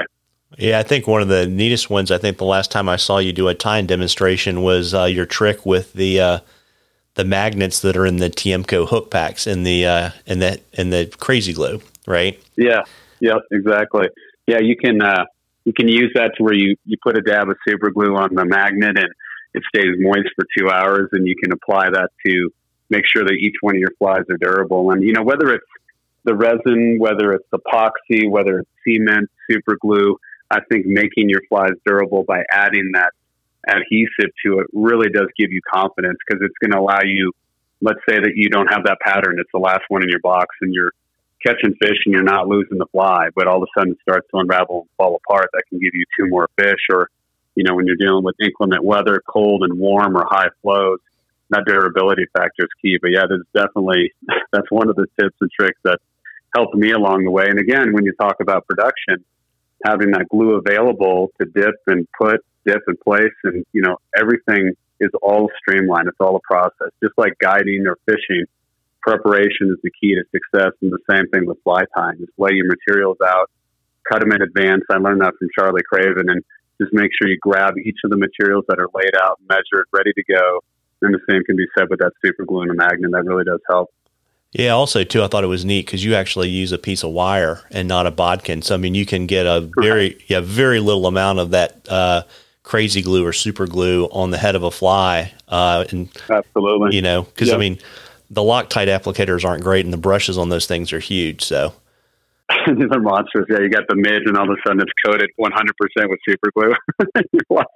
Yeah, 0.57 0.79
I 0.79 0.83
think 0.83 1.07
one 1.07 1.23
of 1.23 1.29
the 1.29 1.47
neatest 1.47 1.91
ones. 1.91 2.11
I 2.11 2.19
think 2.19 2.39
the 2.39 2.45
last 2.45 2.71
time 2.71 2.89
I 2.89 2.97
saw 2.97 3.19
you 3.19 3.33
do 3.33 3.49
a 3.49 3.55
tying 3.55 3.87
demonstration 3.87 4.63
was 4.63 4.95
uh, 4.95 5.05
your 5.05 5.27
trick 5.27 5.67
with 5.67 5.93
the 5.95 6.21
uh, 6.21 6.39
the 7.15 7.25
magnets 7.25 7.81
that 7.81 7.97
are 7.97 8.07
in 8.07 8.19
the 8.19 8.31
Tiemco 8.31 8.89
hook 8.89 9.11
packs 9.11 9.47
in 9.47 9.65
the 9.65 9.87
uh, 9.87 10.11
in 10.27 10.39
the 10.39 10.61
in 10.73 10.91
the 10.91 11.13
crazy 11.19 11.53
glue, 11.53 11.81
right? 12.07 12.41
Yeah, 12.57 12.83
yeah, 13.21 13.39
exactly. 13.51 14.07
Yeah, 14.47 14.61
you 14.61 14.77
can 14.77 15.03
uh, 15.03 15.25
you 15.65 15.73
can 15.73 15.89
use 15.89 16.13
that 16.15 16.33
to 16.37 16.43
where 16.45 16.55
you 16.55 16.77
you 16.85 16.97
put 17.03 17.17
a 17.17 17.21
dab 17.21 17.49
of 17.49 17.57
super 17.67 17.91
glue 17.91 18.15
on 18.15 18.35
the 18.35 18.45
magnet 18.45 18.97
and 18.97 19.09
it 19.55 19.63
stays 19.75 19.95
moist 19.99 20.29
for 20.37 20.45
two 20.57 20.69
hours, 20.69 21.09
and 21.13 21.27
you 21.27 21.37
can 21.37 21.53
apply 21.53 21.91
that 21.91 22.11
to 22.27 22.51
make 22.91 23.05
sure 23.07 23.25
that 23.25 23.35
each 23.35 23.55
one 23.61 23.77
of 23.77 23.81
your 23.81 23.93
flies 23.99 24.25
are 24.31 24.37
durable. 24.37 24.91
And 24.91 25.03
you 25.03 25.13
know 25.13 25.23
whether 25.23 25.55
it's 25.55 25.67
the 26.25 26.35
resin, 26.35 26.99
whether 26.99 27.33
it's 27.33 27.49
epoxy, 27.55 28.29
whether 28.29 28.61
it's 28.61 28.71
cement, 28.87 29.31
super 29.51 29.77
glue, 29.81 30.17
I 30.51 30.61
think 30.71 30.87
making 30.87 31.29
your 31.29 31.41
flies 31.49 31.73
durable 31.87 32.25
by 32.25 32.43
adding 32.51 32.91
that 32.95 33.13
adhesive 33.67 34.31
to 34.45 34.59
it 34.59 34.67
really 34.75 35.09
does 35.09 35.29
give 35.39 35.51
you 35.51 35.61
confidence 35.73 36.19
because 36.27 36.43
it's 36.45 36.55
going 36.61 36.73
to 36.73 36.79
allow 36.79 37.03
you. 37.03 37.33
Let's 37.81 38.01
say 38.09 38.17
that 38.17 38.33
you 38.35 38.49
don't 38.51 38.69
have 38.69 38.85
that 38.85 38.99
pattern; 39.01 39.37
it's 39.39 39.51
the 39.53 39.61
last 39.61 39.83
one 39.89 40.03
in 40.03 40.09
your 40.09 40.21
box, 40.21 40.55
and 40.61 40.73
you're 40.73 40.93
catching 41.45 41.75
fish 41.81 41.99
and 42.07 42.15
you're 42.15 42.23
not 42.23 42.49
losing 42.49 42.79
the 42.79 42.87
fly, 42.87 43.29
but 43.35 43.47
all 43.47 43.63
of 43.63 43.63
a 43.63 43.79
sudden 43.79 43.93
it 43.93 43.99
starts 44.03 44.27
to 44.31 44.39
unravel 44.39 44.83
and 44.83 44.91
fall 44.97 45.21
apart. 45.23 45.51
That 45.53 45.65
can 45.69 45.79
give 45.79 45.91
you 45.93 46.05
two 46.19 46.27
more 46.29 46.49
fish, 46.59 46.81
or 46.91 47.09
you 47.55 47.65
know, 47.65 47.75
when 47.75 47.87
you're 47.87 47.97
dealing 47.97 48.25
with 48.25 48.35
inclement 48.41 48.85
weather, 48.85 49.23
cold 49.29 49.63
and 49.63 49.79
warm 49.79 50.17
or 50.17 50.27
high 50.29 50.49
flows, 50.63 50.99
that 51.51 51.65
durability 51.67 52.27
factor 52.33 52.65
is 52.65 52.71
key. 52.83 52.99
But 53.01 53.11
yeah, 53.11 53.25
there's 53.29 53.47
definitely, 53.55 54.13
that's 54.53 54.71
one 54.71 54.89
of 54.89 54.97
the 54.97 55.07
tips 55.21 55.37
and 55.41 55.51
tricks 55.51 55.79
that 55.85 55.99
helped 56.55 56.75
me 56.75 56.93
along 56.93 57.25
the 57.25 57.31
way. 57.31 57.47
And 57.49 57.59
again, 57.59 57.93
when 57.93 58.05
you 58.05 58.13
talk 58.21 58.37
about 58.41 58.67
production, 58.67 59.25
having 59.85 60.13
that 60.13 60.29
glue 60.31 60.55
available 60.55 61.31
to 61.41 61.47
dip 61.47 61.75
and 61.87 62.07
put, 62.19 62.41
dip 62.67 62.83
and 62.87 62.99
place, 63.01 63.35
and, 63.45 63.65
you 63.73 63.83
know, 63.83 63.97
everything 64.17 64.73
is 65.01 65.11
all 65.23 65.51
streamlined. 65.59 66.09
It's 66.09 66.17
all 66.21 66.37
a 66.37 66.41
process. 66.41 66.91
Just 67.03 67.15
like 67.19 67.35
guiding 67.39 67.87
or 67.87 67.99
fishing, 68.07 68.47
preparation 69.03 69.71
is 69.71 69.79
the 69.83 69.91
key 70.01 70.15
to 70.15 70.25
success. 70.31 70.73
And 70.81 70.93
the 70.93 70.99
same 71.11 71.29
thing 71.29 71.47
with 71.47 71.59
fly 71.63 71.83
tying. 71.95 72.19
Just 72.19 72.33
lay 72.39 72.53
your 72.53 72.67
materials 72.67 73.19
out, 73.25 73.51
cut 74.11 74.21
them 74.21 74.33
in 74.33 74.43
advance. 74.43 74.85
I 74.91 74.97
learned 74.97 75.21
that 75.21 75.35
from 75.39 75.49
Charlie 75.55 75.83
Craven. 75.83 76.31
And 76.31 76.43
just 76.81 76.93
make 76.93 77.11
sure 77.17 77.29
you 77.29 77.39
grab 77.41 77.75
each 77.79 77.99
of 78.05 78.11
the 78.11 78.17
materials 78.17 78.65
that 78.69 78.79
are 78.79 78.89
laid 78.95 79.15
out, 79.21 79.39
measured, 79.49 79.87
ready 79.93 80.13
to 80.13 80.25
go. 80.25 80.61
And 81.03 81.15
the 81.15 81.21
same 81.29 81.43
can 81.45 81.57
be 81.57 81.67
said 81.77 81.89
with 81.91 81.99
that 82.01 82.13
super 82.25 82.45
glue 82.45 82.63
and 82.63 82.71
a 82.71 82.75
magnet. 82.75 83.11
That 83.13 83.25
really 83.25 83.45
does 83.45 83.61
help. 83.69 83.91
Yeah. 84.53 84.71
Also, 84.71 85.05
too, 85.05 85.23
I 85.23 85.29
thought 85.29 85.45
it 85.45 85.49
was 85.49 85.65
neat 85.65 85.85
because 85.85 86.05
you 86.05 86.15
actually 86.15 86.49
use 86.49 86.73
a 86.73 86.79
piece 86.79 87.03
of 87.03 87.11
wire 87.11 87.61
and 87.71 87.89
not 87.89 88.07
a 88.07 88.11
bodkin. 88.11 88.63
So, 88.63 88.75
I 88.75 88.79
mean, 88.79 88.95
you 88.95 89.05
can 89.05 89.27
get 89.27 89.47
a 89.47 89.69
very, 89.79 90.19
yeah, 90.29 90.41
very 90.41 90.81
little 90.81 91.07
amount 91.07 91.41
of 91.41 91.51
that 91.51 91.87
uh, 91.89 92.23
crazy 92.63 93.03
glue 93.03 93.27
or 93.27 93.33
super 93.33 93.67
glue 93.67 94.07
on 94.07 94.31
the 94.31 94.39
head 94.39 94.55
of 94.55 94.63
a 94.63 94.71
fly. 94.71 95.33
Uh, 95.49 95.85
and 95.91 96.09
absolutely, 96.31 96.97
you 96.97 97.03
know, 97.03 97.23
because 97.23 97.49
yep. 97.49 97.57
I 97.57 97.61
mean, 97.61 97.79
the 98.31 98.43
Loctite 98.43 98.89
applicators 98.89 99.45
aren't 99.45 99.63
great, 99.63 99.85
and 99.85 99.93
the 99.93 99.99
brushes 99.99 100.39
on 100.39 100.49
those 100.49 100.67
things 100.67 100.93
are 100.93 101.01
huge. 101.01 101.43
So, 101.43 101.73
These 102.67 102.91
are 102.93 103.01
monsters. 103.01 103.47
Yeah, 103.49 103.61
you 103.61 103.71
got 103.71 103.85
the 103.89 103.97
midge, 103.97 104.23
and 104.27 104.37
all 104.37 104.45
of 104.45 104.51
a 104.51 104.69
sudden 104.69 104.81
it's 104.81 104.93
coated 105.05 105.31
100% 105.41 106.09
with 106.09 106.19
super 106.29 106.51
glue. 106.55 106.75
like, 107.51 107.67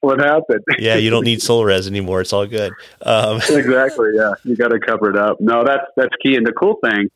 what 0.00 0.18
happened? 0.18 0.64
yeah, 0.78 0.96
you 0.96 1.10
don't 1.10 1.24
need 1.24 1.38
Solarez 1.38 1.86
anymore. 1.86 2.20
It's 2.20 2.32
all 2.32 2.46
good. 2.46 2.72
Um. 3.02 3.36
exactly. 3.36 4.08
Yeah, 4.14 4.34
you 4.44 4.56
got 4.56 4.68
to 4.68 4.80
cover 4.80 5.10
it 5.10 5.16
up. 5.16 5.40
No, 5.40 5.62
that's 5.64 5.86
that's 5.96 6.14
key. 6.22 6.34
And 6.34 6.46
the 6.46 6.52
cool 6.52 6.78
thing 6.82 7.08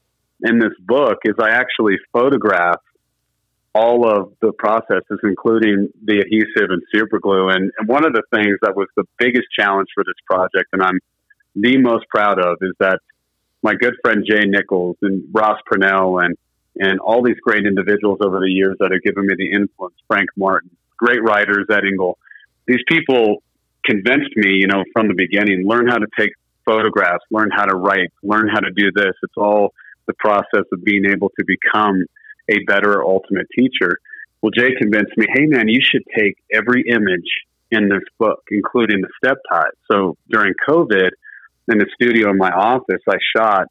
in 0.42 0.59
this 0.59 0.72
book 0.80 1.18
is 1.24 1.34
I 1.40 1.51
actually 1.51 1.97
photograph 2.12 2.80
all 3.74 4.09
of 4.09 4.32
the 4.40 4.53
processes, 4.53 5.18
including 5.24 5.88
the 6.05 6.20
adhesive 6.20 6.70
and 6.70 6.80
super 6.95 7.18
glue. 7.18 7.49
And, 7.49 7.72
and 7.76 7.88
one 7.88 8.07
of 8.07 8.12
the 8.12 8.22
things 8.32 8.57
that 8.62 8.76
was 8.76 8.86
the 8.97 9.05
biggest 9.18 9.47
challenge 9.59 9.88
for 9.95 10.05
this 10.05 10.14
project, 10.30 10.68
and 10.72 10.80
I'm 10.80 11.01
the 11.57 11.78
most 11.78 12.07
proud 12.09 12.38
of, 12.38 12.59
is 12.61 12.72
that 12.78 13.01
my 13.62 13.74
good 13.74 13.95
friend 14.03 14.24
Jay 14.28 14.45
Nichols 14.45 14.97
and 15.03 15.24
Ross 15.32 15.59
Purnell 15.66 16.20
and 16.20 16.36
and 16.77 17.01
all 17.01 17.22
these 17.22 17.39
great 17.43 17.66
individuals 17.66 18.18
over 18.22 18.41
the 18.41 18.51
years 18.51 18.77
that 18.81 18.91
have 18.93 19.03
given 19.03 19.27
me 19.27 19.35
the 19.37 19.53
influence. 19.53 19.95
Frank 20.07 20.31
Martin, 20.37 20.70
great 20.97 21.22
writers 21.22 21.66
Ed 21.70 21.85
Engle. 21.85 22.18
These 22.66 22.83
people 22.89 23.43
convinced 23.85 24.37
me, 24.37 24.55
you 24.61 24.66
know, 24.66 24.83
from 24.93 25.09
the 25.09 25.14
beginning, 25.14 25.66
learn 25.66 25.87
how 25.87 25.99
to 25.99 26.07
take 26.18 26.31
photographs, 26.64 27.25
learn 27.31 27.51
how 27.53 27.64
to 27.64 27.77
write, 27.77 28.12
learn 28.22 28.49
how 28.49 28.61
to 28.61 28.70
do 28.75 28.91
this. 28.95 29.12
It's 29.22 29.37
all 29.37 29.75
the 30.07 30.14
process 30.14 30.64
of 30.72 30.83
being 30.85 31.05
able 31.07 31.31
to 31.39 31.45
become 31.47 32.05
a 32.49 32.62
better 32.66 33.03
ultimate 33.03 33.47
teacher. 33.57 33.99
Well, 34.43 34.51
Jay 34.51 34.75
convinced 34.81 35.12
me, 35.16 35.27
hey 35.33 35.47
man, 35.47 35.68
you 35.68 35.81
should 35.83 36.03
take 36.16 36.37
every 36.53 36.85
image 36.89 37.29
in 37.70 37.89
this 37.89 38.03
book, 38.18 38.43
including 38.51 39.01
the 39.01 39.09
step 39.22 39.39
ties. 39.51 39.72
So 39.91 40.16
during 40.31 40.53
COVID, 40.68 41.11
in 41.68 41.79
the 41.79 41.87
studio 41.95 42.31
in 42.31 42.37
my 42.37 42.51
office, 42.51 43.01
I 43.09 43.16
shot 43.37 43.68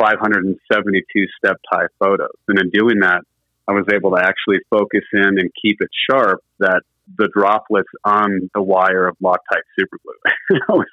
572 0.00 1.26
step 1.36 1.56
tie 1.72 1.86
photos. 1.98 2.36
And 2.48 2.58
in 2.58 2.70
doing 2.70 3.00
that, 3.00 3.22
I 3.68 3.72
was 3.72 3.86
able 3.92 4.16
to 4.16 4.22
actually 4.22 4.58
focus 4.70 5.04
in 5.12 5.38
and 5.38 5.50
keep 5.62 5.80
it 5.80 5.90
sharp 6.10 6.42
that 6.58 6.82
the 7.18 7.28
droplets 7.34 7.88
on 8.04 8.50
the 8.54 8.62
wire 8.62 9.06
of 9.06 9.16
Loctite 9.22 9.66
superglue. 9.78 10.18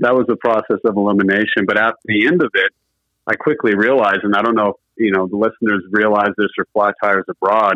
that, 0.00 0.14
was, 0.14 0.26
a 0.30 0.36
process 0.36 0.80
of 0.84 0.96
elimination. 0.96 1.66
But 1.66 1.78
at 1.78 1.94
the 2.04 2.26
end 2.26 2.42
of 2.42 2.50
it, 2.54 2.72
I 3.26 3.34
quickly 3.36 3.74
realized, 3.74 4.24
and 4.24 4.34
I 4.34 4.42
don't 4.42 4.54
know 4.54 4.68
if 4.70 4.76
you 4.96 5.12
know 5.12 5.26
the 5.26 5.36
listeners 5.36 5.84
realize 5.90 6.32
this 6.36 6.50
or 6.58 6.66
fly 6.72 6.92
tyers 7.02 7.24
abroad. 7.28 7.74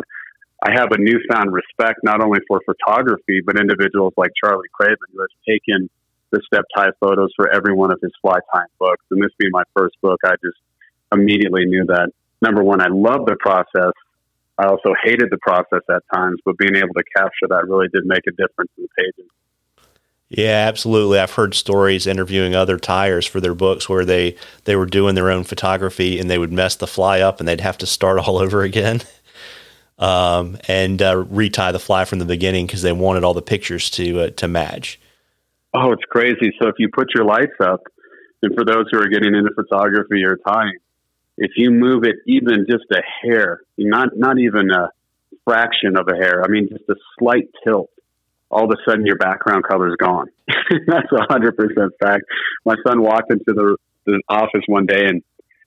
I 0.63 0.71
have 0.73 0.89
a 0.91 0.97
newfound 0.97 1.53
respect 1.53 1.99
not 2.03 2.23
only 2.23 2.39
for 2.47 2.59
photography 2.65 3.41
but 3.45 3.59
individuals 3.59 4.13
like 4.17 4.31
Charlie 4.41 4.69
Craven 4.73 4.97
who 5.13 5.21
has 5.21 5.29
taken 5.47 5.89
the 6.35 6.41
step 6.45 6.65
tie 6.75 6.91
photos 6.99 7.31
for 7.35 7.49
every 7.49 7.73
one 7.73 7.91
of 7.91 7.99
his 8.01 8.11
fly 8.21 8.37
tying 8.53 8.67
books. 8.77 9.03
And 9.09 9.23
this 9.23 9.31
being 9.39 9.51
my 9.51 9.63
first 9.75 9.95
book, 10.01 10.19
I 10.25 10.35
just 10.43 10.57
immediately 11.13 11.65
knew 11.65 11.85
that 11.85 12.09
number 12.41 12.63
one, 12.63 12.81
I 12.81 12.87
love 12.89 13.25
the 13.25 13.37
process. 13.39 13.93
I 14.57 14.65
also 14.67 14.93
hated 15.03 15.29
the 15.31 15.37
process 15.37 15.81
at 15.89 16.03
times, 16.13 16.39
but 16.45 16.57
being 16.57 16.75
able 16.75 16.93
to 16.93 17.03
capture 17.15 17.47
that 17.49 17.67
really 17.67 17.87
did 17.93 18.05
make 18.05 18.27
a 18.27 18.31
difference 18.31 18.71
in 18.77 18.83
the 18.83 18.89
pages. 18.97 19.31
Yeah, 20.29 20.65
absolutely. 20.67 21.19
I've 21.19 21.31
heard 21.31 21.53
stories 21.53 22.07
interviewing 22.07 22.55
other 22.55 22.77
tyers 22.77 23.25
for 23.25 23.39
their 23.39 23.53
books 23.53 23.87
where 23.87 24.03
they 24.05 24.35
they 24.63 24.75
were 24.75 24.87
doing 24.87 25.15
their 25.15 25.29
own 25.29 25.43
photography 25.43 26.19
and 26.19 26.29
they 26.29 26.39
would 26.39 26.51
mess 26.51 26.75
the 26.75 26.87
fly 26.87 27.19
up 27.21 27.39
and 27.39 27.47
they'd 27.47 27.61
have 27.61 27.77
to 27.79 27.85
start 27.85 28.19
all 28.27 28.37
over 28.37 28.63
again. 28.63 29.01
Um, 29.97 30.57
and 30.67 31.01
uh, 31.01 31.23
retie 31.29 31.71
the 31.71 31.79
fly 31.79 32.03
from 32.03 32.19
the 32.19 32.25
beginning 32.25 32.65
because 32.65 32.81
they 32.81 32.91
wanted 32.91 33.23
all 33.23 33.33
the 33.33 33.41
pictures 33.41 33.89
to 33.91 34.21
uh, 34.21 34.29
to 34.31 34.47
match. 34.47 34.99
Oh, 35.75 35.91
it's 35.91 36.03
crazy. 36.09 36.53
So 36.61 36.69
if 36.69 36.75
you 36.79 36.89
put 36.93 37.07
your 37.13 37.25
lights 37.25 37.59
up, 37.61 37.81
and 38.41 38.55
for 38.55 38.63
those 38.63 38.85
who 38.91 38.99
are 38.99 39.09
getting 39.09 39.35
into 39.35 39.51
photography 39.55 40.23
or 40.23 40.37
tying, 40.47 40.77
if 41.37 41.51
you 41.57 41.71
move 41.71 42.03
it 42.03 42.15
even 42.27 42.65
just 42.69 42.85
a 42.93 43.01
hair, 43.21 43.61
not 43.77 44.09
not 44.15 44.39
even 44.39 44.71
a 44.71 44.89
fraction 45.43 45.97
of 45.97 46.07
a 46.07 46.15
hair, 46.15 46.43
I 46.43 46.47
mean 46.47 46.69
just 46.69 46.87
a 46.89 46.95
slight 47.19 47.49
tilt, 47.65 47.89
all 48.49 48.65
of 48.65 48.71
a 48.71 48.89
sudden 48.89 49.05
your 49.05 49.17
background 49.17 49.65
color 49.65 49.89
is 49.89 49.95
gone. 49.97 50.27
That's 50.87 51.11
a 51.11 51.25
hundred 51.29 51.57
percent 51.57 51.91
fact. 52.01 52.23
My 52.63 52.75
son 52.87 53.01
walked 53.01 53.31
into 53.31 53.43
the, 53.47 53.77
the 54.05 54.21
office 54.29 54.63
one 54.67 54.85
day 54.85 55.05
and, 55.07 55.23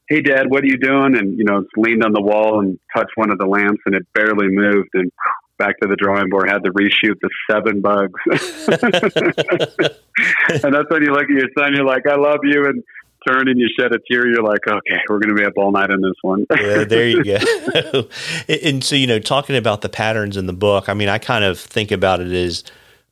hey, 0.08 0.22
Dad, 0.22 0.46
what 0.48 0.62
are 0.62 0.68
you 0.68 0.78
doing? 0.78 1.18
And 1.18 1.36
you 1.36 1.44
know, 1.44 1.64
leaned 1.76 2.04
on 2.04 2.12
the 2.12 2.22
wall 2.22 2.60
and 2.60 2.78
touched 2.96 3.12
one 3.16 3.30
of 3.30 3.38
the 3.38 3.46
lamps, 3.46 3.82
and 3.84 3.94
it 3.94 4.06
barely 4.14 4.48
moved. 4.48 4.90
And 4.94 5.12
back 5.58 5.78
to 5.80 5.88
the 5.88 5.96
drawing 5.96 6.30
board, 6.30 6.48
had 6.48 6.64
to 6.64 6.70
reshoot 6.70 7.18
the 7.20 7.30
seven 7.50 7.80
bugs. 7.80 8.20
and 10.64 10.74
that's 10.74 10.90
when 10.90 11.02
you 11.02 11.12
look 11.12 11.24
at 11.24 11.30
your 11.30 11.48
son, 11.58 11.74
you're 11.74 11.84
like, 11.84 12.06
I 12.06 12.16
love 12.16 12.40
you, 12.44 12.66
and 12.66 12.82
turn 13.26 13.48
and 13.48 13.58
you 13.58 13.68
shed 13.78 13.92
a 13.92 13.98
tear, 14.10 14.28
you're 14.28 14.42
like, 14.42 14.66
okay, 14.66 15.00
we're 15.08 15.18
going 15.18 15.34
to 15.34 15.34
be 15.34 15.44
up 15.44 15.54
all 15.56 15.72
night 15.72 15.90
on 15.90 16.00
this 16.00 16.14
one. 16.22 16.46
yeah, 16.50 16.84
there 16.84 17.08
you 17.08 17.24
go. 17.24 18.08
and 18.62 18.82
so, 18.82 18.96
you 18.96 19.06
know, 19.06 19.18
talking 19.18 19.56
about 19.56 19.82
the 19.82 19.88
patterns 19.88 20.36
in 20.36 20.46
the 20.46 20.52
book, 20.52 20.88
I 20.88 20.94
mean, 20.94 21.08
I 21.08 21.18
kind 21.18 21.44
of 21.44 21.58
think 21.58 21.90
about 21.90 22.20
it 22.20 22.32
as 22.32 22.64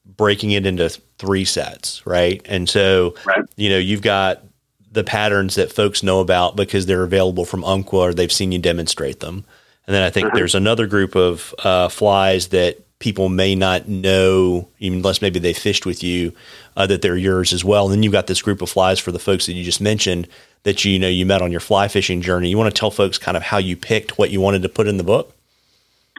breaking 0.04 0.52
it 0.52 0.66
into 0.66 0.88
three 1.18 1.44
sets, 1.44 2.06
right? 2.06 2.40
And 2.46 2.68
so, 2.68 3.14
right. 3.24 3.44
you 3.56 3.68
know, 3.68 3.78
you've 3.78 4.02
got 4.02 4.42
the 4.92 5.04
patterns 5.04 5.56
that 5.56 5.72
folks 5.72 6.02
know 6.02 6.20
about 6.20 6.56
because 6.56 6.86
they're 6.86 7.02
available 7.02 7.44
from 7.44 7.64
Umpqua 7.64 7.98
or 7.98 8.14
they've 8.14 8.32
seen 8.32 8.52
you 8.52 8.58
demonstrate 8.58 9.20
them. 9.20 9.44
And 9.86 9.94
then 9.94 10.02
I 10.02 10.10
think 10.10 10.26
uh-huh. 10.26 10.36
there's 10.36 10.54
another 10.54 10.86
group 10.86 11.14
of 11.14 11.54
uh, 11.62 11.88
flies 11.88 12.48
that 12.48 12.78
people 12.98 13.28
may 13.28 13.54
not 13.54 13.88
know, 13.88 14.68
even 14.78 14.98
unless 14.98 15.20
maybe 15.20 15.38
they 15.38 15.52
fished 15.52 15.86
with 15.86 16.02
you, 16.02 16.32
uh, 16.76 16.86
that 16.86 17.02
they're 17.02 17.16
yours 17.16 17.52
as 17.52 17.64
well. 17.64 17.84
And 17.84 17.92
then 17.92 18.02
you've 18.02 18.12
got 18.12 18.26
this 18.26 18.42
group 18.42 18.62
of 18.62 18.70
flies 18.70 18.98
for 18.98 19.12
the 19.12 19.18
folks 19.18 19.46
that 19.46 19.52
you 19.52 19.64
just 19.64 19.80
mentioned 19.80 20.28
that 20.62 20.84
you, 20.84 20.92
you 20.92 20.98
know 20.98 21.08
you 21.08 21.26
met 21.26 21.42
on 21.42 21.50
your 21.50 21.60
fly 21.60 21.88
fishing 21.88 22.20
journey. 22.22 22.48
You 22.48 22.58
want 22.58 22.74
to 22.74 22.78
tell 22.78 22.90
folks 22.90 23.18
kind 23.18 23.36
of 23.36 23.42
how 23.42 23.58
you 23.58 23.76
picked 23.76 24.18
what 24.18 24.30
you 24.30 24.40
wanted 24.40 24.62
to 24.62 24.68
put 24.68 24.88
in 24.88 24.96
the 24.96 25.04
book? 25.04 25.32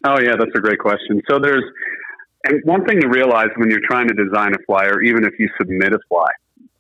Oh 0.06 0.20
yeah, 0.22 0.36
that's 0.38 0.52
a 0.56 0.60
great 0.60 0.80
question. 0.80 1.22
So 1.30 1.40
there's 1.40 1.64
and 2.46 2.62
one 2.64 2.86
thing 2.86 3.02
to 3.02 3.10
realize 3.10 3.50
when 3.58 3.70
you're 3.70 3.86
trying 3.86 4.08
to 4.08 4.14
design 4.14 4.54
a 4.54 4.64
fly, 4.66 4.86
or 4.86 5.02
even 5.02 5.26
if 5.26 5.34
you 5.40 5.50
submit 5.58 5.94
a 5.94 6.00
fly, 6.08 6.30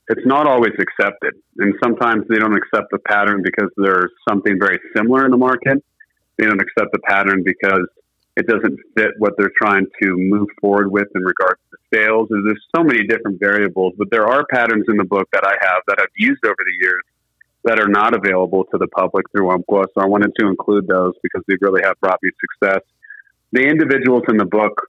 it's 0.08 0.26
not 0.26 0.48
always 0.48 0.74
accepted. 0.80 1.34
And 1.58 1.74
sometimes 1.84 2.26
they 2.30 2.38
don't 2.38 2.56
accept 2.56 2.92
the 2.92 3.00
pattern 3.00 3.42
because 3.44 3.70
there's 3.76 4.12
something 4.30 4.58
very 4.60 4.80
similar 4.96 5.26
in 5.26 5.32
the 5.32 5.38
market. 5.38 5.84
They 6.38 6.46
don't 6.46 6.62
accept 6.62 6.92
the 6.92 7.00
pattern 7.00 7.44
because 7.44 7.88
it 8.36 8.46
doesn't 8.46 8.80
fit 8.96 9.12
what 9.18 9.34
they're 9.38 9.52
trying 9.58 9.88
to 10.02 10.16
move 10.16 10.48
forward 10.62 10.92
with 10.92 11.08
in 11.16 11.24
regards 11.24 11.60
to 11.72 11.78
sales. 11.94 12.28
And 12.30 12.46
There's 12.46 12.64
so 12.76 12.84
many 12.84 13.08
different 13.08 13.40
variables, 13.40 13.94
but 13.98 14.10
there 14.12 14.28
are 14.28 14.46
patterns 14.52 14.86
in 14.88 14.98
the 14.98 15.06
book 15.06 15.28
that 15.34 15.44
I 15.44 15.56
have 15.60 15.82
that 15.88 15.98
I've 16.00 16.14
used 16.16 16.46
over 16.46 16.56
the 16.58 16.86
years 16.86 17.04
that 17.64 17.80
are 17.80 17.88
not 17.88 18.14
available 18.14 18.66
to 18.72 18.78
the 18.78 18.88
public 18.88 19.26
through 19.32 19.50
Umpqua. 19.50 19.86
So 19.94 20.02
I 20.02 20.06
wanted 20.06 20.34
to 20.40 20.48
include 20.48 20.88
those 20.88 21.14
because 21.24 21.44
they 21.48 21.56
really 21.60 21.82
have 21.84 22.00
brought 22.00 22.20
me 22.22 22.30
success. 22.40 22.82
The 23.52 23.64
individuals 23.64 24.24
in 24.30 24.38
the 24.38 24.46
book, 24.46 24.88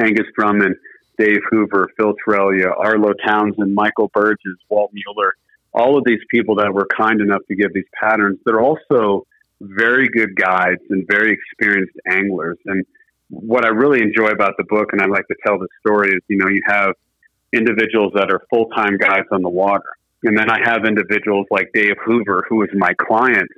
Angus 0.00 0.26
Drummond, 0.38 0.76
Dave 1.18 1.40
Hoover, 1.50 1.90
Phil 1.96 2.14
Torellia, 2.24 2.70
Arlo 2.70 3.12
Townsend, 3.26 3.74
Michael 3.74 4.10
Burgess, 4.14 4.56
Walt 4.68 4.92
Mueller, 4.92 5.34
all 5.74 5.98
of 5.98 6.04
these 6.04 6.20
people 6.30 6.56
that 6.56 6.72
were 6.72 6.86
kind 6.96 7.20
enough 7.20 7.42
to 7.48 7.56
give 7.56 7.74
these 7.74 7.88
patterns, 7.98 8.38
they're 8.44 8.60
also 8.60 9.26
very 9.62 10.08
good 10.08 10.34
guides 10.36 10.82
and 10.90 11.06
very 11.08 11.32
experienced 11.32 11.94
anglers. 12.10 12.58
And 12.66 12.84
what 13.28 13.64
I 13.64 13.68
really 13.68 14.02
enjoy 14.02 14.28
about 14.28 14.54
the 14.58 14.64
book, 14.64 14.88
and 14.92 15.00
I 15.00 15.06
like 15.06 15.26
to 15.28 15.36
tell 15.46 15.58
the 15.58 15.68
story, 15.86 16.10
is 16.10 16.20
you 16.28 16.36
know 16.36 16.48
you 16.48 16.62
have 16.66 16.92
individuals 17.52 18.12
that 18.14 18.30
are 18.30 18.42
full 18.50 18.66
time 18.76 18.96
guides 18.98 19.28
on 19.30 19.42
the 19.42 19.48
water, 19.48 19.88
and 20.24 20.36
then 20.36 20.50
I 20.50 20.58
have 20.64 20.84
individuals 20.84 21.46
like 21.50 21.70
Dave 21.72 21.96
Hoover, 22.04 22.44
who 22.48 22.62
is 22.62 22.70
my 22.74 22.92
client 23.00 23.48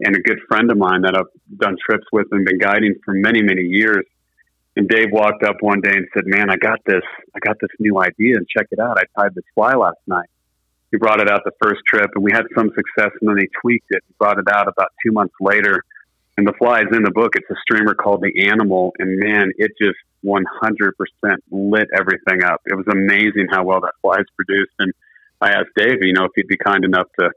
and 0.00 0.16
a 0.16 0.20
good 0.20 0.38
friend 0.48 0.70
of 0.70 0.78
mine 0.78 1.02
that 1.02 1.14
I've 1.14 1.58
done 1.58 1.76
trips 1.84 2.06
with 2.12 2.26
and 2.32 2.44
been 2.44 2.58
guiding 2.58 2.94
for 3.04 3.14
many 3.14 3.42
many 3.42 3.62
years. 3.62 4.04
And 4.74 4.88
Dave 4.88 5.08
walked 5.12 5.44
up 5.44 5.56
one 5.60 5.82
day 5.82 5.92
and 5.92 6.08
said, 6.14 6.24
"Man, 6.26 6.48
I 6.48 6.56
got 6.56 6.80
this. 6.86 7.02
I 7.36 7.38
got 7.40 7.56
this 7.60 7.70
new 7.78 8.00
idea, 8.00 8.36
and 8.36 8.46
check 8.48 8.66
it 8.70 8.78
out. 8.78 8.98
I 8.98 9.20
tied 9.20 9.34
this 9.34 9.44
fly 9.54 9.74
last 9.74 10.00
night." 10.06 10.28
He 10.92 10.98
brought 10.98 11.20
it 11.20 11.28
out 11.28 11.40
the 11.44 11.52
first 11.60 11.80
trip 11.88 12.10
and 12.14 12.22
we 12.22 12.30
had 12.32 12.44
some 12.56 12.70
success 12.76 13.10
and 13.20 13.28
then 13.28 13.38
he 13.38 13.48
tweaked 13.60 13.88
it 13.90 14.04
and 14.06 14.18
brought 14.18 14.38
it 14.38 14.44
out 14.52 14.68
about 14.68 14.92
two 15.04 15.10
months 15.10 15.34
later. 15.40 15.82
And 16.38 16.46
the 16.46 16.52
fly 16.52 16.82
is 16.82 16.86
in 16.92 17.02
the 17.02 17.10
book. 17.10 17.34
It's 17.34 17.50
a 17.50 17.56
streamer 17.62 17.94
called 17.94 18.22
the 18.22 18.48
animal 18.48 18.94
and 18.98 19.18
man 19.18 19.50
it 19.56 19.72
just 19.80 19.98
100% 20.24 20.42
lit 21.50 21.88
everything 21.98 22.44
up. 22.44 22.60
It 22.66 22.76
was 22.76 22.86
amazing 22.88 23.48
how 23.50 23.64
well 23.64 23.80
that 23.80 23.94
fly 24.00 24.20
is 24.20 24.26
produced 24.36 24.72
and 24.78 24.92
i 25.40 25.50
asked 25.50 25.74
dave 25.76 25.98
you 26.02 26.12
know 26.12 26.24
if 26.26 26.30
he'd 26.36 26.46
be 26.46 26.56
kind 26.56 26.84
enough 26.84 27.08
to 27.18 27.28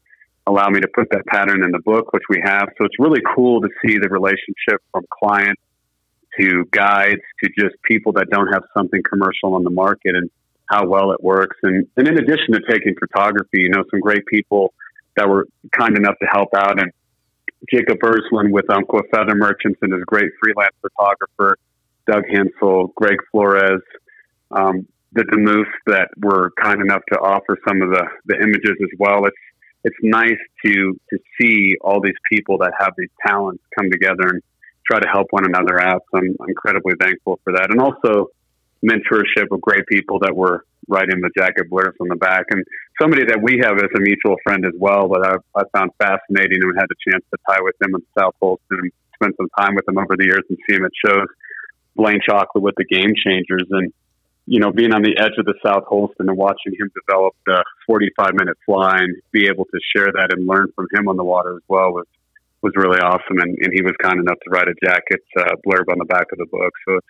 allow 0.48 0.70
me 0.70 0.80
to 0.80 0.88
put 0.94 1.10
that 1.10 1.26
pattern 1.26 1.64
in 1.64 1.72
the 1.72 1.80
book 1.80 2.14
which 2.14 2.24
we 2.30 2.42
have. 2.44 2.70
So 2.78 2.86
it's 2.86 3.00
really 3.00 3.22
cool 3.36 3.62
to 3.62 3.70
see 3.84 3.98
the 3.98 4.10
relationship 4.10 4.82
from 4.92 5.06
client 5.10 5.58
to 6.40 6.66
guides 6.72 7.22
to 7.44 7.50
just 7.58 7.76
people 7.84 8.12
that 8.14 8.30
don't 8.30 8.52
have 8.54 8.64
something 8.76 9.02
commercial 9.10 9.56
on 9.56 9.64
the 9.64 9.70
market 9.70 10.16
and 10.16 10.30
how 10.68 10.88
well 10.88 11.12
it 11.12 11.24
works. 11.24 11.58
And, 11.64 11.88
and 11.98 12.08
in 12.08 12.18
addition 12.18 12.54
to 12.54 12.62
taking 12.70 12.96
photography, 13.00 13.62
you 13.62 13.70
know, 13.70 13.84
some 13.92 14.00
great 14.00 14.26
people 14.26 14.74
that 15.16 15.30
were 15.30 15.48
kind 15.72 15.98
enough 15.98 16.16
to 16.22 16.28
help 16.32 16.50
out. 16.56 16.80
And 16.80 16.92
Jacob 17.72 17.98
Ursuline 18.04 18.52
with 18.52 18.70
Umpqua 18.70 19.02
Feather 19.12 19.36
Merchants 19.36 19.80
and 19.82 19.94
his 19.94 20.04
great 20.06 20.32
freelance 20.42 20.76
photographer, 20.82 21.58
Doug 22.08 22.24
Hensel, 22.30 22.94
Greg 22.96 23.18
Flores, 23.32 23.82
um, 24.52 24.88
the 25.14 25.24
Demuth 25.24 25.72
that 25.88 26.10
were 26.18 26.52
kind 26.62 26.82
enough 26.82 27.02
to 27.12 27.20
offer 27.20 27.58
some 27.68 27.82
of 27.82 27.90
the, 27.90 28.06
the 28.26 28.36
images 28.36 28.76
as 28.82 28.90
well. 29.00 29.26
It's 29.26 29.38
it's 29.86 29.96
nice 30.02 30.42
to 30.66 31.00
to 31.12 31.20
see 31.40 31.78
all 31.80 32.02
these 32.02 32.18
people 32.30 32.58
that 32.58 32.74
have 32.80 32.94
these 32.98 33.10
talents 33.26 33.64
come 33.78 33.90
together 33.92 34.28
and 34.28 34.42
try 34.86 35.00
to 35.00 35.08
help 35.08 35.28
one 35.30 35.46
another 35.46 35.80
out. 35.80 36.02
So 36.12 36.18
I'm 36.20 36.36
incredibly 36.48 36.94
thankful 37.00 37.40
for 37.44 37.54
that. 37.54 37.70
And 37.70 37.80
also 37.80 38.30
mentorship 38.86 39.52
of 39.52 39.62
great 39.62 39.86
people 39.88 40.20
that 40.20 40.36
were 40.36 40.66
writing 40.88 41.20
the 41.22 41.32
jacket 41.36 41.70
blurbs 41.70 41.98
on 42.00 42.10
the 42.10 42.16
back, 42.16 42.46
and 42.52 42.64
somebody 43.02 43.26
that 43.26 43.42
we 43.42 43.60
have 43.64 43.78
as 43.78 43.90
a 43.96 44.00
mutual 44.00 44.36
friend 44.44 44.66
as 44.66 44.74
well 44.78 45.08
that 45.10 45.26
I've, 45.26 45.66
I 45.66 45.78
found 45.78 45.92
fascinating 45.98 46.60
and 46.62 46.78
had 46.78 46.86
a 46.86 47.12
chance 47.12 47.24
to 47.32 47.38
tie 47.50 47.62
with 47.62 47.76
him 47.82 47.96
in 47.96 48.02
South 48.18 48.36
Holston 48.42 48.80
and 48.80 48.92
spend 49.16 49.34
some 49.38 49.50
time 49.58 49.76
with 49.76 49.88
him 49.88 49.98
over 49.98 50.16
the 50.18 50.26
years 50.26 50.44
and 50.50 50.58
see 50.70 50.76
him 50.76 50.86
at 50.86 50.92
shows. 51.04 51.28
Blane 51.96 52.20
Chocklett 52.28 52.62
with 52.62 52.76
the 52.78 52.86
Game 52.86 53.14
Changers, 53.16 53.68
and 53.72 53.92
you 54.48 54.60
know, 54.60 54.72
being 54.72 54.94
on 54.94 55.02
the 55.02 55.18
edge 55.18 55.34
of 55.40 55.46
the 55.46 55.56
South 55.66 55.86
Holston 55.88 56.30
and 56.30 56.38
watching 56.38 56.74
him 56.78 56.92
develop 56.94 57.34
the 57.48 57.64
45 57.88 58.36
minute 58.36 58.58
fly 58.66 58.98
and 59.00 59.16
be 59.32 59.48
able 59.48 59.66
to 59.66 59.80
share 59.96 60.12
that 60.14 60.30
and 60.32 60.46
learn 60.46 60.68
from 60.76 60.86
him 60.94 61.08
on 61.08 61.18
the 61.18 61.24
water 61.24 61.56
as 61.56 61.64
well 61.68 61.92
was 61.92 62.06
was 62.62 62.74
really 62.76 63.00
awesome. 63.00 63.38
And, 63.38 63.58
and 63.62 63.72
he 63.74 63.82
was 63.82 63.94
kind 64.02 64.20
enough 64.20 64.38
to 64.44 64.50
write 64.50 64.68
a 64.68 64.74
jacket 64.84 65.22
uh, 65.38 65.54
blurb 65.66 65.86
on 65.92 66.00
the 66.00 66.06
back 66.06 66.26
of 66.32 66.40
the 66.40 66.48
book. 66.50 66.74
So 66.88 66.98
it's 66.98 67.06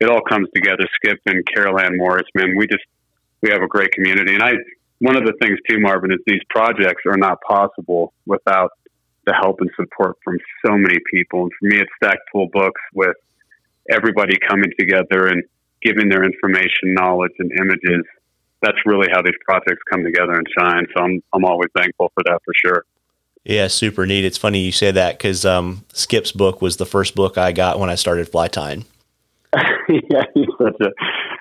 it 0.00 0.08
all 0.08 0.22
comes 0.22 0.48
together. 0.54 0.84
Skip 0.96 1.18
and 1.26 1.44
Carol 1.46 1.78
Ann 1.78 1.96
Morris, 1.96 2.26
man, 2.34 2.56
we 2.56 2.66
just 2.66 2.84
we 3.42 3.50
have 3.50 3.62
a 3.62 3.68
great 3.68 3.92
community, 3.92 4.34
and 4.34 4.42
I 4.42 4.52
one 4.98 5.16
of 5.16 5.24
the 5.24 5.32
things 5.40 5.58
too, 5.68 5.80
Marvin, 5.80 6.12
is 6.12 6.18
these 6.26 6.42
projects 6.50 7.02
are 7.06 7.16
not 7.16 7.38
possible 7.48 8.12
without 8.26 8.70
the 9.26 9.34
help 9.34 9.60
and 9.60 9.70
support 9.76 10.16
from 10.22 10.36
so 10.64 10.72
many 10.72 10.98
people. 11.10 11.44
And 11.44 11.52
for 11.58 11.66
me, 11.68 11.80
it's 11.80 11.90
Stackpole 12.02 12.48
Books 12.52 12.80
with 12.94 13.16
everybody 13.90 14.36
coming 14.46 14.70
together 14.78 15.26
and 15.26 15.42
giving 15.82 16.08
their 16.08 16.24
information, 16.24 16.94
knowledge, 16.94 17.32
and 17.38 17.50
images. 17.52 18.04
That's 18.62 18.76
really 18.84 19.08
how 19.10 19.22
these 19.22 19.36
projects 19.44 19.80
come 19.90 20.04
together 20.04 20.32
and 20.32 20.46
shine. 20.58 20.86
So 20.94 21.02
I'm 21.02 21.22
I'm 21.32 21.44
always 21.44 21.70
thankful 21.74 22.12
for 22.14 22.22
that 22.26 22.40
for 22.44 22.52
sure. 22.64 22.84
Yeah, 23.44 23.68
super 23.68 24.04
neat. 24.04 24.26
It's 24.26 24.36
funny 24.36 24.60
you 24.60 24.72
say 24.72 24.90
that 24.90 25.16
because 25.16 25.46
um, 25.46 25.84
Skip's 25.94 26.30
book 26.30 26.60
was 26.60 26.76
the 26.76 26.84
first 26.84 27.14
book 27.14 27.38
I 27.38 27.52
got 27.52 27.78
when 27.78 27.88
I 27.88 27.94
started 27.94 28.28
fly 28.28 28.48
tying. 28.48 28.84
yeah, 29.88 30.22
such 30.58 30.80
a 30.80 30.90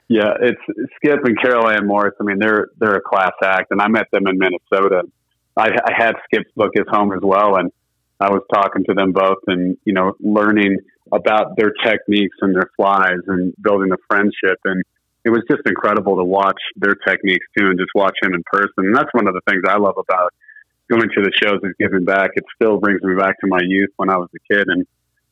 yeah. 0.07 0.34
It's 0.41 0.62
Skip 0.95 1.20
and 1.24 1.39
Carol 1.39 1.70
Ann 1.70 1.86
Morris. 1.86 2.16
I 2.20 2.24
mean, 2.24 2.39
they're 2.39 2.70
they're 2.80 2.95
a 2.95 3.01
class 3.01 3.34
act, 3.43 3.68
and 3.72 3.82
I 3.82 3.88
met 3.88 4.07
them 4.12 4.26
in 4.28 4.38
Minnesota. 4.39 5.03
I, 5.55 5.68
I 5.68 5.91
had 5.95 6.14
Skip's 6.26 6.49
book 6.55 6.72
at 6.78 6.88
home 6.88 7.14
as 7.14 7.20
well, 7.22 7.57
and 7.57 7.72
I 8.20 8.30
was 8.30 8.41
talking 8.51 8.84
to 8.86 8.93
them 8.95 9.12
both, 9.12 9.43
and 9.47 9.78
you 9.86 9.93
know, 9.93 10.14
learning 10.20 10.78
about 11.12 11.55
their 11.57 11.72
techniques 11.86 12.38
and 12.41 12.55
their 12.55 12.72
flies, 12.76 13.22
and 13.28 13.53
building 13.62 13.91
a 13.91 13.97
friendship. 14.10 14.60
And 14.66 14.84
it 15.24 15.30
was 15.30 15.43
just 15.49 15.62
incredible 15.68 16.18
to 16.18 16.24
watch 16.24 16.62
their 16.78 16.95
techniques 17.07 17.45
too, 17.57 17.68
and 17.68 17.78
just 17.78 17.91
watch 17.93 18.18
him 18.24 18.34
in 18.34 18.43
person. 18.51 18.89
And 18.89 18.95
that's 18.95 19.14
one 19.14 19.28
of 19.28 19.36
the 19.36 19.41
things 19.47 19.62
I 19.68 19.78
love 19.78 19.97
about 19.97 20.34
going 20.89 21.10
to 21.16 21.22
the 21.22 21.32
shows 21.43 21.60
is 21.62 21.76
giving 21.80 22.05
back. 22.05 22.32
It 22.34 22.45
still 22.55 22.80
brings 22.80 23.03
me 23.03 23.14
back 23.14 23.39
to 23.41 23.47
my 23.47 23.62
youth 23.64 23.91
when 23.97 24.10
I 24.10 24.18
was 24.18 24.30
a 24.36 24.53
kid, 24.53 24.68
and 24.68 24.88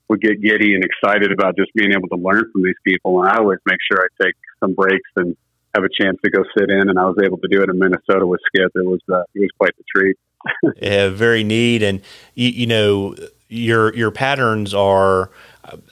would 0.10 0.22
get 0.22 0.42
giddy 0.42 0.74
and 0.76 0.84
excited 0.84 1.32
about 1.32 1.58
just 1.58 1.74
being 1.74 1.92
able 1.94 2.08
to 2.10 2.16
learn 2.16 2.50
from 2.52 2.64
these 2.64 2.80
people. 2.84 3.22
And 3.22 3.32
I 3.32 3.38
always 3.38 3.60
make 3.66 3.80
sure 3.92 4.02
I 4.02 4.24
take 4.24 4.36
some 4.60 4.74
breaks 4.74 5.10
and 5.16 5.36
have 5.76 5.84
a 5.84 5.90
chance 5.90 6.18
to 6.24 6.32
go 6.32 6.44
sit 6.58 6.70
in. 6.70 6.90
And 6.90 6.98
I 6.98 7.06
was 7.06 7.18
able 7.24 7.38
to 7.40 7.48
do 7.48 7.62
it 7.62 7.70
in 7.70 7.78
Minnesota 7.78 8.26
with 8.26 8.40
Skip. 8.48 8.72
It 8.76 8.86
was 8.86 9.02
uh, 9.12 9.24
it 9.36 9.42
was 9.42 9.50
quite 9.58 9.76
the 9.78 9.84
treat. 9.94 10.18
yeah, 10.82 11.10
very 11.10 11.44
neat. 11.44 11.84
And 11.84 12.02
you, 12.36 12.50
you 12.50 12.68
know, 12.68 13.16
your 13.50 13.94
your 13.96 14.12
patterns 14.12 14.74
are 14.74 15.32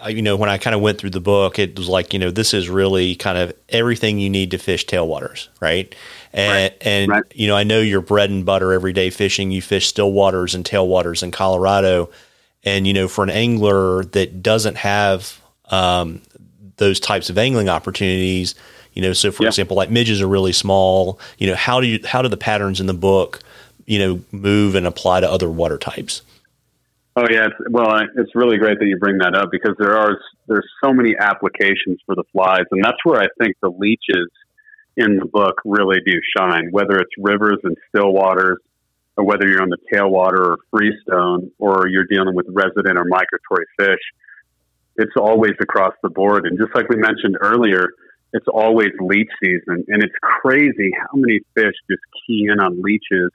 uh, 0.03 0.07
you 0.07 0.21
know, 0.21 0.35
when 0.35 0.49
I 0.49 0.57
kind 0.57 0.75
of 0.75 0.81
went 0.81 0.99
through 0.99 1.09
the 1.09 1.19
book, 1.19 1.59
it 1.59 1.77
was 1.77 1.89
like, 1.89 2.13
you 2.13 2.19
know, 2.19 2.31
this 2.31 2.53
is 2.53 2.69
really 2.69 3.15
kind 3.15 3.37
of 3.37 3.53
everything 3.69 4.19
you 4.19 4.29
need 4.29 4.51
to 4.51 4.57
fish 4.57 4.85
tailwaters, 4.85 5.49
right? 5.59 5.93
And, 6.31 6.71
right. 6.71 6.77
and 6.81 7.11
right. 7.11 7.23
you 7.33 7.47
know, 7.47 7.55
I 7.55 7.63
know 7.63 7.79
your 7.79 8.01
bread 8.01 8.29
and 8.29 8.45
butter 8.45 8.71
everyday 8.71 9.09
fishing. 9.09 9.51
You 9.51 9.61
fish 9.61 9.87
still 9.87 10.11
waters 10.11 10.55
and 10.55 10.63
tailwaters 10.63 11.23
in 11.23 11.31
Colorado. 11.31 12.09
And, 12.65 12.87
you 12.87 12.93
know, 12.93 13.07
for 13.07 13.23
an 13.23 13.29
angler 13.29 14.03
that 14.05 14.41
doesn't 14.41 14.75
have 14.77 15.39
um, 15.69 16.21
those 16.77 16.99
types 16.99 17.29
of 17.29 17.37
angling 17.37 17.69
opportunities, 17.69 18.55
you 18.93 19.01
know, 19.01 19.13
so 19.13 19.31
for 19.31 19.43
yeah. 19.43 19.49
example, 19.49 19.77
like 19.77 19.91
midges 19.91 20.21
are 20.21 20.27
really 20.27 20.53
small, 20.53 21.19
you 21.37 21.47
know, 21.47 21.55
how 21.55 21.79
do 21.79 21.87
you, 21.87 21.99
how 22.05 22.21
do 22.21 22.27
the 22.27 22.37
patterns 22.37 22.79
in 22.81 22.87
the 22.87 22.93
book, 22.93 23.39
you 23.85 23.99
know, 23.99 24.21
move 24.31 24.73
and 24.73 24.87
apply 24.87 25.19
to 25.19 25.29
other 25.29 25.49
water 25.49 25.77
types? 25.77 26.23
Oh 27.17 27.25
yeah, 27.31 27.45
it's, 27.45 27.55
well, 27.69 27.97
it's 28.17 28.35
really 28.35 28.57
great 28.57 28.77
that 28.79 28.87
you 28.87 28.97
bring 28.97 29.19
that 29.19 29.35
up 29.35 29.49
because 29.49 29.73
there 29.79 29.97
are 29.97 30.19
there's 30.47 30.67
so 30.83 30.93
many 30.93 31.15
applications 31.17 31.99
for 32.05 32.13
the 32.13 32.25
flies, 32.33 32.65
and 32.71 32.83
that's 32.83 32.97
where 33.05 33.21
I 33.21 33.27
think 33.39 33.55
the 33.61 33.69
leeches 33.69 34.29
in 34.97 35.15
the 35.17 35.25
book 35.25 35.61
really 35.63 35.99
do 36.05 36.19
shine. 36.35 36.67
Whether 36.71 36.97
it's 36.97 37.11
rivers 37.17 37.59
and 37.63 37.77
still 37.87 38.11
waters, 38.11 38.57
or 39.17 39.23
whether 39.23 39.47
you're 39.47 39.61
on 39.61 39.69
the 39.69 39.77
tailwater 39.93 40.55
or 40.55 40.57
freestone, 40.71 41.51
or 41.57 41.87
you're 41.87 42.05
dealing 42.05 42.35
with 42.35 42.45
resident 42.49 42.97
or 42.97 43.05
migratory 43.05 43.65
fish, 43.79 44.01
it's 44.97 45.13
always 45.17 45.53
across 45.61 45.93
the 46.03 46.09
board. 46.09 46.45
And 46.45 46.57
just 46.57 46.75
like 46.75 46.89
we 46.89 46.97
mentioned 46.97 47.37
earlier, 47.41 47.89
it's 48.33 48.47
always 48.47 48.89
leech 48.99 49.29
season, 49.41 49.85
and 49.87 50.03
it's 50.03 50.15
crazy 50.21 50.91
how 50.99 51.15
many 51.15 51.39
fish 51.53 51.73
just 51.89 52.01
key 52.27 52.47
in 52.51 52.59
on 52.59 52.81
leeches 52.81 53.31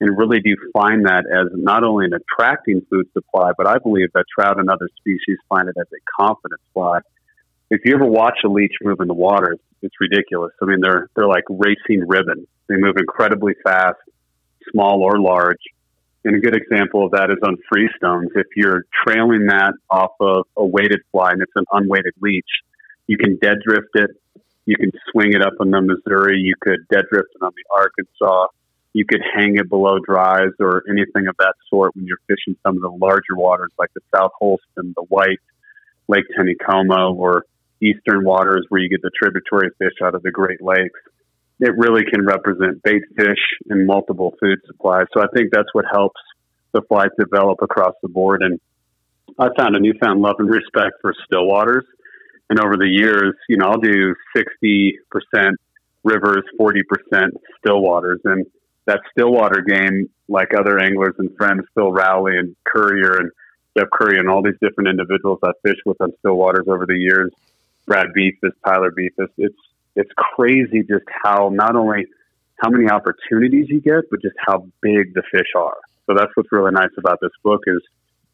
and 0.00 0.18
really 0.18 0.40
do 0.40 0.56
find 0.72 1.06
that 1.06 1.24
as 1.30 1.52
not 1.54 1.84
only 1.84 2.06
an 2.06 2.12
attracting 2.12 2.82
food 2.90 3.06
supply, 3.12 3.52
but 3.56 3.68
I 3.68 3.78
believe 3.78 4.08
that 4.14 4.24
trout 4.36 4.58
and 4.58 4.68
other 4.68 4.88
species 4.98 5.38
find 5.48 5.68
it 5.68 5.76
as 5.78 5.86
a 5.92 6.20
confidence 6.20 6.60
fly. 6.74 6.98
If 7.70 7.82
you 7.84 7.94
ever 7.94 8.04
watch 8.04 8.38
a 8.44 8.48
leech 8.48 8.74
move 8.82 8.98
in 9.00 9.06
the 9.06 9.14
water, 9.14 9.56
it's 9.80 9.94
ridiculous. 10.00 10.52
I 10.60 10.66
mean, 10.66 10.80
they're 10.80 11.08
they're 11.14 11.28
like 11.28 11.44
racing 11.48 12.06
ribbon. 12.08 12.48
They 12.68 12.76
move 12.76 12.96
incredibly 12.96 13.54
fast, 13.64 13.98
small 14.70 15.02
or 15.02 15.20
large. 15.20 15.62
And 16.24 16.36
a 16.36 16.38
good 16.38 16.54
example 16.54 17.04
of 17.04 17.12
that 17.12 17.30
is 17.30 17.38
on 17.42 17.56
freestones. 17.72 18.28
If 18.36 18.46
you're 18.54 18.84
trailing 19.04 19.46
that 19.46 19.72
off 19.90 20.12
of 20.20 20.46
a 20.56 20.64
weighted 20.64 21.00
fly 21.10 21.32
and 21.32 21.42
it's 21.42 21.52
an 21.56 21.64
unweighted 21.72 22.14
leech, 22.20 22.44
you 23.06 23.18
can 23.18 23.36
dead 23.36 23.58
drift 23.66 23.88
it. 23.94 24.10
You 24.64 24.76
can 24.76 24.92
swing 25.10 25.32
it 25.32 25.42
up 25.42 25.54
on 25.58 25.70
the 25.70 25.80
Missouri. 25.80 26.38
You 26.38 26.54
could 26.60 26.86
dead 26.88 27.04
drift 27.10 27.30
it 27.34 27.44
on 27.44 27.52
the 27.56 27.64
Arkansas 27.74 28.46
you 28.92 29.06
could 29.06 29.22
hang 29.34 29.56
it 29.56 29.68
below 29.68 29.98
dries 29.98 30.52
or 30.60 30.82
anything 30.88 31.26
of 31.26 31.36
that 31.38 31.54
sort 31.70 31.96
when 31.96 32.06
you're 32.06 32.20
fishing 32.28 32.56
some 32.62 32.76
of 32.76 32.82
the 32.82 32.90
larger 32.90 33.34
waters 33.36 33.70
like 33.78 33.90
the 33.94 34.00
South 34.14 34.32
Holston, 34.38 34.92
the 34.96 35.04
White, 35.08 35.40
Lake 36.08 36.24
Taneycomo, 36.38 37.14
or 37.14 37.44
eastern 37.80 38.24
waters 38.24 38.66
where 38.68 38.80
you 38.80 38.88
get 38.88 39.02
the 39.02 39.10
tributary 39.16 39.70
fish 39.78 39.94
out 40.04 40.14
of 40.14 40.22
the 40.22 40.30
Great 40.30 40.62
Lakes. 40.62 41.00
It 41.62 41.78
really 41.78 42.02
can 42.04 42.26
represent 42.26 42.82
bait 42.82 43.02
fish 43.16 43.38
and 43.70 43.86
multiple 43.86 44.34
food 44.40 44.58
supplies. 44.66 45.06
So 45.14 45.22
I 45.22 45.26
think 45.32 45.52
that's 45.52 45.72
what 45.72 45.84
helps 45.90 46.20
the 46.72 46.82
flies 46.82 47.10
develop 47.16 47.60
across 47.62 47.94
the 48.02 48.08
board. 48.08 48.42
And 48.42 48.58
I 49.38 49.48
found 49.56 49.76
a 49.76 49.78
newfound 49.78 50.20
love 50.22 50.36
and 50.40 50.50
respect 50.50 50.94
for 51.00 51.14
still 51.24 51.46
waters. 51.46 51.84
And 52.50 52.58
over 52.58 52.76
the 52.76 52.88
years, 52.88 53.34
you 53.48 53.58
know, 53.58 53.66
I'll 53.66 53.80
do 53.80 54.12
60% 54.36 54.96
rivers, 56.02 56.42
40% 56.60 56.80
still 57.58 57.80
waters. 57.80 58.20
And 58.24 58.44
that 58.86 58.98
Stillwater 59.12 59.62
game, 59.62 60.10
like 60.28 60.54
other 60.58 60.80
anglers 60.80 61.14
and 61.18 61.30
friends, 61.36 61.62
Phil 61.76 61.92
Rowley 61.92 62.38
and 62.38 62.56
Courier 62.66 63.18
and 63.18 63.30
Jeff 63.78 63.86
Curry 63.92 64.18
and 64.18 64.28
all 64.28 64.42
these 64.42 64.58
different 64.60 64.90
individuals 64.90 65.38
I 65.44 65.52
fished 65.64 65.82
with 65.86 66.00
on 66.00 66.12
Stillwaters 66.24 66.66
over 66.66 66.86
the 66.86 66.98
years, 66.98 67.30
Brad 67.86 68.08
Befus, 68.18 68.50
Tyler 68.66 68.90
Befus, 68.90 69.28
it's 69.38 69.54
it's 69.96 70.10
crazy 70.16 70.82
just 70.88 71.04
how 71.24 71.50
not 71.52 71.76
only 71.76 72.06
how 72.56 72.70
many 72.70 72.88
opportunities 72.88 73.66
you 73.68 73.80
get, 73.80 74.04
but 74.10 74.22
just 74.22 74.36
how 74.38 74.66
big 74.80 75.14
the 75.14 75.22
fish 75.32 75.48
are. 75.56 75.76
So 76.06 76.14
that's 76.16 76.30
what's 76.34 76.50
really 76.52 76.72
nice 76.72 76.90
about 76.98 77.18
this 77.20 77.32
book 77.42 77.62
is 77.66 77.80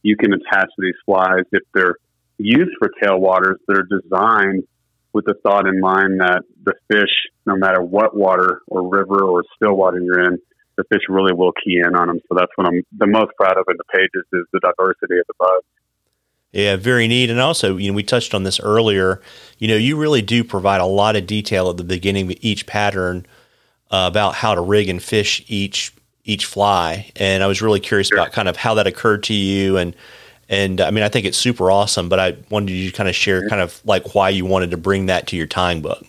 you 0.03 0.17
can 0.17 0.33
attach 0.33 0.71
these 0.79 0.95
flies 1.05 1.45
if 1.53 1.63
they're 1.75 1.97
used 2.39 2.71
for 2.79 2.91
tailwaters. 3.03 3.57
They're 3.67 3.87
designed 3.89 4.65
with 5.13 5.25
the 5.25 5.35
thought 5.43 5.67
in 5.67 5.81
mind 5.81 6.21
that 6.21 6.43
the 6.65 6.75
fish, 6.91 7.11
no 7.47 7.57
matter 7.57 7.83
what 7.83 8.17
water 8.17 8.61
or 8.69 8.89
river 8.89 9.23
or 9.23 9.43
still 9.57 9.75
water 9.75 10.01
you're 10.01 10.25
in, 10.25 10.39
the 10.77 10.85
fish 10.93 11.03
really 11.09 11.33
will 11.33 11.53
key 11.53 11.79
in 11.85 11.97
on 11.97 12.07
them. 12.07 12.21
So 12.29 12.37
that's 12.37 12.53
what 12.57 12.69
I'm 12.69 12.83
the 12.97 13.07
most 13.07 13.33
proud 13.37 13.57
of 13.57 13.65
in 13.69 13.77
the 13.77 13.85
pages 13.93 14.25
is 14.33 14.45
the 14.53 14.61
diversity 14.61 15.19
of 15.19 15.27
the 15.27 15.35
bugs. 15.39 15.67
Yeah, 16.53 16.77
very 16.77 17.09
neat. 17.09 17.31
And 17.31 17.41
also, 17.41 17.77
you 17.77 17.91
know, 17.91 17.97
we 17.97 18.03
touched 18.03 18.35
on 18.35 18.43
this 18.43 18.59
earlier. 18.61 19.21
You 19.59 19.69
know, 19.69 19.77
you 19.77 19.97
really 19.97 20.23
do 20.23 20.43
provide 20.43 20.81
a 20.81 20.87
lot 20.87 21.17
of 21.17 21.27
detail 21.27 21.69
at 21.69 21.77
the 21.77 21.85
beginning 21.85 22.31
of 22.31 22.39
each 22.41 22.67
pattern 22.67 23.27
uh, 23.91 24.07
about 24.11 24.35
how 24.35 24.55
to 24.55 24.61
rig 24.61 24.89
and 24.89 25.03
fish 25.03 25.45
each 25.49 25.93
each 26.25 26.45
fly. 26.45 27.11
And 27.17 27.43
I 27.43 27.47
was 27.47 27.63
really 27.63 27.81
curious 27.81 28.09
sure. 28.09 28.19
about 28.19 28.33
kind 28.33 28.49
of 28.49 28.57
how 28.57 28.75
that 28.75 28.87
occurred 28.87 29.23
to 29.25 29.35
you 29.35 29.77
and 29.79 29.95
and 30.51 30.81
I 30.81 30.91
mean, 30.91 31.05
I 31.05 31.09
think 31.09 31.27
it's 31.27 31.37
super 31.37 31.71
awesome, 31.71 32.09
but 32.09 32.19
I 32.19 32.37
wanted 32.49 32.71
you 32.71 32.91
to 32.91 32.97
kind 32.97 33.09
of 33.09 33.15
share 33.15 33.47
kind 33.49 33.61
of 33.61 33.83
like 33.85 34.15
why 34.15 34.31
you 34.31 34.47
wanted 34.47 34.71
to 34.71 34.79
bring 34.79 35.07
that 35.07 35.27
to 35.29 35.37
your 35.37 35.47
tying 35.47 35.83
book. 35.83 36.05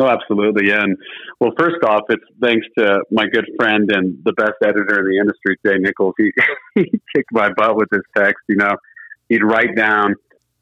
Oh, 0.00 0.06
absolutely. 0.06 0.68
Yeah. 0.68 0.82
And 0.82 0.96
well, 1.40 1.50
first 1.58 1.82
off, 1.84 2.02
it's 2.08 2.24
thanks 2.40 2.66
to 2.78 3.02
my 3.10 3.26
good 3.26 3.46
friend 3.58 3.90
and 3.92 4.16
the 4.24 4.32
best 4.32 4.54
editor 4.62 5.00
in 5.00 5.04
the 5.04 5.18
industry, 5.20 5.56
Jay 5.66 5.78
Nichols. 5.78 6.14
He, 6.16 6.32
he 6.76 6.90
kicked 7.14 7.32
my 7.32 7.52
butt 7.52 7.76
with 7.76 7.88
his 7.92 8.02
text. 8.16 8.40
You 8.48 8.56
know, 8.56 8.76
he'd 9.30 9.42
write 9.42 9.74
down, 9.74 10.14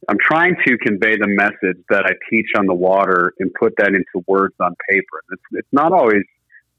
I'm 0.09 0.19
trying 0.21 0.55
to 0.67 0.79
convey 0.79 1.17
the 1.17 1.27
message 1.27 1.83
that 1.91 2.05
I 2.07 2.13
teach 2.31 2.47
on 2.57 2.67
the 2.67 2.75
water 2.75 3.35
and 3.41 3.53
put 3.55 3.75
that 3.79 3.89
into 3.89 4.25
words 4.29 4.55
on 4.61 4.77
paper. 4.89 5.23
It's, 5.33 5.43
it's 5.53 5.73
not 5.73 5.93
always 5.93 6.23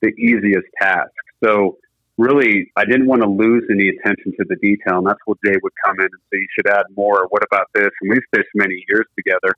the 0.02 0.10
easiest 0.10 0.68
task. 0.82 1.12
So 1.44 1.78
really, 2.18 2.72
I 2.78 2.86
didn't 2.86 3.08
want 3.08 3.24
to 3.24 3.30
lose 3.30 3.64
any 3.70 3.90
attention 3.90 4.32
to 4.40 4.46
the 4.48 4.56
detail. 4.62 5.00
And 5.00 5.08
that's 5.08 5.20
where 5.26 5.36
Jay 5.46 5.58
would 5.62 5.74
come 5.86 6.00
in 6.00 6.06
and 6.06 6.22
say, 6.32 6.38
you 6.38 6.48
should 6.56 6.68
add 6.68 6.86
more. 6.96 7.28
What 7.30 7.44
about 7.52 7.68
this? 7.76 7.90
And 8.02 8.12
we've 8.12 8.24
fished 8.34 8.50
many 8.56 8.86
years 8.88 9.06
together. 9.18 9.54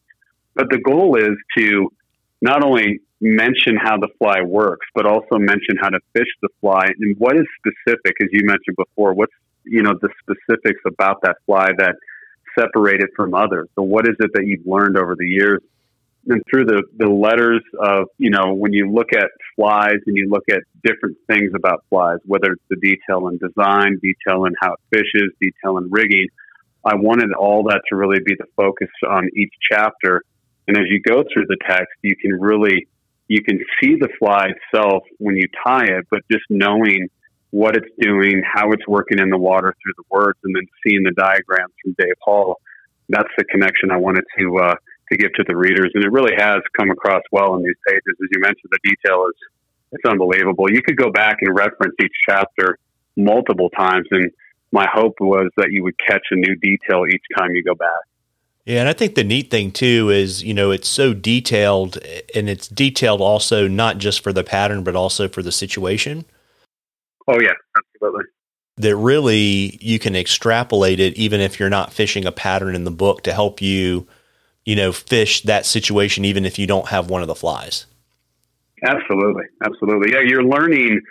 But 0.55 0.69
the 0.69 0.79
goal 0.79 1.17
is 1.17 1.37
to 1.57 1.91
not 2.41 2.63
only 2.63 3.01
mention 3.19 3.75
how 3.77 3.97
the 3.97 4.09
fly 4.17 4.41
works, 4.41 4.87
but 4.95 5.05
also 5.05 5.37
mention 5.37 5.77
how 5.79 5.89
to 5.89 5.99
fish 6.13 6.27
the 6.41 6.49
fly 6.59 6.87
and 6.99 7.15
what 7.19 7.35
is 7.35 7.45
specific, 7.59 8.15
as 8.21 8.29
you 8.31 8.41
mentioned 8.43 8.75
before, 8.75 9.13
what's, 9.13 9.33
you 9.63 9.83
know, 9.83 9.93
the 10.01 10.09
specifics 10.23 10.81
about 10.87 11.21
that 11.21 11.37
fly 11.45 11.69
that 11.77 11.95
separate 12.57 13.01
it 13.01 13.09
from 13.15 13.33
others. 13.33 13.69
So 13.75 13.83
what 13.83 14.07
is 14.07 14.15
it 14.19 14.31
that 14.33 14.45
you've 14.45 14.65
learned 14.65 14.97
over 14.97 15.15
the 15.15 15.27
years 15.27 15.61
and 16.27 16.41
through 16.49 16.65
the, 16.65 16.83
the 16.97 17.09
letters 17.09 17.63
of, 17.79 18.05
you 18.17 18.29
know, 18.29 18.53
when 18.53 18.73
you 18.73 18.91
look 18.91 19.11
at 19.13 19.29
flies 19.55 19.97
and 20.05 20.15
you 20.15 20.29
look 20.29 20.43
at 20.49 20.59
different 20.83 21.17
things 21.27 21.51
about 21.55 21.83
flies, 21.89 22.17
whether 22.25 22.51
it's 22.53 22.63
the 22.69 22.75
detail 22.75 23.27
and 23.27 23.39
design, 23.39 23.99
detail 24.01 24.45
and 24.45 24.55
how 24.61 24.73
it 24.73 24.79
fishes, 24.91 25.31
detail 25.41 25.77
and 25.77 25.91
rigging, 25.91 26.27
I 26.85 26.95
wanted 26.95 27.33
all 27.33 27.63
that 27.63 27.81
to 27.89 27.95
really 27.95 28.19
be 28.23 28.35
the 28.37 28.45
focus 28.55 28.89
on 29.09 29.29
each 29.35 29.53
chapter. 29.71 30.21
And 30.67 30.77
as 30.77 30.83
you 30.89 31.01
go 31.01 31.23
through 31.33 31.45
the 31.47 31.57
text, 31.67 31.93
you 32.01 32.15
can 32.15 32.39
really, 32.39 32.87
you 33.27 33.43
can 33.43 33.59
see 33.81 33.95
the 33.99 34.09
fly 34.19 34.49
itself 34.49 35.03
when 35.17 35.35
you 35.35 35.47
tie 35.65 35.85
it, 35.85 36.05
but 36.11 36.21
just 36.31 36.43
knowing 36.49 37.07
what 37.51 37.75
it's 37.75 37.89
doing, 37.99 38.41
how 38.45 38.71
it's 38.71 38.87
working 38.87 39.19
in 39.19 39.29
the 39.29 39.37
water 39.37 39.75
through 39.83 39.93
the 39.97 40.03
words, 40.09 40.39
and 40.43 40.55
then 40.55 40.65
seeing 40.83 41.03
the 41.03 41.11
diagrams 41.11 41.73
from 41.83 41.95
Dave 41.97 42.15
Hall. 42.21 42.59
That's 43.09 43.29
the 43.37 43.43
connection 43.45 43.91
I 43.91 43.97
wanted 43.97 44.23
to 44.39 44.57
uh, 44.57 44.75
to 45.11 45.17
give 45.17 45.33
to 45.33 45.43
the 45.47 45.55
readers, 45.55 45.91
and 45.93 46.03
it 46.03 46.11
really 46.11 46.33
has 46.37 46.61
come 46.77 46.89
across 46.89 47.21
well 47.31 47.55
in 47.55 47.63
these 47.63 47.75
pages. 47.87 48.03
As 48.07 48.29
you 48.31 48.39
mentioned, 48.39 48.71
the 48.71 48.79
detail 48.83 49.25
is 49.27 49.35
it's 49.91 50.05
unbelievable. 50.05 50.71
You 50.71 50.81
could 50.81 50.95
go 50.95 51.11
back 51.11 51.37
and 51.41 51.55
reference 51.55 51.95
each 52.01 52.15
chapter 52.27 52.77
multiple 53.17 53.69
times, 53.69 54.07
and 54.11 54.31
my 54.71 54.87
hope 54.91 55.15
was 55.19 55.49
that 55.57 55.71
you 55.71 55.83
would 55.83 55.97
catch 55.97 56.25
a 56.31 56.35
new 56.35 56.55
detail 56.55 57.03
each 57.07 57.23
time 57.37 57.53
you 57.53 57.63
go 57.63 57.75
back. 57.75 57.89
Yeah, 58.63 58.81
and 58.81 58.89
I 58.89 58.93
think 58.93 59.15
the 59.15 59.23
neat 59.23 59.49
thing 59.49 59.71
too 59.71 60.09
is, 60.11 60.43
you 60.43 60.53
know, 60.53 60.71
it's 60.71 60.87
so 60.87 61.13
detailed 61.13 61.97
and 62.35 62.47
it's 62.47 62.67
detailed 62.67 63.19
also 63.19 63.67
not 63.67 63.97
just 63.97 64.23
for 64.23 64.31
the 64.31 64.43
pattern, 64.43 64.83
but 64.83 64.95
also 64.95 65.27
for 65.27 65.41
the 65.41 65.51
situation. 65.51 66.25
Oh, 67.27 67.39
yeah, 67.39 67.53
absolutely. 67.77 68.25
That 68.77 68.95
really 68.95 69.77
you 69.81 69.99
can 69.99 70.15
extrapolate 70.15 70.99
it 70.99 71.15
even 71.15 71.39
if 71.39 71.59
you're 71.59 71.69
not 71.69 71.93
fishing 71.93 72.25
a 72.25 72.31
pattern 72.31 72.75
in 72.75 72.83
the 72.83 72.91
book 72.91 73.21
to 73.23 73.33
help 73.33 73.61
you, 73.61 74.07
you 74.65 74.75
know, 74.75 74.91
fish 74.91 75.43
that 75.43 75.65
situation, 75.65 76.25
even 76.25 76.45
if 76.45 76.57
you 76.57 76.67
don't 76.67 76.87
have 76.87 77.09
one 77.09 77.21
of 77.21 77.27
the 77.27 77.35
flies. 77.35 77.85
Absolutely. 78.83 79.43
Absolutely. 79.63 80.13
Yeah, 80.13 80.21
you're 80.25 80.43
learning 80.43 81.01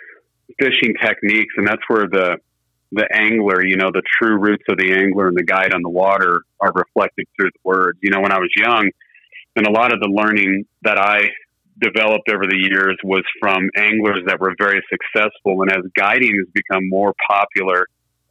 fishing 0.59 0.93
techniques, 1.01 1.53
and 1.57 1.67
that's 1.67 1.81
where 1.87 2.07
the 2.07 2.37
the 2.93 3.07
angler, 3.13 3.65
you 3.65 3.77
know, 3.77 3.89
the 3.89 4.01
true 4.19 4.37
roots 4.37 4.65
of 4.67 4.77
the 4.77 4.91
angler 4.91 5.29
and 5.29 5.37
the 5.37 5.43
guide 5.43 5.73
on 5.73 5.81
the 5.81 5.89
water 5.89 6.41
are 6.59 6.73
reflected 6.73 7.25
through 7.35 7.49
the 7.49 7.59
words. 7.63 7.97
You 8.01 8.09
know, 8.09 8.19
when 8.19 8.33
I 8.33 8.39
was 8.39 8.49
young, 8.55 8.89
and 9.55 9.65
a 9.65 9.71
lot 9.71 9.93
of 9.93 9.99
the 10.01 10.09
learning 10.09 10.65
that 10.81 10.97
I 10.97 11.29
developed 11.81 12.29
over 12.29 12.45
the 12.45 12.57
years 12.57 12.97
was 13.03 13.23
from 13.39 13.69
anglers 13.75 14.23
that 14.27 14.39
were 14.39 14.55
very 14.57 14.81
successful. 14.89 15.61
And 15.61 15.71
as 15.71 15.83
guiding 15.95 16.35
has 16.37 16.47
become 16.53 16.87
more 16.87 17.13
popular 17.27 17.87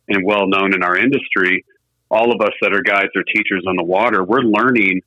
and 0.09 0.25
well 0.25 0.47
known 0.47 0.75
in 0.75 0.83
our 0.83 0.97
industry, 0.97 1.65
all 2.11 2.33
of 2.33 2.41
us 2.41 2.53
that 2.63 2.73
are 2.73 2.83
guides 2.83 3.11
or 3.15 3.23
teachers 3.23 3.65
on 3.67 3.77
the 3.77 3.85
water, 3.85 4.25
we're 4.25 4.43
learning 4.43 5.01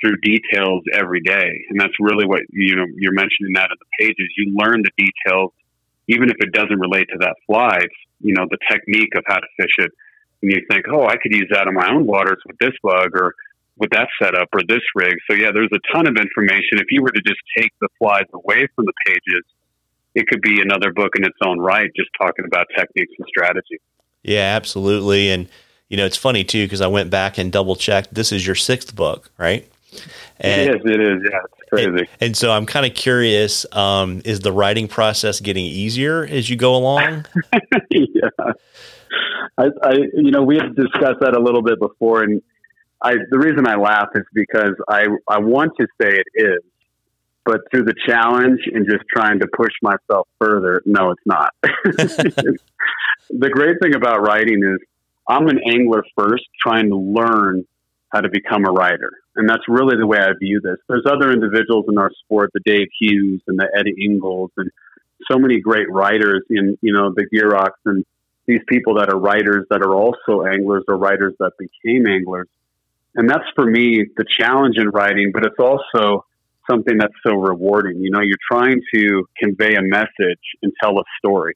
through 0.00 0.16
details 0.22 0.82
every 0.92 1.20
day. 1.20 1.64
And 1.70 1.80
that's 1.80 1.94
really 1.98 2.26
what, 2.26 2.42
you 2.50 2.76
know, 2.76 2.86
you're 2.96 3.14
mentioning 3.14 3.54
that 3.54 3.70
in 3.70 3.78
the 3.78 4.06
pages. 4.06 4.28
You 4.36 4.54
learn 4.54 4.82
the 4.82 4.90
details, 4.98 5.52
even 6.08 6.28
if 6.28 6.36
it 6.40 6.52
doesn't 6.52 6.78
relate 6.78 7.08
to 7.12 7.18
that 7.20 7.34
fly, 7.46 7.78
it's, 7.80 7.94
you 8.20 8.34
know, 8.34 8.46
the 8.50 8.58
technique 8.70 9.14
of 9.16 9.24
how 9.26 9.36
to 9.36 9.46
fish 9.56 9.74
it. 9.78 9.90
And 10.42 10.52
you 10.52 10.60
think, 10.70 10.84
oh, 10.92 11.06
I 11.06 11.16
could 11.16 11.32
use 11.32 11.48
that 11.52 11.66
in 11.66 11.74
my 11.74 11.88
own 11.90 12.06
waters 12.06 12.38
with 12.46 12.58
this 12.58 12.74
bug 12.82 13.10
or 13.14 13.34
with 13.76 13.90
that 13.90 14.08
setup 14.22 14.48
or 14.52 14.60
this 14.68 14.82
rig. 14.94 15.14
So 15.28 15.36
yeah, 15.36 15.50
there's 15.52 15.70
a 15.72 15.94
ton 15.94 16.06
of 16.06 16.16
information. 16.16 16.78
If 16.78 16.86
you 16.90 17.02
were 17.02 17.10
to 17.10 17.22
just 17.26 17.40
take 17.56 17.72
the 17.80 17.88
slides 17.98 18.28
away 18.32 18.68
from 18.74 18.84
the 18.86 18.92
pages, 19.06 19.44
it 20.14 20.26
could 20.28 20.40
be 20.40 20.60
another 20.60 20.92
book 20.92 21.12
in 21.16 21.24
its 21.24 21.36
own 21.44 21.58
right, 21.58 21.90
just 21.96 22.10
talking 22.20 22.44
about 22.44 22.66
techniques 22.76 23.12
and 23.18 23.26
strategy. 23.28 23.80
Yeah, 24.22 24.54
absolutely. 24.56 25.30
And 25.30 25.48
you 25.88 25.96
know, 25.96 26.06
it's 26.06 26.16
funny 26.16 26.44
too 26.44 26.64
because 26.64 26.80
I 26.80 26.86
went 26.86 27.10
back 27.10 27.38
and 27.38 27.52
double 27.52 27.76
checked. 27.76 28.14
This 28.14 28.32
is 28.32 28.46
your 28.46 28.56
sixth 28.56 28.94
book, 28.94 29.30
right? 29.38 29.68
And, 30.40 30.62
it 30.62 30.74
is. 30.76 30.80
It 30.84 31.00
is. 31.00 31.22
Yeah, 31.30 31.38
it's 31.44 31.68
crazy. 31.70 31.88
And, 31.88 32.08
and 32.20 32.36
so 32.36 32.50
I'm 32.50 32.66
kind 32.66 32.86
of 32.86 32.94
curious: 32.94 33.66
um, 33.72 34.22
is 34.24 34.40
the 34.40 34.52
writing 34.52 34.88
process 34.88 35.40
getting 35.40 35.64
easier 35.64 36.24
as 36.24 36.50
you 36.50 36.56
go 36.56 36.74
along? 36.74 37.26
yeah. 37.90 38.28
I, 39.56 39.66
I, 39.82 39.92
you 40.14 40.32
know, 40.32 40.42
we 40.42 40.56
have 40.56 40.74
discussed 40.74 41.20
that 41.20 41.36
a 41.36 41.40
little 41.40 41.62
bit 41.62 41.78
before, 41.78 42.22
and 42.22 42.42
I, 43.04 43.16
the 43.30 43.38
reason 43.38 43.66
I 43.68 43.76
laugh 43.76 44.08
is 44.14 44.24
because 44.32 44.74
I, 44.88 45.06
I 45.28 45.38
want 45.38 45.72
to 45.78 45.86
say 46.00 46.08
it 46.08 46.26
is, 46.34 46.62
but 47.44 47.60
through 47.70 47.84
the 47.84 47.94
challenge 48.06 48.60
and 48.72 48.86
just 48.86 49.04
trying 49.14 49.40
to 49.40 49.46
push 49.54 49.72
myself 49.82 50.26
further, 50.40 50.82
no, 50.86 51.10
it's 51.10 51.22
not. 51.26 51.52
the 51.62 52.58
great 53.52 53.76
thing 53.82 53.94
about 53.94 54.22
writing 54.22 54.62
is 54.64 54.78
I'm 55.28 55.48
an 55.48 55.60
angler 55.70 56.02
first, 56.16 56.44
trying 56.60 56.88
to 56.88 56.96
learn 56.96 57.66
how 58.08 58.20
to 58.20 58.30
become 58.30 58.64
a 58.64 58.70
writer. 58.70 59.10
And 59.36 59.48
that's 59.48 59.64
really 59.68 59.96
the 59.98 60.06
way 60.06 60.18
I 60.18 60.30
view 60.40 60.60
this. 60.62 60.76
There's 60.88 61.04
other 61.06 61.30
individuals 61.30 61.86
in 61.88 61.98
our 61.98 62.10
sport, 62.24 62.50
the 62.54 62.60
Dave 62.64 62.88
Hughes 62.98 63.42
and 63.46 63.58
the 63.58 63.68
Ed 63.76 63.86
Engles 64.02 64.50
and 64.56 64.70
so 65.30 65.38
many 65.38 65.60
great 65.60 65.90
writers 65.90 66.42
in, 66.48 66.78
you 66.80 66.92
know, 66.92 67.12
the 67.14 67.26
Gierachs 67.26 67.80
and 67.84 68.04
these 68.46 68.60
people 68.68 68.94
that 68.96 69.12
are 69.12 69.18
writers 69.18 69.66
that 69.70 69.82
are 69.82 69.94
also 69.94 70.44
anglers 70.44 70.84
or 70.88 70.96
writers 70.96 71.34
that 71.40 71.52
became 71.58 72.06
anglers. 72.06 72.48
And 73.16 73.28
that's 73.28 73.44
for 73.54 73.64
me 73.64 74.04
the 74.16 74.24
challenge 74.38 74.76
in 74.76 74.88
writing, 74.88 75.30
but 75.32 75.44
it's 75.46 75.58
also 75.58 76.24
something 76.68 76.96
that's 76.98 77.14
so 77.26 77.34
rewarding. 77.34 78.00
You 78.00 78.10
know, 78.10 78.20
you're 78.20 78.36
trying 78.50 78.80
to 78.94 79.28
convey 79.38 79.74
a 79.74 79.82
message 79.82 80.40
and 80.62 80.72
tell 80.82 80.98
a 80.98 81.04
story. 81.18 81.54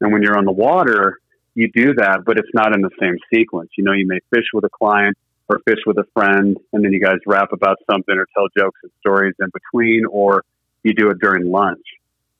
And 0.00 0.12
when 0.12 0.22
you're 0.22 0.38
on 0.38 0.44
the 0.44 0.52
water, 0.52 1.18
you 1.54 1.70
do 1.74 1.94
that, 1.94 2.24
but 2.24 2.38
it's 2.38 2.48
not 2.54 2.74
in 2.74 2.80
the 2.80 2.90
same 3.00 3.16
sequence. 3.32 3.70
You 3.76 3.84
know, 3.84 3.92
you 3.92 4.06
may 4.06 4.20
fish 4.34 4.46
with 4.52 4.64
a 4.64 4.70
client 4.70 5.16
or 5.48 5.60
fish 5.66 5.80
with 5.86 5.98
a 5.98 6.04
friend, 6.14 6.56
and 6.72 6.84
then 6.84 6.92
you 6.92 7.00
guys 7.00 7.18
rap 7.26 7.52
about 7.52 7.76
something 7.90 8.16
or 8.16 8.26
tell 8.34 8.46
jokes 8.56 8.80
and 8.82 8.90
stories 9.00 9.34
in 9.40 9.48
between, 9.52 10.04
or 10.06 10.42
you 10.82 10.94
do 10.94 11.10
it 11.10 11.18
during 11.20 11.50
lunch. 11.50 11.84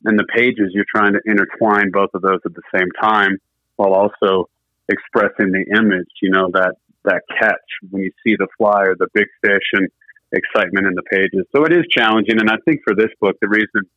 And 0.05 0.17
the 0.17 0.25
pages, 0.35 0.71
you're 0.73 0.85
trying 0.93 1.13
to 1.13 1.21
intertwine 1.25 1.91
both 1.91 2.09
of 2.13 2.21
those 2.21 2.39
at 2.45 2.53
the 2.53 2.61
same 2.75 2.89
time 3.01 3.37
while 3.75 3.93
also 3.93 4.49
expressing 4.89 5.51
the 5.51 5.65
image, 5.75 6.09
you 6.21 6.29
know, 6.29 6.49
that 6.53 6.75
that 7.05 7.21
catch 7.39 7.69
when 7.89 8.03
you 8.03 8.11
see 8.25 8.35
the 8.37 8.47
fly 8.57 8.83
or 8.83 8.95
the 8.97 9.07
big 9.13 9.27
fish 9.43 9.67
and 9.73 9.87
excitement 10.31 10.87
in 10.87 10.93
the 10.93 11.03
pages. 11.03 11.45
So 11.55 11.63
it 11.65 11.73
is 11.73 11.85
challenging. 11.89 12.39
And 12.39 12.49
I 12.49 12.57
think 12.65 12.81
for 12.85 12.95
this 12.95 13.09
book, 13.19 13.37
the 13.41 13.47
reason 13.47 13.89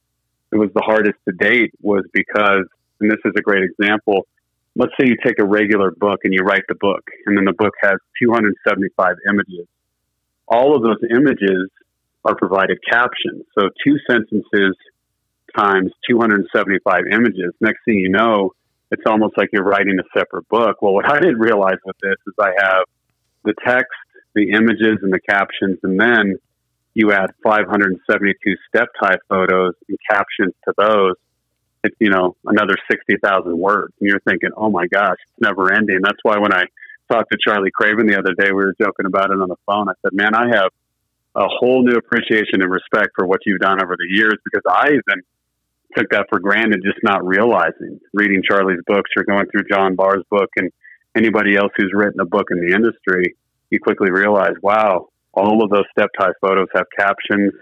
it 0.53 0.57
was 0.57 0.71
the 0.75 0.83
hardest 0.85 1.19
to 1.29 1.35
date 1.35 1.73
was 1.81 2.05
because, 2.13 2.65
and 3.01 3.11
this 3.11 3.21
is 3.25 3.33
a 3.37 3.43
great 3.43 3.65
example. 3.65 4.27
Let's 4.77 4.93
say 5.01 5.09
you 5.09 5.17
take 5.25 5.39
a 5.41 5.45
regular 5.45 5.91
book 5.91 6.21
and 6.25 6.33
you 6.33 6.41
write 6.41 6.63
the 6.69 6.77
book, 6.77 7.03
and 7.27 7.37
then 7.37 7.45
the 7.45 7.53
book 7.53 7.75
has 7.83 7.99
275 8.23 9.17
images. 9.29 9.67
All 10.47 10.77
of 10.77 10.83
those 10.83 11.03
images 11.11 11.69
are 12.25 12.35
provided 12.37 12.79
captions. 12.89 13.45
So 13.59 13.69
two 13.85 13.97
sentences 14.09 14.77
times 15.57 15.91
275 16.09 17.03
images. 17.11 17.53
Next 17.61 17.81
thing 17.85 17.97
you 17.97 18.11
know, 18.11 18.53
it's 18.91 19.03
almost 19.07 19.37
like 19.37 19.51
you're 19.53 19.65
writing 19.65 19.97
a 19.99 20.19
separate 20.19 20.49
book. 20.49 20.81
Well, 20.81 20.95
what 20.95 21.11
I 21.11 21.21
didn't 21.21 21.39
realize 21.39 21.79
with 21.85 21.97
this 22.01 22.17
is 22.27 22.35
I 22.41 22.53
have 22.59 22.85
the 23.49 23.55
text, 23.65 23.97
the 24.35 24.51
images, 24.51 24.99
and 25.03 25.13
the 25.13 25.21
captions, 25.21 25.79
and 25.83 25.99
then 25.99 26.37
you 26.95 27.13
add 27.13 27.31
572 27.43 28.57
step 28.69 28.89
type 29.03 29.21
photos 29.29 29.75
and 29.89 29.99
captions 30.11 30.53
to 30.67 30.75
those. 30.77 31.15
It's 31.85 31.97
you 32.01 32.11
know 32.11 32.37
another 32.45 32.77
60,000 32.91 33.57
words, 33.57 33.95
and 34.01 34.09
you're 34.09 34.21
thinking, 34.21 34.51
oh 34.57 34.71
my 34.71 34.87
gosh, 34.87 35.17
it's 35.23 35.41
never 35.41 35.73
ending. 35.73 36.01
That's 36.03 36.19
why 36.23 36.39
when 36.39 36.53
I 36.53 36.65
talked 37.11 37.31
to 37.33 37.39
Charlie 37.43 37.71
Craven 37.71 38.07
the 38.07 38.19
other 38.19 38.35
day, 38.35 38.49
we 38.49 38.65
were 38.65 38.75
joking 38.81 39.07
about 39.07 39.31
it 39.31 39.41
on 39.41 39.49
the 39.49 39.57
phone. 39.65 39.89
I 39.89 39.95
said, 40.03 40.13
man, 40.13 40.35
I 40.35 40.49
have 40.55 40.71
a 41.35 41.47
whole 41.49 41.83
new 41.83 41.97
appreciation 41.97 42.61
and 42.61 42.71
respect 42.71 43.11
for 43.17 43.27
what 43.27 43.41
you've 43.47 43.61
done 43.61 43.83
over 43.83 43.97
the 43.97 44.09
years 44.09 44.37
because 44.45 44.63
I 44.69 44.89
even 44.89 45.23
took 45.97 46.11
that 46.11 46.27
for 46.29 46.41
granted, 46.41 46.83
just 46.85 46.99
not 47.03 47.25
realizing 47.27 48.01
reading 48.13 48.43
Charlie's 48.47 48.81
books 48.87 49.11
or 49.17 49.25
going 49.25 49.47
through 49.47 49.65
John 49.71 49.95
Barr's 49.95 50.25
book 50.31 50.51
and 50.57 50.71
anybody 51.17 51.57
else 51.57 51.73
who's 51.77 51.93
written 51.93 52.21
a 52.21 52.27
book 52.27 52.49
in 52.51 52.61
the 52.61 52.75
industry, 52.75 53.35
you 53.71 53.81
quickly 53.81 54.11
realize, 54.11 54.55
wow, 54.63 55.09
all 55.35 55.63
of 55.63 55.71
those 55.71 55.85
step 55.91 56.11
tie 56.19 56.33
photos 56.41 56.69
have 56.75 56.87
captions, 56.99 57.53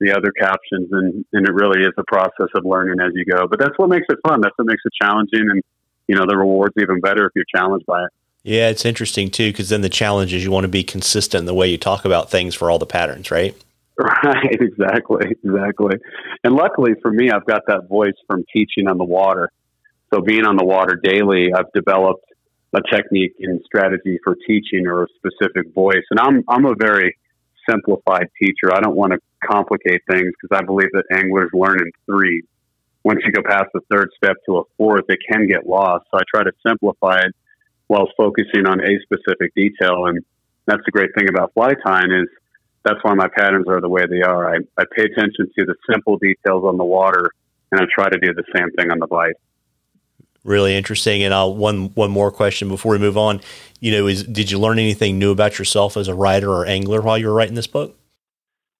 the 0.00 0.12
other 0.12 0.32
captions, 0.32 0.88
and, 0.92 1.24
and 1.32 1.48
it 1.48 1.54
really 1.54 1.80
is 1.80 1.92
a 1.96 2.04
process 2.06 2.48
of 2.54 2.64
learning 2.64 3.00
as 3.00 3.12
you 3.14 3.24
go. 3.24 3.46
But 3.46 3.58
that's 3.58 3.76
what 3.76 3.88
makes 3.88 4.06
it 4.08 4.18
fun. 4.26 4.40
That's 4.40 4.56
what 4.56 4.66
makes 4.66 4.82
it 4.84 4.92
challenging. 5.00 5.48
And, 5.50 5.62
you 6.08 6.16
know, 6.16 6.24
the 6.26 6.36
reward's 6.36 6.74
even 6.80 7.00
better 7.00 7.26
if 7.26 7.32
you're 7.34 7.44
challenged 7.54 7.86
by 7.86 8.04
it. 8.04 8.10
Yeah, 8.42 8.70
it's 8.70 8.84
interesting 8.84 9.30
too, 9.30 9.50
because 9.50 9.68
then 9.68 9.82
the 9.82 9.88
challenge 9.88 10.34
is 10.34 10.42
you 10.42 10.50
want 10.50 10.64
to 10.64 10.68
be 10.68 10.82
consistent 10.82 11.40
in 11.40 11.46
the 11.46 11.54
way 11.54 11.68
you 11.68 11.78
talk 11.78 12.04
about 12.04 12.28
things 12.28 12.54
for 12.54 12.70
all 12.70 12.78
the 12.78 12.86
patterns, 12.86 13.30
right? 13.30 13.54
Right, 13.98 14.58
exactly, 14.58 15.36
exactly. 15.44 15.96
And 16.42 16.54
luckily 16.54 16.92
for 17.02 17.12
me, 17.12 17.30
I've 17.30 17.44
got 17.44 17.62
that 17.68 17.88
voice 17.88 18.14
from 18.26 18.42
teaching 18.50 18.88
on 18.88 18.96
the 18.96 19.04
water. 19.04 19.52
So 20.12 20.22
being 20.22 20.46
on 20.46 20.56
the 20.56 20.64
water 20.64 20.98
daily, 21.00 21.52
I've 21.52 21.70
developed 21.74 22.24
a 22.74 22.80
technique 22.90 23.34
and 23.40 23.60
strategy 23.64 24.18
for 24.24 24.36
teaching 24.46 24.86
or 24.86 25.04
a 25.04 25.06
specific 25.16 25.72
voice. 25.74 26.04
And 26.10 26.20
I'm 26.20 26.44
I'm 26.48 26.64
a 26.66 26.74
very 26.74 27.16
simplified 27.68 28.28
teacher. 28.40 28.72
I 28.72 28.80
don't 28.80 28.96
want 28.96 29.12
to 29.12 29.18
complicate 29.46 30.02
things 30.10 30.32
because 30.40 30.56
I 30.58 30.64
believe 30.64 30.88
that 30.92 31.04
anglers 31.12 31.50
learn 31.52 31.80
in 31.80 31.90
three. 32.06 32.42
Once 33.04 33.20
you 33.24 33.32
go 33.32 33.42
past 33.42 33.66
the 33.74 33.80
third 33.90 34.08
step 34.16 34.36
to 34.46 34.58
a 34.58 34.62
fourth, 34.76 35.04
it 35.08 35.18
can 35.30 35.46
get 35.46 35.66
lost. 35.66 36.06
So 36.10 36.18
I 36.18 36.22
try 36.32 36.44
to 36.44 36.52
simplify 36.66 37.18
it 37.18 37.34
while 37.88 38.08
focusing 38.16 38.66
on 38.66 38.80
a 38.80 39.00
specific 39.02 39.54
detail. 39.54 40.06
And 40.06 40.24
that's 40.66 40.82
the 40.84 40.92
great 40.92 41.10
thing 41.16 41.28
about 41.28 41.52
fly 41.54 41.74
tying 41.84 42.12
is 42.12 42.28
that's 42.84 42.98
why 43.02 43.14
my 43.14 43.28
patterns 43.28 43.66
are 43.68 43.80
the 43.80 43.88
way 43.88 44.06
they 44.08 44.22
are. 44.22 44.54
I, 44.54 44.58
I 44.78 44.84
pay 44.96 45.04
attention 45.04 45.50
to 45.58 45.64
the 45.64 45.74
simple 45.90 46.18
details 46.18 46.64
on 46.64 46.78
the 46.78 46.84
water, 46.84 47.30
and 47.70 47.80
I 47.80 47.84
try 47.92 48.08
to 48.08 48.18
do 48.18 48.32
the 48.34 48.44
same 48.54 48.70
thing 48.72 48.90
on 48.90 48.98
the 48.98 49.06
bite. 49.06 49.34
Really 50.44 50.76
interesting. 50.76 51.22
And 51.22 51.32
I'll 51.32 51.54
one 51.54 51.90
one 51.94 52.10
more 52.10 52.32
question 52.32 52.68
before 52.68 52.92
we 52.92 52.98
move 52.98 53.16
on. 53.16 53.40
You 53.80 53.92
know, 53.92 54.06
is 54.08 54.24
did 54.24 54.50
you 54.50 54.58
learn 54.58 54.78
anything 54.78 55.18
new 55.18 55.30
about 55.30 55.58
yourself 55.58 55.96
as 55.96 56.08
a 56.08 56.14
writer 56.14 56.50
or 56.50 56.66
angler 56.66 57.00
while 57.00 57.16
you 57.16 57.28
were 57.28 57.34
writing 57.34 57.54
this 57.54 57.68
book? 57.68 57.96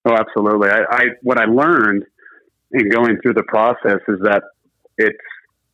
Oh, 0.04 0.14
absolutely. 0.14 0.70
I, 0.70 0.82
I 0.90 1.04
what 1.22 1.38
I 1.38 1.44
learned 1.44 2.04
in 2.72 2.88
going 2.88 3.18
through 3.22 3.34
the 3.34 3.44
process 3.44 4.00
is 4.08 4.18
that 4.22 4.42
it's 4.98 5.16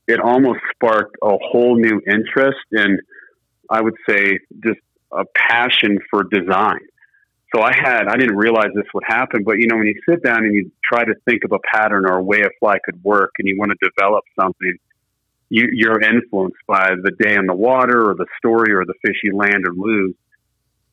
it 0.07 0.21
almost 0.21 0.61
sparked 0.75 1.17
a 1.23 1.37
whole 1.41 1.77
new 1.77 2.01
interest 2.07 2.59
in 2.73 2.99
I 3.71 3.81
would 3.81 3.97
say 4.09 4.39
just 4.63 4.81
a 5.13 5.25
passion 5.35 5.99
for 6.11 6.25
design. 6.25 6.81
So 7.55 7.63
I 7.63 7.73
had 7.75 8.09
I 8.09 8.17
didn't 8.17 8.37
realize 8.37 8.69
this 8.75 8.85
would 8.93 9.05
happen, 9.07 9.43
but 9.43 9.53
you 9.59 9.69
know 9.69 9.77
when 9.77 9.87
you 9.87 9.99
sit 10.07 10.23
down 10.23 10.45
and 10.45 10.55
you 10.55 10.71
try 10.85 11.05
to 11.05 11.15
think 11.25 11.45
of 11.45 11.53
a 11.53 11.59
pattern 11.75 12.05
or 12.05 12.19
a 12.19 12.23
way 12.23 12.41
a 12.43 12.51
fly 12.61 12.77
could 12.85 13.03
work, 13.03 13.31
and 13.39 13.49
you 13.49 13.57
want 13.59 13.73
to 13.73 13.91
develop 13.97 14.25
something, 14.39 14.77
you, 15.51 15.69
you're 15.73 16.01
influenced 16.01 16.59
by 16.67 16.91
the 17.03 17.13
day 17.19 17.35
in 17.35 17.47
the 17.47 17.55
water 17.55 18.11
or 18.11 18.15
the 18.15 18.27
story 18.39 18.73
or 18.75 18.85
the 18.85 18.95
fish 19.05 19.17
you 19.23 19.37
land 19.37 19.67
or 19.67 19.73
lose. 19.75 20.15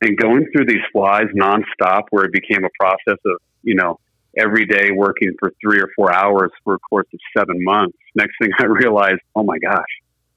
And 0.01 0.18
going 0.18 0.47
through 0.51 0.66
these 0.66 0.84
flies 0.91 1.28
nonstop, 1.36 2.03
where 2.12 2.26
it 2.26 2.34
became 2.34 2.64
a 2.64 2.70
process 2.80 3.20
of 3.26 3.38
you 3.64 3.76
know 3.76 3.99
every 4.38 4.66
day 4.66 4.91
working 4.91 5.32
for 5.39 5.51
three 5.62 5.80
or 5.80 5.89
four 5.95 6.14
hours 6.14 6.51
for 6.64 6.76
a 6.76 6.80
course 6.80 7.08
of 7.14 7.20
seven 7.38 7.58
months. 7.64 7.97
Next 8.16 8.34
thing 8.41 8.51
I 8.60 8.66
realized, 8.66 9.22
oh 9.36 9.43
my 9.43 9.58
gosh, 9.60 9.84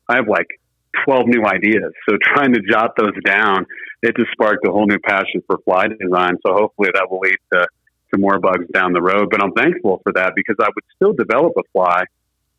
I 0.08 0.16
have 0.16 0.28
like 0.28 0.46
12 1.04 1.26
new 1.26 1.44
ideas. 1.44 1.92
So 2.08 2.16
trying 2.22 2.54
to 2.54 2.60
jot 2.60 2.92
those 2.96 3.14
down, 3.24 3.66
it 4.02 4.16
just 4.16 4.30
sparked 4.32 4.66
a 4.66 4.70
whole 4.70 4.86
new 4.86 4.98
passion 4.98 5.42
for 5.46 5.58
fly 5.64 5.88
design. 5.88 6.36
So 6.46 6.54
hopefully 6.54 6.90
that 6.94 7.10
will 7.10 7.20
lead 7.20 7.36
to, 7.52 7.66
to 8.14 8.18
more 8.18 8.38
bugs 8.38 8.66
down 8.72 8.92
the 8.92 9.02
road. 9.02 9.28
But 9.30 9.42
I'm 9.42 9.52
thankful 9.52 10.00
for 10.02 10.12
that 10.14 10.32
because 10.34 10.56
I 10.60 10.68
would 10.74 10.84
still 10.96 11.12
develop 11.12 11.52
a 11.58 11.62
fly, 11.72 12.04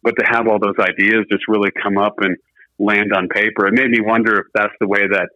but 0.03 0.13
to 0.17 0.25
have 0.25 0.47
all 0.47 0.59
those 0.59 0.79
ideas 0.79 1.25
just 1.31 1.47
really 1.47 1.71
come 1.83 1.97
up 1.97 2.15
and 2.21 2.37
land 2.77 3.11
on 3.13 3.27
paper, 3.27 3.67
it 3.67 3.73
made 3.73 3.89
me 3.89 3.99
wonder 4.01 4.39
if 4.39 4.47
that's 4.53 4.73
the 4.79 4.87
way 4.87 5.07
that 5.07 5.29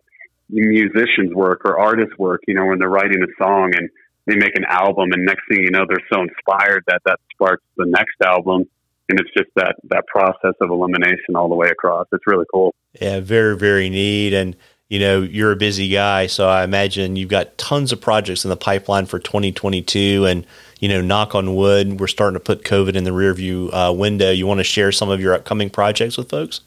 musicians 0.50 1.34
work 1.34 1.62
or 1.66 1.80
artists 1.80 2.18
work, 2.18 2.42
you 2.48 2.54
know, 2.54 2.66
when 2.66 2.80
they're 2.80 2.90
writing 2.90 3.22
a 3.24 3.44
song 3.44 3.72
and 3.76 3.90
they 4.26 4.36
make 4.36 4.56
an 4.56 4.66
album 4.68 5.12
and 5.12 5.26
next 5.26 5.42
thing 5.50 5.64
you 5.64 5.72
know, 5.72 5.86
they're 5.88 6.06
so 6.12 6.22
inspired 6.22 6.84
that 6.88 7.02
that 7.06 7.20
sparks 7.34 7.64
the 7.78 7.86
next 7.86 8.16
album 8.24 8.66
and 9.10 9.20
it's 9.20 9.30
just 9.38 9.50
that 9.56 9.76
that 9.90 10.06
process 10.08 10.54
of 10.62 10.70
elimination 10.70 11.36
all 11.36 11.50
the 11.50 11.56
way 11.56 11.68
across. 11.70 12.08
It's 12.12 12.26
really 12.26 12.46
cool. 12.54 12.74
Yeah, 13.00 13.20
very 13.20 13.58
very 13.58 13.90
neat. 13.90 14.34
And 14.34 14.56
you 14.94 15.00
know, 15.00 15.24
you're 15.24 15.52
a 15.52 15.56
busy 15.56 15.90
guy, 15.90 16.28
so 16.28 16.48
I 16.48 16.64
imagine 16.64 17.16
you've 17.16 17.28
got 17.28 17.58
tons 17.58 17.92
of 17.92 18.00
projects 18.00 18.46
in 18.46 18.52
the 18.52 18.56
pipeline 18.56 19.08
for 19.08 19.18
2022. 19.18 20.28
And 20.28 20.46
you 20.80 20.88
know, 20.88 21.02
knock 21.02 21.34
on 21.34 21.56
wood, 21.56 22.00
we're 22.00 22.06
starting 22.06 22.36
to 22.36 22.40
put 22.40 22.64
COVID 22.64 22.94
in 22.96 23.04
the 23.04 23.10
rearview 23.10 23.74
uh, 23.74 23.92
window. 23.92 24.30
You 24.30 24.46
want 24.46 24.60
to 24.60 24.64
share 24.64 24.92
some 24.92 25.10
of 25.10 25.20
your 25.20 25.34
upcoming 25.34 25.72
projects 25.72 26.16
with 26.16 26.30
folks? 26.30 26.62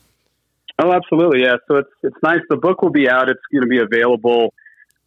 Oh, 0.81 0.91
absolutely. 0.91 1.43
Yeah. 1.43 1.59
So 1.69 1.77
it's 1.77 1.91
it's 2.03 2.17
nice. 2.21 2.41
The 2.51 2.57
book 2.57 2.83
will 2.83 2.91
be 2.91 3.09
out. 3.09 3.29
It's 3.29 3.39
going 3.53 3.63
to 3.63 3.69
be 3.69 3.79
available. 3.79 4.53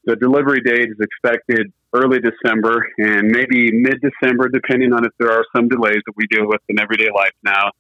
The 0.06 0.16
delivery 0.16 0.62
date 0.62 0.88
is 0.88 0.98
expected 1.02 1.74
early 1.94 2.20
December 2.20 2.88
and 3.00 3.28
maybe 3.28 3.70
mid 3.74 4.00
December, 4.00 4.48
depending 4.48 4.94
on 4.94 5.04
if 5.04 5.12
there 5.20 5.34
are 5.34 5.44
some 5.54 5.68
delays 5.68 6.02
that 6.06 6.14
we 6.16 6.26
deal 6.28 6.48
with 6.48 6.62
in 6.70 6.80
everyday 6.80 7.10
life 7.14 7.34
now. 7.44 7.72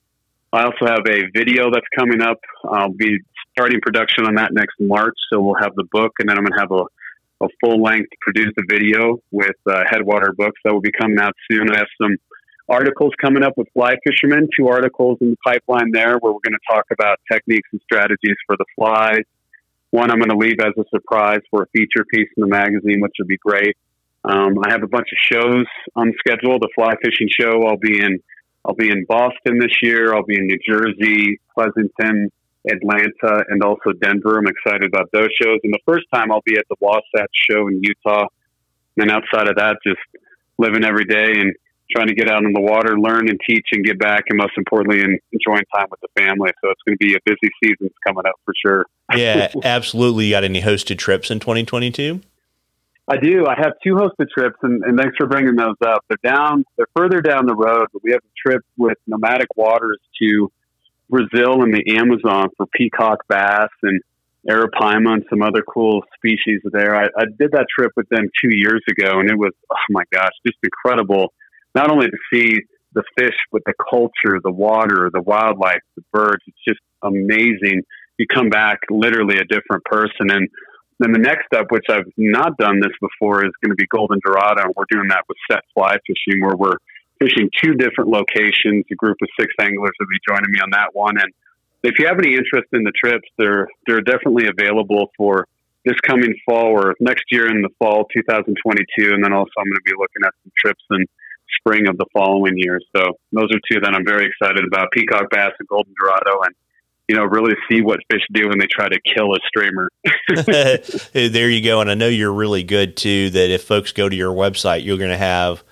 I 0.52 0.64
also 0.64 0.86
have 0.86 1.06
a 1.08 1.30
video 1.34 1.72
that's 1.72 1.88
coming 1.98 2.22
up. 2.22 2.40
I'll 2.70 2.92
be 2.92 3.20
starting 3.52 3.80
production 3.82 4.26
on 4.26 4.36
that 4.36 4.54
next 4.54 4.76
March. 4.80 5.18
So 5.32 5.42
we'll 5.42 5.62
have 5.62 5.76
the 5.76 5.86
book, 5.92 6.14
and 6.20 6.30
then 6.30 6.38
I'm 6.38 6.44
going 6.44 6.54
to 6.54 6.60
have 6.60 6.72
a, 6.72 7.46
a 7.46 7.48
full 7.62 7.82
length 7.82 8.10
produced 8.22 8.58
video 8.70 9.18
with 9.32 9.56
uh, 9.70 9.84
Headwater 9.90 10.34
Books 10.38 10.60
that 10.64 10.74
will 10.74 10.82
be 10.82 10.92
coming 10.92 11.20
out 11.20 11.34
soon. 11.52 11.72
I 11.72 11.78
have 11.78 11.88
some 12.02 12.18
articles 12.70 13.14
coming 13.20 13.44
up 13.44 13.54
with 13.58 13.68
fly 13.74 13.96
fishermen, 14.06 14.48
two 14.58 14.68
articles 14.68 15.18
in 15.22 15.32
the 15.32 15.38
pipeline 15.44 15.92
there 15.92 16.18
where 16.20 16.32
we're 16.32 16.46
going 16.46 16.54
to 16.54 16.74
talk 16.74 16.86
about 16.92 17.20
techniques 17.32 17.68
and 17.72 17.82
strategies 17.84 18.36
for 18.46 18.56
the 18.58 18.66
flies. 18.76 19.24
One 19.92 20.12
I'm 20.12 20.20
going 20.20 20.30
to 20.30 20.38
leave 20.38 20.60
as 20.60 20.74
a 20.78 20.84
surprise 20.90 21.40
for 21.50 21.64
a 21.64 21.68
feature 21.74 22.06
piece 22.14 22.30
in 22.38 22.42
the 22.42 22.48
magazine, 22.48 23.02
which 23.02 23.14
would 23.20 23.28
be 23.28 23.38
great. 23.38 23.76
Um, 24.24 24.60
I 24.64 24.72
have 24.72 24.84
a 24.84 24.88
bunch 24.88 25.08
of 25.12 25.18
shows 25.18 25.66
on 25.96 26.14
schedule. 26.20 26.60
The 26.60 26.70
fly 26.76 26.94
fishing 27.04 27.30
show. 27.40 27.64
I'll 27.66 27.78
be 27.78 28.00
in. 28.00 28.20
I'll 28.66 28.76
be 28.76 28.92
in 28.92 29.06
Boston 29.06 29.58
this 29.58 29.78
year. 29.82 30.14
I'll 30.14 30.26
be 30.26 30.36
in 30.36 30.46
New 30.46 30.60
Jersey, 30.68 31.40
Pleasanton, 31.56 32.30
Atlanta, 32.68 33.44
and 33.50 33.64
also 33.64 33.92
Denver. 34.02 34.38
I'm 34.38 34.48
excited 34.48 34.84
about 34.84 35.10
those 35.14 35.30
shows. 35.42 35.60
And 35.64 35.74
the 35.74 35.80
first 35.86 36.06
time 36.14 36.32
I'll 36.32 36.44
be 36.46 36.58
at 36.58 36.66
the 36.70 36.76
Wasatch 36.80 37.32
show 37.50 37.68
in 37.68 37.82
Utah. 37.84 38.28
And 38.98 39.10
outside 39.10 39.48
of 39.48 39.56
that, 39.56 39.78
just 39.86 40.00
living 40.58 40.84
every 40.84 41.06
day 41.06 41.40
and 41.40 41.54
trying 41.92 42.08
to 42.08 42.14
get 42.14 42.30
out 42.30 42.46
on 42.46 42.54
the 42.54 42.62
water, 42.62 43.00
learn 43.00 43.30
and 43.30 43.40
teach 43.48 43.66
and 43.72 43.84
get 43.84 43.98
back, 43.98 44.26
and 44.30 44.38
most 44.38 44.54
importantly, 44.58 45.02
and 45.02 45.20
enjoying 45.32 45.64
time 45.74 45.88
with 45.90 46.00
the 46.02 46.22
family. 46.22 46.52
So 46.62 46.70
it's 46.70 46.82
going 46.86 46.98
to 47.00 47.06
be 47.06 47.16
a 47.16 47.20
busy 47.26 47.52
season 47.64 47.90
coming 48.06 48.26
up 48.28 48.36
for 48.46 48.54
sure. 48.64 48.86
yeah, 49.16 49.52
absolutely. 49.64 50.26
You 50.26 50.32
got 50.32 50.44
any 50.44 50.62
hosted 50.62 50.98
trips 50.98 51.32
in 51.32 51.40
2022? 51.40 52.22
I 53.08 53.18
do. 53.18 53.48
I 53.48 53.56
have 53.58 53.74
two 53.84 53.96
hosted 53.96 54.30
trips, 54.30 54.58
and, 54.62 54.84
and, 54.84 55.00
thanks 55.00 55.16
for 55.18 55.26
bringing 55.26 55.56
those 55.56 55.76
up. 55.84 56.06
They're 56.10 56.32
down. 56.32 56.64
They're 56.78 56.86
further 56.96 57.22
down 57.22 57.48
the 57.48 57.56
road, 57.56 57.88
but 57.92 58.04
we 58.04 58.12
have 58.12 58.22
a 58.22 58.50
trip 58.50 58.64
with 58.78 59.00
Nomadic 59.08 59.48
Waters 59.56 59.98
to 60.22 60.52
Brazil 61.10 61.64
and 61.64 61.74
the 61.74 61.98
Amazon 61.98 62.50
for 62.56 62.66
peacock 62.76 63.20
bass 63.28 63.70
and 63.84 64.02
arapaima 64.50 65.14
and 65.14 65.26
some 65.30 65.42
other 65.42 65.62
cool 65.62 66.02
species 66.16 66.62
there. 66.72 66.96
I, 66.96 67.06
I 67.18 67.26
did 67.38 67.52
that 67.52 67.66
trip 67.78 67.92
with 67.96 68.08
them 68.10 68.26
two 68.42 68.56
years 68.56 68.82
ago, 68.90 69.20
and 69.20 69.30
it 69.30 69.38
was 69.38 69.52
oh 69.72 69.76
my 69.90 70.04
gosh, 70.14 70.32
just 70.46 70.58
incredible. 70.64 71.34
Not 71.76 71.92
only 71.92 72.08
to 72.08 72.18
see 72.34 72.56
the 72.94 73.04
fish, 73.18 73.36
but 73.52 73.62
the 73.66 73.74
culture, 73.90 74.40
the 74.44 74.52
water, 74.52 75.10
the 75.14 75.22
wildlife, 75.22 75.82
the 75.96 76.04
birds. 76.12 76.42
It's 76.48 76.58
just 76.68 76.80
amazing. 77.04 77.84
You 78.18 78.26
come 78.34 78.50
back 78.50 78.80
literally 78.90 79.38
a 79.38 79.46
different 79.46 79.84
person, 79.86 80.32
and 80.32 80.48
then 81.00 81.14
the 81.14 81.20
next 81.20 81.46
step, 81.46 81.68
which 81.70 81.86
I've 81.90 82.12
not 82.18 82.58
done 82.58 82.80
this 82.82 82.92
before, 83.00 83.46
is 83.46 83.52
going 83.64 83.72
to 83.72 83.76
be 83.76 83.86
Golden 83.88 84.20
Dorado. 84.26 84.64
We're 84.76 84.90
doing 84.90 85.08
that 85.10 85.24
with 85.30 85.38
set 85.50 85.64
fly 85.74 85.96
fishing, 86.06 86.42
where 86.42 86.56
we're 86.58 86.78
fishing 87.20 87.50
two 87.64 87.74
different 87.74 88.10
locations. 88.10 88.86
A 88.92 88.96
group 88.96 89.18
of 89.22 89.28
six 89.40 89.54
anglers 89.60 89.92
will 90.00 90.08
be 90.08 90.20
joining 90.28 90.50
me 90.50 90.60
on 90.60 90.72
that 90.72 90.94
one. 90.94 91.18
And 91.20 91.32
if 91.84 92.00
you 92.00 92.08
have 92.08 92.18
any 92.20 92.34
interest 92.36 92.68
in 92.74 92.84
the 92.84 92.92
trips, 92.92 93.28
they're 93.38 93.68
they're 93.88 94.02
definitely 94.02 94.48
available 94.48 95.12
for 95.18 95.46
this 95.86 95.96
coming 96.06 96.36
fall 96.46 96.68
or 96.68 96.96
next 97.00 97.26
year 97.32 97.50
in 97.50 97.62
the 97.62 97.70
fall 97.80 98.06
2022. 98.14 99.14
And 99.14 99.24
then 99.24 99.34
also 99.34 99.52
I'm 99.58 99.66
going 99.66 99.76
to 99.76 99.86
be 99.86 99.94
looking 99.98 100.26
at 100.26 100.34
some 100.44 100.52
trips 100.58 100.84
in 100.92 101.06
spring 101.60 101.88
of 101.88 101.98
the 101.98 102.06
following 102.14 102.54
year. 102.58 102.80
So 102.96 103.14
those 103.32 103.50
are 103.54 103.60
two 103.72 103.80
that 103.82 103.94
I'm 103.94 104.06
very 104.06 104.28
excited 104.28 104.66
about: 104.66 104.92
peacock 104.92 105.30
bass 105.30 105.52
and 105.60 105.68
golden 105.68 105.94
dorado, 106.00 106.42
and 106.44 106.56
you 107.08 107.16
know, 107.16 107.24
really 107.24 107.56
see 107.70 107.82
what 107.82 108.00
fish 108.12 108.22
do 108.32 108.50
when 108.50 108.60
they 108.60 108.68
try 108.68 108.88
to 108.88 109.00
kill 109.16 109.34
a 109.34 109.40
streamer. 109.48 109.90
there 111.34 111.50
you 111.50 111.64
go. 111.64 111.82
And 111.82 111.90
I 111.90 111.96
know 111.96 112.08
you're 112.08 112.32
really 112.32 112.62
good 112.62 112.96
too, 112.96 113.32
that 113.32 113.50
if 113.50 113.64
folks 113.64 113.92
go 113.92 114.08
to 114.08 114.16
your 114.16 114.32
website, 114.32 114.86
you're 114.86 115.00
going 115.00 115.10
to 115.10 115.18
have 115.18 115.64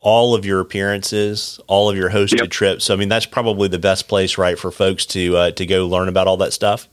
all 0.00 0.34
of 0.34 0.44
your 0.44 0.60
appearances, 0.60 1.60
all 1.66 1.90
of 1.90 1.96
your 1.96 2.10
hosted 2.10 2.40
yep. 2.40 2.50
trips. 2.50 2.84
So, 2.84 2.94
I 2.94 2.96
mean, 2.96 3.08
that's 3.08 3.26
probably 3.26 3.68
the 3.68 3.78
best 3.78 4.08
place, 4.08 4.38
right, 4.38 4.58
for 4.58 4.70
folks 4.70 5.04
to, 5.06 5.36
uh, 5.36 5.50
to 5.52 5.66
go 5.66 5.86
learn 5.86 6.08
about 6.08 6.26
all 6.26 6.36
that 6.38 6.52
stuff. 6.52 6.88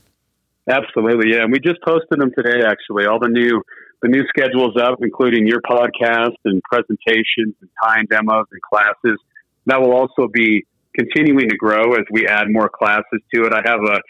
Absolutely. 0.68 1.32
Yeah. 1.32 1.44
And 1.44 1.52
we 1.52 1.60
just 1.60 1.80
posted 1.82 2.18
them 2.18 2.32
today, 2.36 2.66
actually, 2.66 3.06
all 3.06 3.20
the 3.20 3.28
new, 3.28 3.62
the 4.02 4.08
new 4.08 4.24
schedules 4.28 4.76
up, 4.76 4.98
including 5.00 5.46
your 5.46 5.60
podcast 5.60 6.34
and 6.44 6.60
presentations 6.62 7.54
and 7.60 7.70
time 7.82 8.06
demos 8.10 8.46
and 8.50 8.60
classes. 8.62 9.18
That 9.66 9.80
will 9.80 9.94
also 9.94 10.28
be 10.32 10.66
continuing 10.98 11.48
to 11.48 11.56
grow 11.56 11.94
as 11.94 12.04
we 12.10 12.26
add 12.26 12.46
more 12.48 12.68
classes 12.68 13.20
to 13.34 13.44
it. 13.44 13.52
I 13.52 13.62
have 13.64 13.80
a 13.80 14.00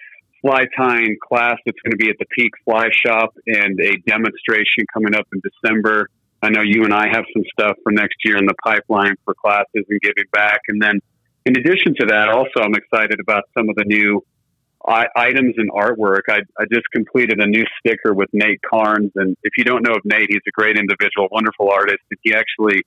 fly 0.41 0.65
tying 0.77 1.17
class 1.27 1.57
that's 1.67 1.79
going 1.85 1.93
to 1.93 1.97
be 1.97 2.09
at 2.09 2.17
the 2.19 2.27
Peak 2.37 2.53
Fly 2.65 2.89
Shop 3.05 3.35
and 3.47 3.79
a 3.81 3.97
demonstration 4.07 4.85
coming 4.93 5.15
up 5.15 5.27
in 5.33 5.41
December. 5.43 6.09
I 6.43 6.51
know 6.51 6.63
you 6.63 6.85
and 6.85 6.93
I 6.93 7.09
have 7.09 7.25
some 7.33 7.45
stuff 7.59 7.77
for 7.83 7.93
next 7.93 8.17
year 8.25 8.37
in 8.37 8.47
the 8.47 8.55
pipeline 8.65 9.15
for 9.25 9.35
classes 9.35 9.85
and 9.89 10.01
giving 10.01 10.25
back. 10.33 10.61
And 10.69 10.81
then 10.81 11.01
in 11.45 11.57
addition 11.57 11.95
to 12.01 12.07
that, 12.07 12.29
also 12.29 12.61
I'm 12.61 12.75
excited 12.75 13.21
about 13.21 13.45
some 13.57 13.69
of 13.69 13.77
the 13.77 13.85
new 13.85 14.23
items 14.89 15.55
and 15.57 15.71
artwork. 15.73 16.23
I, 16.29 16.41
I 16.59 16.65
just 16.73 16.87
completed 16.93 17.41
a 17.41 17.47
new 17.47 17.65
sticker 17.81 18.15
with 18.15 18.29
Nate 18.33 18.61
Carnes. 18.63 19.11
And 19.17 19.37
if 19.43 19.53
you 19.57 19.65
don't 19.65 19.83
know 19.83 19.95
of 19.95 20.03
Nate, 20.05 20.29
he's 20.29 20.47
a 20.47 20.53
great 20.53 20.77
individual, 20.79 21.29
wonderful 21.33 21.71
artist. 21.71 22.03
And 22.11 22.19
he 22.23 22.35
actually 22.35 22.83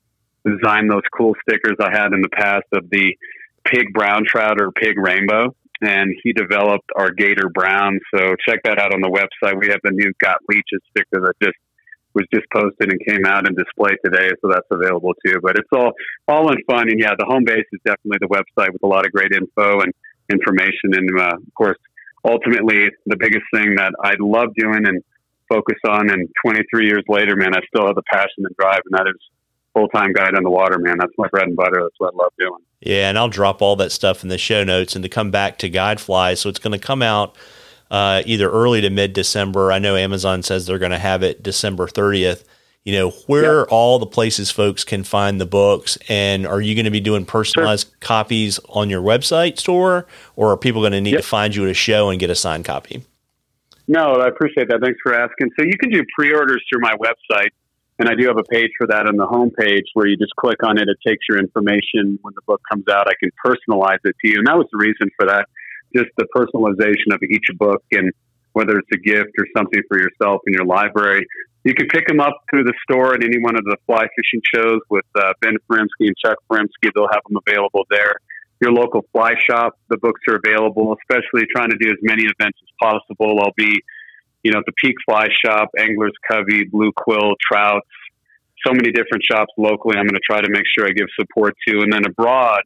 designed 0.46 0.90
those 0.90 1.04
cool 1.16 1.36
stickers 1.42 1.76
I 1.82 1.92
had 1.92 2.14
in 2.14 2.22
the 2.22 2.30
past 2.30 2.66
of 2.74 2.90
the 2.90 3.16
pig 3.66 3.94
brown 3.94 4.24
trout 4.26 4.62
or 4.62 4.72
pig 4.72 4.98
rainbow, 4.98 5.54
and 5.82 6.14
he 6.24 6.34
developed 6.34 6.90
our 6.96 7.12
gator 7.12 7.50
brown. 7.50 8.00
So 8.16 8.36
check 8.48 8.60
that 8.64 8.80
out 8.80 8.94
on 8.94 9.02
the 9.02 9.10
website. 9.10 9.60
We 9.60 9.68
have 9.68 9.80
the 9.84 9.92
new 9.92 10.14
Got 10.20 10.38
Leeches 10.48 10.82
sticker 10.92 11.22
that 11.22 11.34
just 11.44 11.58
was 12.14 12.26
just 12.34 12.46
posted 12.54 12.92
and 12.92 13.00
came 13.06 13.26
out 13.26 13.48
and 13.48 13.56
displayed 13.56 13.98
today, 14.04 14.30
so 14.42 14.50
that's 14.50 14.68
available 14.72 15.14
too. 15.26 15.40
But 15.42 15.56
it's 15.58 15.70
all 15.72 15.92
all 16.28 16.52
in 16.52 16.58
fun, 16.70 16.90
and 16.90 17.00
yeah, 17.00 17.14
the 17.18 17.26
home 17.26 17.44
base 17.46 17.66
is 17.72 17.80
definitely 17.86 18.20
the 18.22 18.30
website 18.30 18.74
with 18.74 18.84
a 18.84 18.88
lot 18.88 19.06
of 19.06 19.12
great 19.12 19.32
info 19.32 19.82
and 19.82 19.94
information, 20.32 20.94
and 20.94 21.10
uh, 21.20 21.36
of 21.36 21.54
course, 21.56 21.78
ultimately 22.26 22.90
the 23.06 23.18
biggest 23.18 23.46
thing 23.54 23.76
that 23.76 23.94
I 24.04 24.14
love 24.20 24.50
doing 24.58 24.88
and 24.88 25.04
focus 25.50 25.78
on, 25.88 26.10
and 26.10 26.30
23 26.46 26.86
years 26.86 27.04
later, 27.08 27.36
man, 27.36 27.56
I 27.56 27.60
still 27.68 27.88
have 27.88 27.96
the 27.96 28.04
passion 28.12 28.46
and 28.46 28.56
drive, 28.58 28.82
and 28.86 28.98
that 28.98 29.08
is 29.08 29.20
full 29.74 29.88
time 29.90 30.14
guide 30.14 30.36
on 30.36 30.44
the 30.44 30.50
water, 30.50 30.78
man. 30.80 30.98
That's 31.00 31.14
my 31.18 31.28
bread 31.30 31.48
and 31.48 31.56
butter. 31.56 31.82
That's 31.82 31.96
what 31.98 32.14
I 32.14 32.24
love 32.24 32.34
doing. 32.40 32.60
Yeah, 32.82 33.10
and 33.10 33.18
I'll 33.18 33.30
drop 33.30 33.62
all 33.62 33.76
that 33.78 33.92
stuff 33.92 34.24
in 34.24 34.30
the 34.30 34.38
show 34.38 34.64
notes 34.64 34.96
and 34.96 35.04
to 35.04 35.10
come 35.10 35.32
back 35.32 35.58
to 35.60 35.70
Guide 35.70 36.00
Fly. 36.00 36.34
So 36.34 36.50
it's 36.50 36.60
going 36.60 36.80
to 36.80 36.86
come 36.86 37.02
out 37.02 37.36
uh, 37.92 38.22
either 38.26 38.50
early 38.50 38.82
to 38.82 38.90
mid 38.90 39.14
December. 39.14 39.72
I 39.72 39.80
know 39.80 39.96
Amazon 39.96 40.44
says 40.44 40.66
they're 40.66 40.80
going 40.80 40.92
to 40.92 41.00
have 41.00 41.24
it 41.24 41.42
December 41.44 41.88
30th. 41.88 42.44
you 42.84 42.94
know, 42.94 43.10
where 43.28 43.60
are 43.60 43.70
all 43.70 44.00
the 44.00 44.06
places 44.06 44.52
folks 44.52 44.84
can 44.84 45.04
find 45.04 45.40
the 45.40 45.46
books? 45.46 45.98
And 46.08 46.48
are 46.48 46.62
you 46.62 46.76
going 46.76 46.86
to 46.86 46.92
be 46.92 47.02
doing 47.02 47.26
personalized 47.26 47.88
sure. 47.88 47.98
copies 48.00 48.60
on 48.70 48.90
your 48.90 49.02
website 49.02 49.60
store, 49.60 50.08
or 50.36 50.52
are 50.52 50.58
people 50.58 50.82
going 50.82 50.94
to 50.94 51.02
need 51.02 51.14
yep. 51.14 51.22
to 51.22 51.28
find 51.28 51.56
you 51.56 51.66
at 51.66 51.72
a 51.72 51.74
show 51.74 52.10
and 52.10 52.20
get 52.20 52.30
a 52.30 52.36
signed 52.36 52.66
copy? 52.66 53.04
No, 53.88 54.14
I 54.14 54.28
appreciate 54.28 54.70
that. 54.70 54.82
Thanks 54.82 55.00
for 55.02 55.16
asking. 55.16 55.50
So 55.60 55.66
you 55.66 55.76
can 55.78 55.90
do 55.90 56.04
pre-orders 56.16 56.64
through 56.72 56.82
my 56.82 56.94
website, 56.94 57.50
and 57.98 58.08
I 58.08 58.14
do 58.14 58.28
have 58.28 58.38
a 58.38 58.44
page 58.44 58.70
for 58.78 58.86
that 58.86 59.08
on 59.08 59.18
the 59.18 59.26
homepage 59.26 59.86
where 59.96 60.06
you 60.06 60.16
just 60.16 60.36
click 60.36 60.62
on 60.64 60.78
it. 60.78 60.88
It 60.88 60.98
takes 61.06 61.26
your 61.28 61.40
information 61.40 62.20
when 62.22 62.36
the 62.36 62.42
book 62.46 62.62
comes 62.72 62.86
out. 62.88 63.08
I 63.08 63.14
can 63.20 63.32
personalize 63.44 63.98
it 64.04 64.16
to 64.22 64.30
you, 64.30 64.36
and 64.38 64.48
that 64.48 64.58
was 64.58 64.68
the 64.72 64.78
reason 64.78 65.10
for 65.20 65.26
that. 65.26 65.50
Just 65.96 66.10
the 66.18 66.28
personalization 66.36 67.14
of 67.14 67.22
each 67.24 67.46
book 67.58 67.84
and 67.92 68.12
whether 68.54 68.78
it's 68.78 68.90
a 68.94 68.98
gift 68.98 69.32
or 69.38 69.46
something 69.56 69.82
for 69.88 69.98
yourself 69.98 70.42
in 70.48 70.54
your 70.54 70.66
library. 70.66 71.26
You 71.64 71.74
can 71.74 71.88
pick 71.88 72.08
them 72.08 72.20
up 72.20 72.34
through 72.50 72.64
the 72.64 72.74
store 72.84 73.14
at 73.14 73.24
any 73.24 73.40
one 73.40 73.56
of 73.56 73.64
the 73.64 73.78
fly 73.86 74.08
fishing 74.16 74.42
shows 74.54 74.80
with 74.90 75.06
uh, 75.16 75.34
Ben 75.42 75.56
Furimsky 75.70 76.08
and 76.08 76.16
Chuck 76.18 76.38
Furimsky. 76.50 76.92
They'll 76.96 77.10
have 77.12 77.22
them 77.28 77.38
available 77.46 77.86
there. 77.90 78.16
Your 78.62 78.72
local 78.72 79.06
fly 79.12 79.34
shop, 79.50 79.78
the 79.90 79.98
books 79.98 80.22
are 80.28 80.40
available, 80.44 80.96
especially 81.02 81.48
trying 81.54 81.70
to 81.70 81.78
do 81.78 81.90
as 81.90 81.98
many 82.02 82.24
events 82.24 82.60
as 82.62 82.70
possible. 82.82 83.40
I'll 83.40 83.54
be, 83.56 83.82
you 84.44 84.52
know, 84.52 84.60
at 84.60 84.66
the 84.66 84.74
Peak 84.74 84.96
Fly 85.06 85.28
Shop, 85.46 85.70
Anglers 85.78 86.12
Covey, 86.30 86.66
Blue 86.66 86.92
Quill, 86.96 87.36
Trouts, 87.40 87.88
so 88.66 88.74
many 88.74 88.92
different 88.92 89.24
shops 89.24 89.54
locally. 89.58 89.96
I'm 89.98 90.06
going 90.06 90.16
to 90.16 90.26
try 90.26 90.42
to 90.42 90.50
make 90.50 90.64
sure 90.76 90.86
I 90.86 90.92
give 90.92 91.08
support 91.18 91.56
to. 91.68 91.80
And 91.80 91.94
then 91.94 92.06
abroad, 92.06 92.62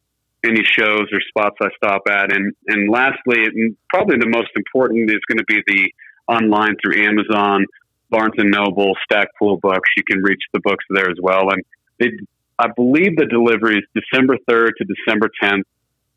any 0.46 0.64
shows 0.64 1.08
or 1.12 1.20
spots 1.28 1.58
I 1.62 1.70
stop 1.78 2.04
at. 2.10 2.34
And, 2.36 2.54
and 2.68 2.90
lastly, 2.90 3.46
and 3.46 3.76
probably 3.90 4.18
the 4.20 4.30
most 4.30 4.50
important 4.56 5.10
is 5.10 5.22
going 5.28 5.38
to 5.38 5.46
be 5.46 5.62
the 5.68 5.92
online 6.28 6.76
through 6.82 7.04
Amazon, 7.04 7.66
Barnes 8.10 8.36
and 8.38 8.52
Noble, 8.52 8.94
Stackpole 9.04 9.58
Books. 9.58 9.90
You 9.98 10.04
can 10.04 10.22
reach 10.22 10.42
the 10.54 10.60
books 10.60 10.86
there 10.90 11.10
as 11.10 11.18
well. 11.22 11.50
And 11.50 11.64
they, 12.00 12.12
I 12.60 12.68
believe 12.76 13.18
the 13.18 13.26
delivery 13.26 13.78
is 13.78 13.84
December 13.96 14.38
3rd 14.50 14.72
to 14.78 14.86
December 14.86 15.30
10th. 15.42 15.64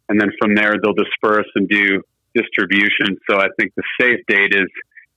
And 0.08 0.20
then 0.20 0.30
from 0.40 0.54
there, 0.54 0.74
they'll 0.82 0.94
disperse 0.94 1.48
and 1.54 1.68
do 1.68 2.02
distribution. 2.34 3.18
So 3.28 3.38
I 3.38 3.48
think 3.58 3.72
the 3.76 3.82
safe 4.00 4.20
date 4.28 4.52
is 4.54 4.68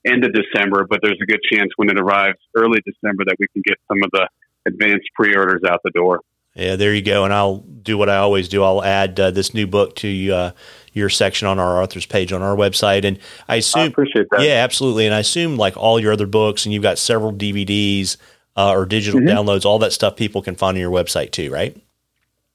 end 0.08 0.24
of 0.26 0.32
December, 0.34 0.88
but 0.90 1.00
there's 1.02 1.20
a 1.22 1.26
good 1.26 1.42
chance 1.52 1.70
when 1.76 1.90
it 1.90 2.00
arrives 2.00 2.38
early 2.56 2.80
December 2.86 3.26
that 3.26 3.36
we 3.40 3.48
can 3.54 3.62
get 3.66 3.78
some 3.88 3.98
of 4.04 4.10
the 4.12 4.28
advanced 4.66 5.08
pre-orders 5.16 5.62
out 5.68 5.82
the 5.84 5.92
door. 5.92 6.22
Yeah, 6.60 6.76
there 6.76 6.94
you 6.94 7.02
go. 7.02 7.24
And 7.24 7.34
I'll 7.34 7.58
do 7.58 7.98
what 7.98 8.10
I 8.10 8.18
always 8.18 8.50
do. 8.50 8.64
I'll 8.64 8.84
add 8.84 9.20
uh, 9.20 9.32
this 9.32 9.54
new 9.54 9.66
book 9.66 9.96
to 9.98 10.32
uh, 10.32 10.52
your 10.94 11.10
section 11.10 11.48
on 11.48 11.60
our 11.60 11.82
authors 11.82 12.06
page 12.06 12.34
on 12.34 12.42
our 12.42 12.56
website. 12.56 13.06
And 13.06 13.20
I 13.48 13.58
assume, 13.58 13.84
I 13.84 13.86
appreciate 13.86 14.28
that. 14.32 14.42
Yeah, 14.42 14.64
absolutely. 14.64 15.06
And 15.06 15.16
I 15.16 15.20
assume 15.20 15.58
like 15.58 15.78
all 15.78 16.00
your 16.00 16.12
other 16.12 16.28
books, 16.28 16.66
and 16.66 16.74
you've 16.74 16.84
got 16.84 16.98
several 16.98 17.32
DVDs 17.34 18.18
uh, 18.56 18.72
or 18.72 18.86
digital 18.86 19.20
mm-hmm. 19.20 19.30
downloads, 19.30 19.66
all 19.66 19.80
that 19.80 19.94
stuff 19.94 20.16
people 20.16 20.42
can 20.42 20.56
find 20.56 20.76
on 20.76 20.82
your 20.82 20.92
website 20.92 21.32
too, 21.32 21.50
right? 21.52 21.76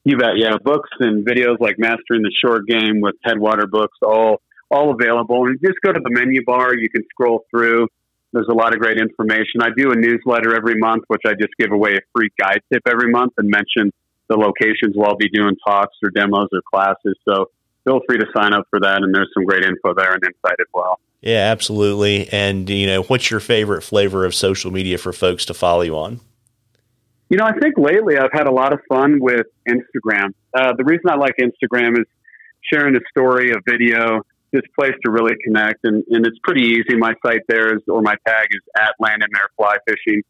You 0.04 0.18
bet. 0.18 0.36
Yeah, 0.36 0.58
books 0.62 0.90
and 1.00 1.26
videos 1.26 1.58
like 1.60 1.78
Mastering 1.78 2.22
the 2.22 2.32
Short 2.44 2.66
Game 2.66 3.00
with 3.00 3.14
Headwater 3.24 3.66
Books, 3.66 3.96
all 4.02 4.42
all 4.70 4.90
available. 4.92 5.46
And 5.46 5.58
just 5.64 5.80
go 5.82 5.92
to 5.92 6.00
the 6.00 6.10
menu 6.10 6.44
bar. 6.44 6.74
You 6.74 6.90
can 6.90 7.04
scroll 7.10 7.46
through. 7.50 7.88
There's 8.34 8.48
a 8.50 8.54
lot 8.54 8.74
of 8.74 8.80
great 8.80 8.98
information. 8.98 9.62
I 9.62 9.68
do 9.76 9.92
a 9.92 9.94
newsletter 9.94 10.56
every 10.56 10.74
month, 10.74 11.04
which 11.06 11.22
I 11.24 11.34
just 11.34 11.54
give 11.56 11.70
away 11.70 11.94
a 11.94 12.00
free 12.12 12.30
guide 12.36 12.60
tip 12.72 12.82
every 12.84 13.10
month 13.10 13.32
and 13.38 13.48
mention 13.48 13.92
the 14.28 14.36
locations 14.36 14.96
where 14.96 15.08
I'll 15.08 15.16
be 15.16 15.28
doing 15.28 15.54
talks 15.64 15.96
or 16.02 16.10
demos 16.10 16.48
or 16.52 16.60
classes. 16.68 17.16
So 17.28 17.50
feel 17.84 18.00
free 18.08 18.18
to 18.18 18.26
sign 18.36 18.52
up 18.52 18.66
for 18.70 18.80
that. 18.80 19.02
And 19.04 19.14
there's 19.14 19.30
some 19.34 19.44
great 19.44 19.62
info 19.62 19.94
there 19.94 20.12
and 20.12 20.22
insight 20.24 20.58
as 20.58 20.66
well. 20.74 20.98
Yeah, 21.20 21.52
absolutely. 21.52 22.28
And, 22.32 22.68
you 22.68 22.88
know, 22.88 23.04
what's 23.04 23.30
your 23.30 23.38
favorite 23.38 23.82
flavor 23.82 24.24
of 24.24 24.34
social 24.34 24.72
media 24.72 24.98
for 24.98 25.12
folks 25.12 25.44
to 25.46 25.54
follow 25.54 25.82
you 25.82 25.96
on? 25.96 26.20
You 27.30 27.38
know, 27.38 27.44
I 27.44 27.52
think 27.58 27.78
lately 27.78 28.18
I've 28.18 28.32
had 28.32 28.48
a 28.48 28.52
lot 28.52 28.72
of 28.72 28.80
fun 28.88 29.20
with 29.20 29.46
Instagram. 29.68 30.34
Uh, 30.52 30.72
the 30.76 30.84
reason 30.84 31.08
I 31.08 31.14
like 31.14 31.36
Instagram 31.40 31.98
is 31.98 32.06
sharing 32.72 32.96
a 32.96 33.00
story, 33.10 33.52
a 33.52 33.56
video, 33.64 34.22
this 34.54 34.62
place 34.78 34.94
to 35.04 35.10
really 35.10 35.34
connect. 35.44 35.80
And, 35.84 36.04
and 36.08 36.26
it's 36.26 36.38
pretty 36.42 36.62
easy. 36.62 36.96
My 36.96 37.12
site 37.26 37.42
there 37.48 37.74
is, 37.74 37.82
or 37.88 38.00
my 38.00 38.14
tag 38.26 38.46
is 38.50 38.62
at 38.78 38.94
Landon 39.00 39.28
Mayer 39.32 39.50
Fly 39.56 39.76
Fishing. 39.86 40.22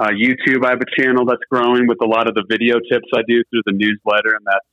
Uh, 0.00 0.08
YouTube, 0.08 0.64
I 0.64 0.70
have 0.70 0.80
a 0.80 1.02
channel 1.02 1.26
that's 1.26 1.42
growing 1.50 1.86
with 1.86 1.98
a 2.02 2.06
lot 2.06 2.28
of 2.28 2.34
the 2.34 2.44
video 2.48 2.76
tips 2.80 3.06
I 3.14 3.20
do 3.28 3.42
through 3.50 3.62
the 3.66 3.72
newsletter, 3.72 4.34
and 4.34 4.44
that's 4.46 4.66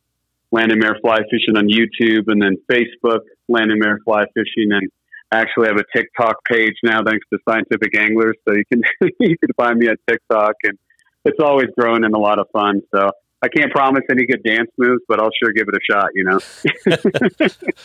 Landon 0.52 0.80
Mayer 0.80 0.96
Fly 1.02 1.20
Fishing 1.30 1.58
on 1.58 1.68
YouTube, 1.68 2.26
and 2.28 2.42
then 2.42 2.58
Facebook, 2.72 3.22
Landon 3.48 3.80
Mayer 3.80 4.00
Fly 4.06 4.26
Fishing, 4.34 4.72
and 4.72 4.90
I 5.32 5.40
actually 5.40 5.68
have 5.68 5.78
a 5.78 5.86
TikTok 5.98 6.38
page 6.46 6.76
now 6.84 7.02
thanks 7.06 7.26
to 7.32 7.40
Scientific 7.48 7.98
Anglers, 7.98 8.36
so 8.48 8.56
you 8.56 8.66
can 8.72 8.82
you 9.20 9.38
can 9.38 9.50
find 9.56 9.78
me 9.78 9.88
at 9.88 9.98
TikTok, 10.08 10.56
and 10.64 10.78
it's 11.24 11.40
always 11.40 11.68
growing 11.78 12.04
and 12.04 12.14
a 12.14 12.20
lot 12.20 12.40
of 12.40 12.48
fun. 12.52 12.82
So 12.94 13.12
I 13.44 13.48
can't 13.48 13.72
promise 13.72 14.04
any 14.12 14.28
good 14.28 14.44
dance 14.44 14.70
moves, 14.78 15.02
but 15.08 15.20
I'll 15.20 15.32
sure 15.42 15.52
give 15.52 15.68
it 15.68 15.76
a 15.76 15.80
shot, 15.92 16.10
you 16.14 16.24
know. 16.24 16.40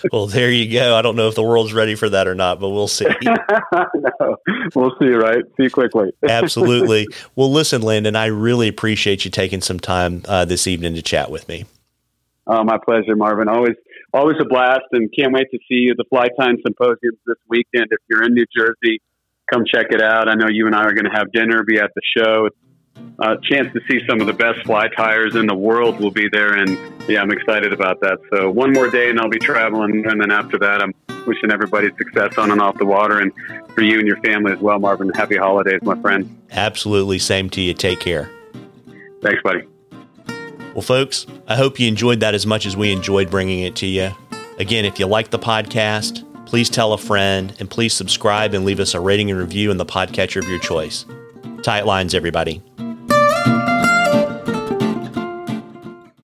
well, 0.12 0.26
there 0.26 0.50
you 0.50 0.70
go. 0.70 0.94
I 0.94 1.00
don't 1.00 1.16
know 1.16 1.28
if 1.28 1.34
the 1.34 1.42
world's 1.42 1.72
ready 1.72 1.94
for 1.94 2.10
that 2.10 2.28
or 2.28 2.34
not, 2.34 2.60
but 2.60 2.68
we'll 2.68 2.88
see. 2.88 3.06
no, 3.24 4.36
we'll 4.74 4.94
see, 4.98 5.08
right? 5.08 5.42
See 5.56 5.64
you 5.64 5.70
quickly. 5.70 6.12
Absolutely. 6.28 7.08
Well, 7.36 7.50
listen, 7.50 7.80
Landon, 7.80 8.16
I 8.16 8.26
really 8.26 8.68
appreciate 8.68 9.24
you 9.24 9.30
taking 9.30 9.62
some 9.62 9.80
time 9.80 10.22
uh, 10.28 10.44
this 10.44 10.66
evening 10.66 10.94
to 10.94 11.02
chat 11.02 11.30
with 11.30 11.48
me. 11.48 11.64
Oh, 12.46 12.62
my 12.62 12.76
pleasure, 12.84 13.16
Marvin. 13.16 13.48
Always, 13.48 13.76
always 14.12 14.36
a 14.38 14.44
blast, 14.44 14.84
and 14.92 15.10
can't 15.18 15.32
wait 15.32 15.46
to 15.52 15.58
see 15.68 15.76
you 15.76 15.92
at 15.92 15.96
the 15.96 16.04
Fly 16.10 16.26
Tying 16.38 16.58
Symposium 16.64 17.16
this 17.26 17.38
weekend. 17.48 17.86
If 17.90 18.00
you're 18.10 18.24
in 18.24 18.34
New 18.34 18.44
Jersey, 18.54 19.00
come 19.50 19.64
check 19.66 19.86
it 19.88 20.02
out. 20.02 20.28
I 20.28 20.34
know 20.34 20.48
you 20.50 20.66
and 20.66 20.74
I 20.74 20.82
are 20.82 20.92
going 20.92 21.10
to 21.10 21.16
have 21.16 21.32
dinner, 21.32 21.64
be 21.64 21.78
at 21.78 21.92
the 21.94 22.02
show. 22.14 22.44
It's 22.44 22.56
uh, 23.18 23.36
chance 23.42 23.72
to 23.72 23.80
see 23.88 24.00
some 24.08 24.20
of 24.20 24.26
the 24.26 24.32
best 24.32 24.64
fly 24.64 24.88
tyers 24.88 25.36
in 25.36 25.46
the 25.46 25.54
world 25.54 25.98
will 26.00 26.10
be 26.10 26.28
there. 26.30 26.54
And 26.54 26.78
yeah, 27.08 27.22
I'm 27.22 27.30
excited 27.30 27.72
about 27.72 28.00
that. 28.00 28.18
So 28.30 28.50
one 28.50 28.72
more 28.72 28.90
day 28.90 29.10
and 29.10 29.18
I'll 29.18 29.30
be 29.30 29.38
traveling. 29.38 30.04
And 30.06 30.20
then 30.20 30.30
after 30.30 30.58
that, 30.58 30.82
I'm 30.82 30.92
wishing 31.26 31.50
everybody 31.50 31.88
success 31.98 32.36
on 32.38 32.50
and 32.50 32.60
off 32.60 32.78
the 32.78 32.86
water 32.86 33.20
and 33.20 33.32
for 33.74 33.82
you 33.82 33.98
and 33.98 34.06
your 34.06 34.18
family 34.18 34.52
as 34.52 34.58
well, 34.58 34.78
Marvin. 34.78 35.10
Happy 35.14 35.36
holidays, 35.36 35.80
my 35.82 36.00
friend. 36.00 36.42
Absolutely. 36.50 37.18
Same 37.18 37.50
to 37.50 37.60
you. 37.60 37.74
Take 37.74 38.00
care. 38.00 38.30
Thanks, 39.22 39.42
buddy. 39.42 39.62
Well, 40.74 40.82
folks, 40.82 41.26
I 41.48 41.56
hope 41.56 41.80
you 41.80 41.88
enjoyed 41.88 42.20
that 42.20 42.34
as 42.34 42.46
much 42.46 42.66
as 42.66 42.76
we 42.76 42.92
enjoyed 42.92 43.30
bringing 43.30 43.60
it 43.60 43.76
to 43.76 43.86
you. 43.86 44.10
Again, 44.58 44.84
if 44.84 44.98
you 44.98 45.06
like 45.06 45.30
the 45.30 45.38
podcast, 45.38 46.22
please 46.46 46.68
tell 46.68 46.92
a 46.92 46.98
friend 46.98 47.54
and 47.58 47.68
please 47.68 47.94
subscribe 47.94 48.52
and 48.52 48.64
leave 48.64 48.78
us 48.78 48.94
a 48.94 49.00
rating 49.00 49.30
and 49.30 49.40
review 49.40 49.70
in 49.70 49.78
the 49.78 49.86
podcatcher 49.86 50.42
of 50.42 50.48
your 50.48 50.58
choice. 50.58 51.06
Tight 51.62 51.86
lines, 51.86 52.14
everybody. 52.14 52.62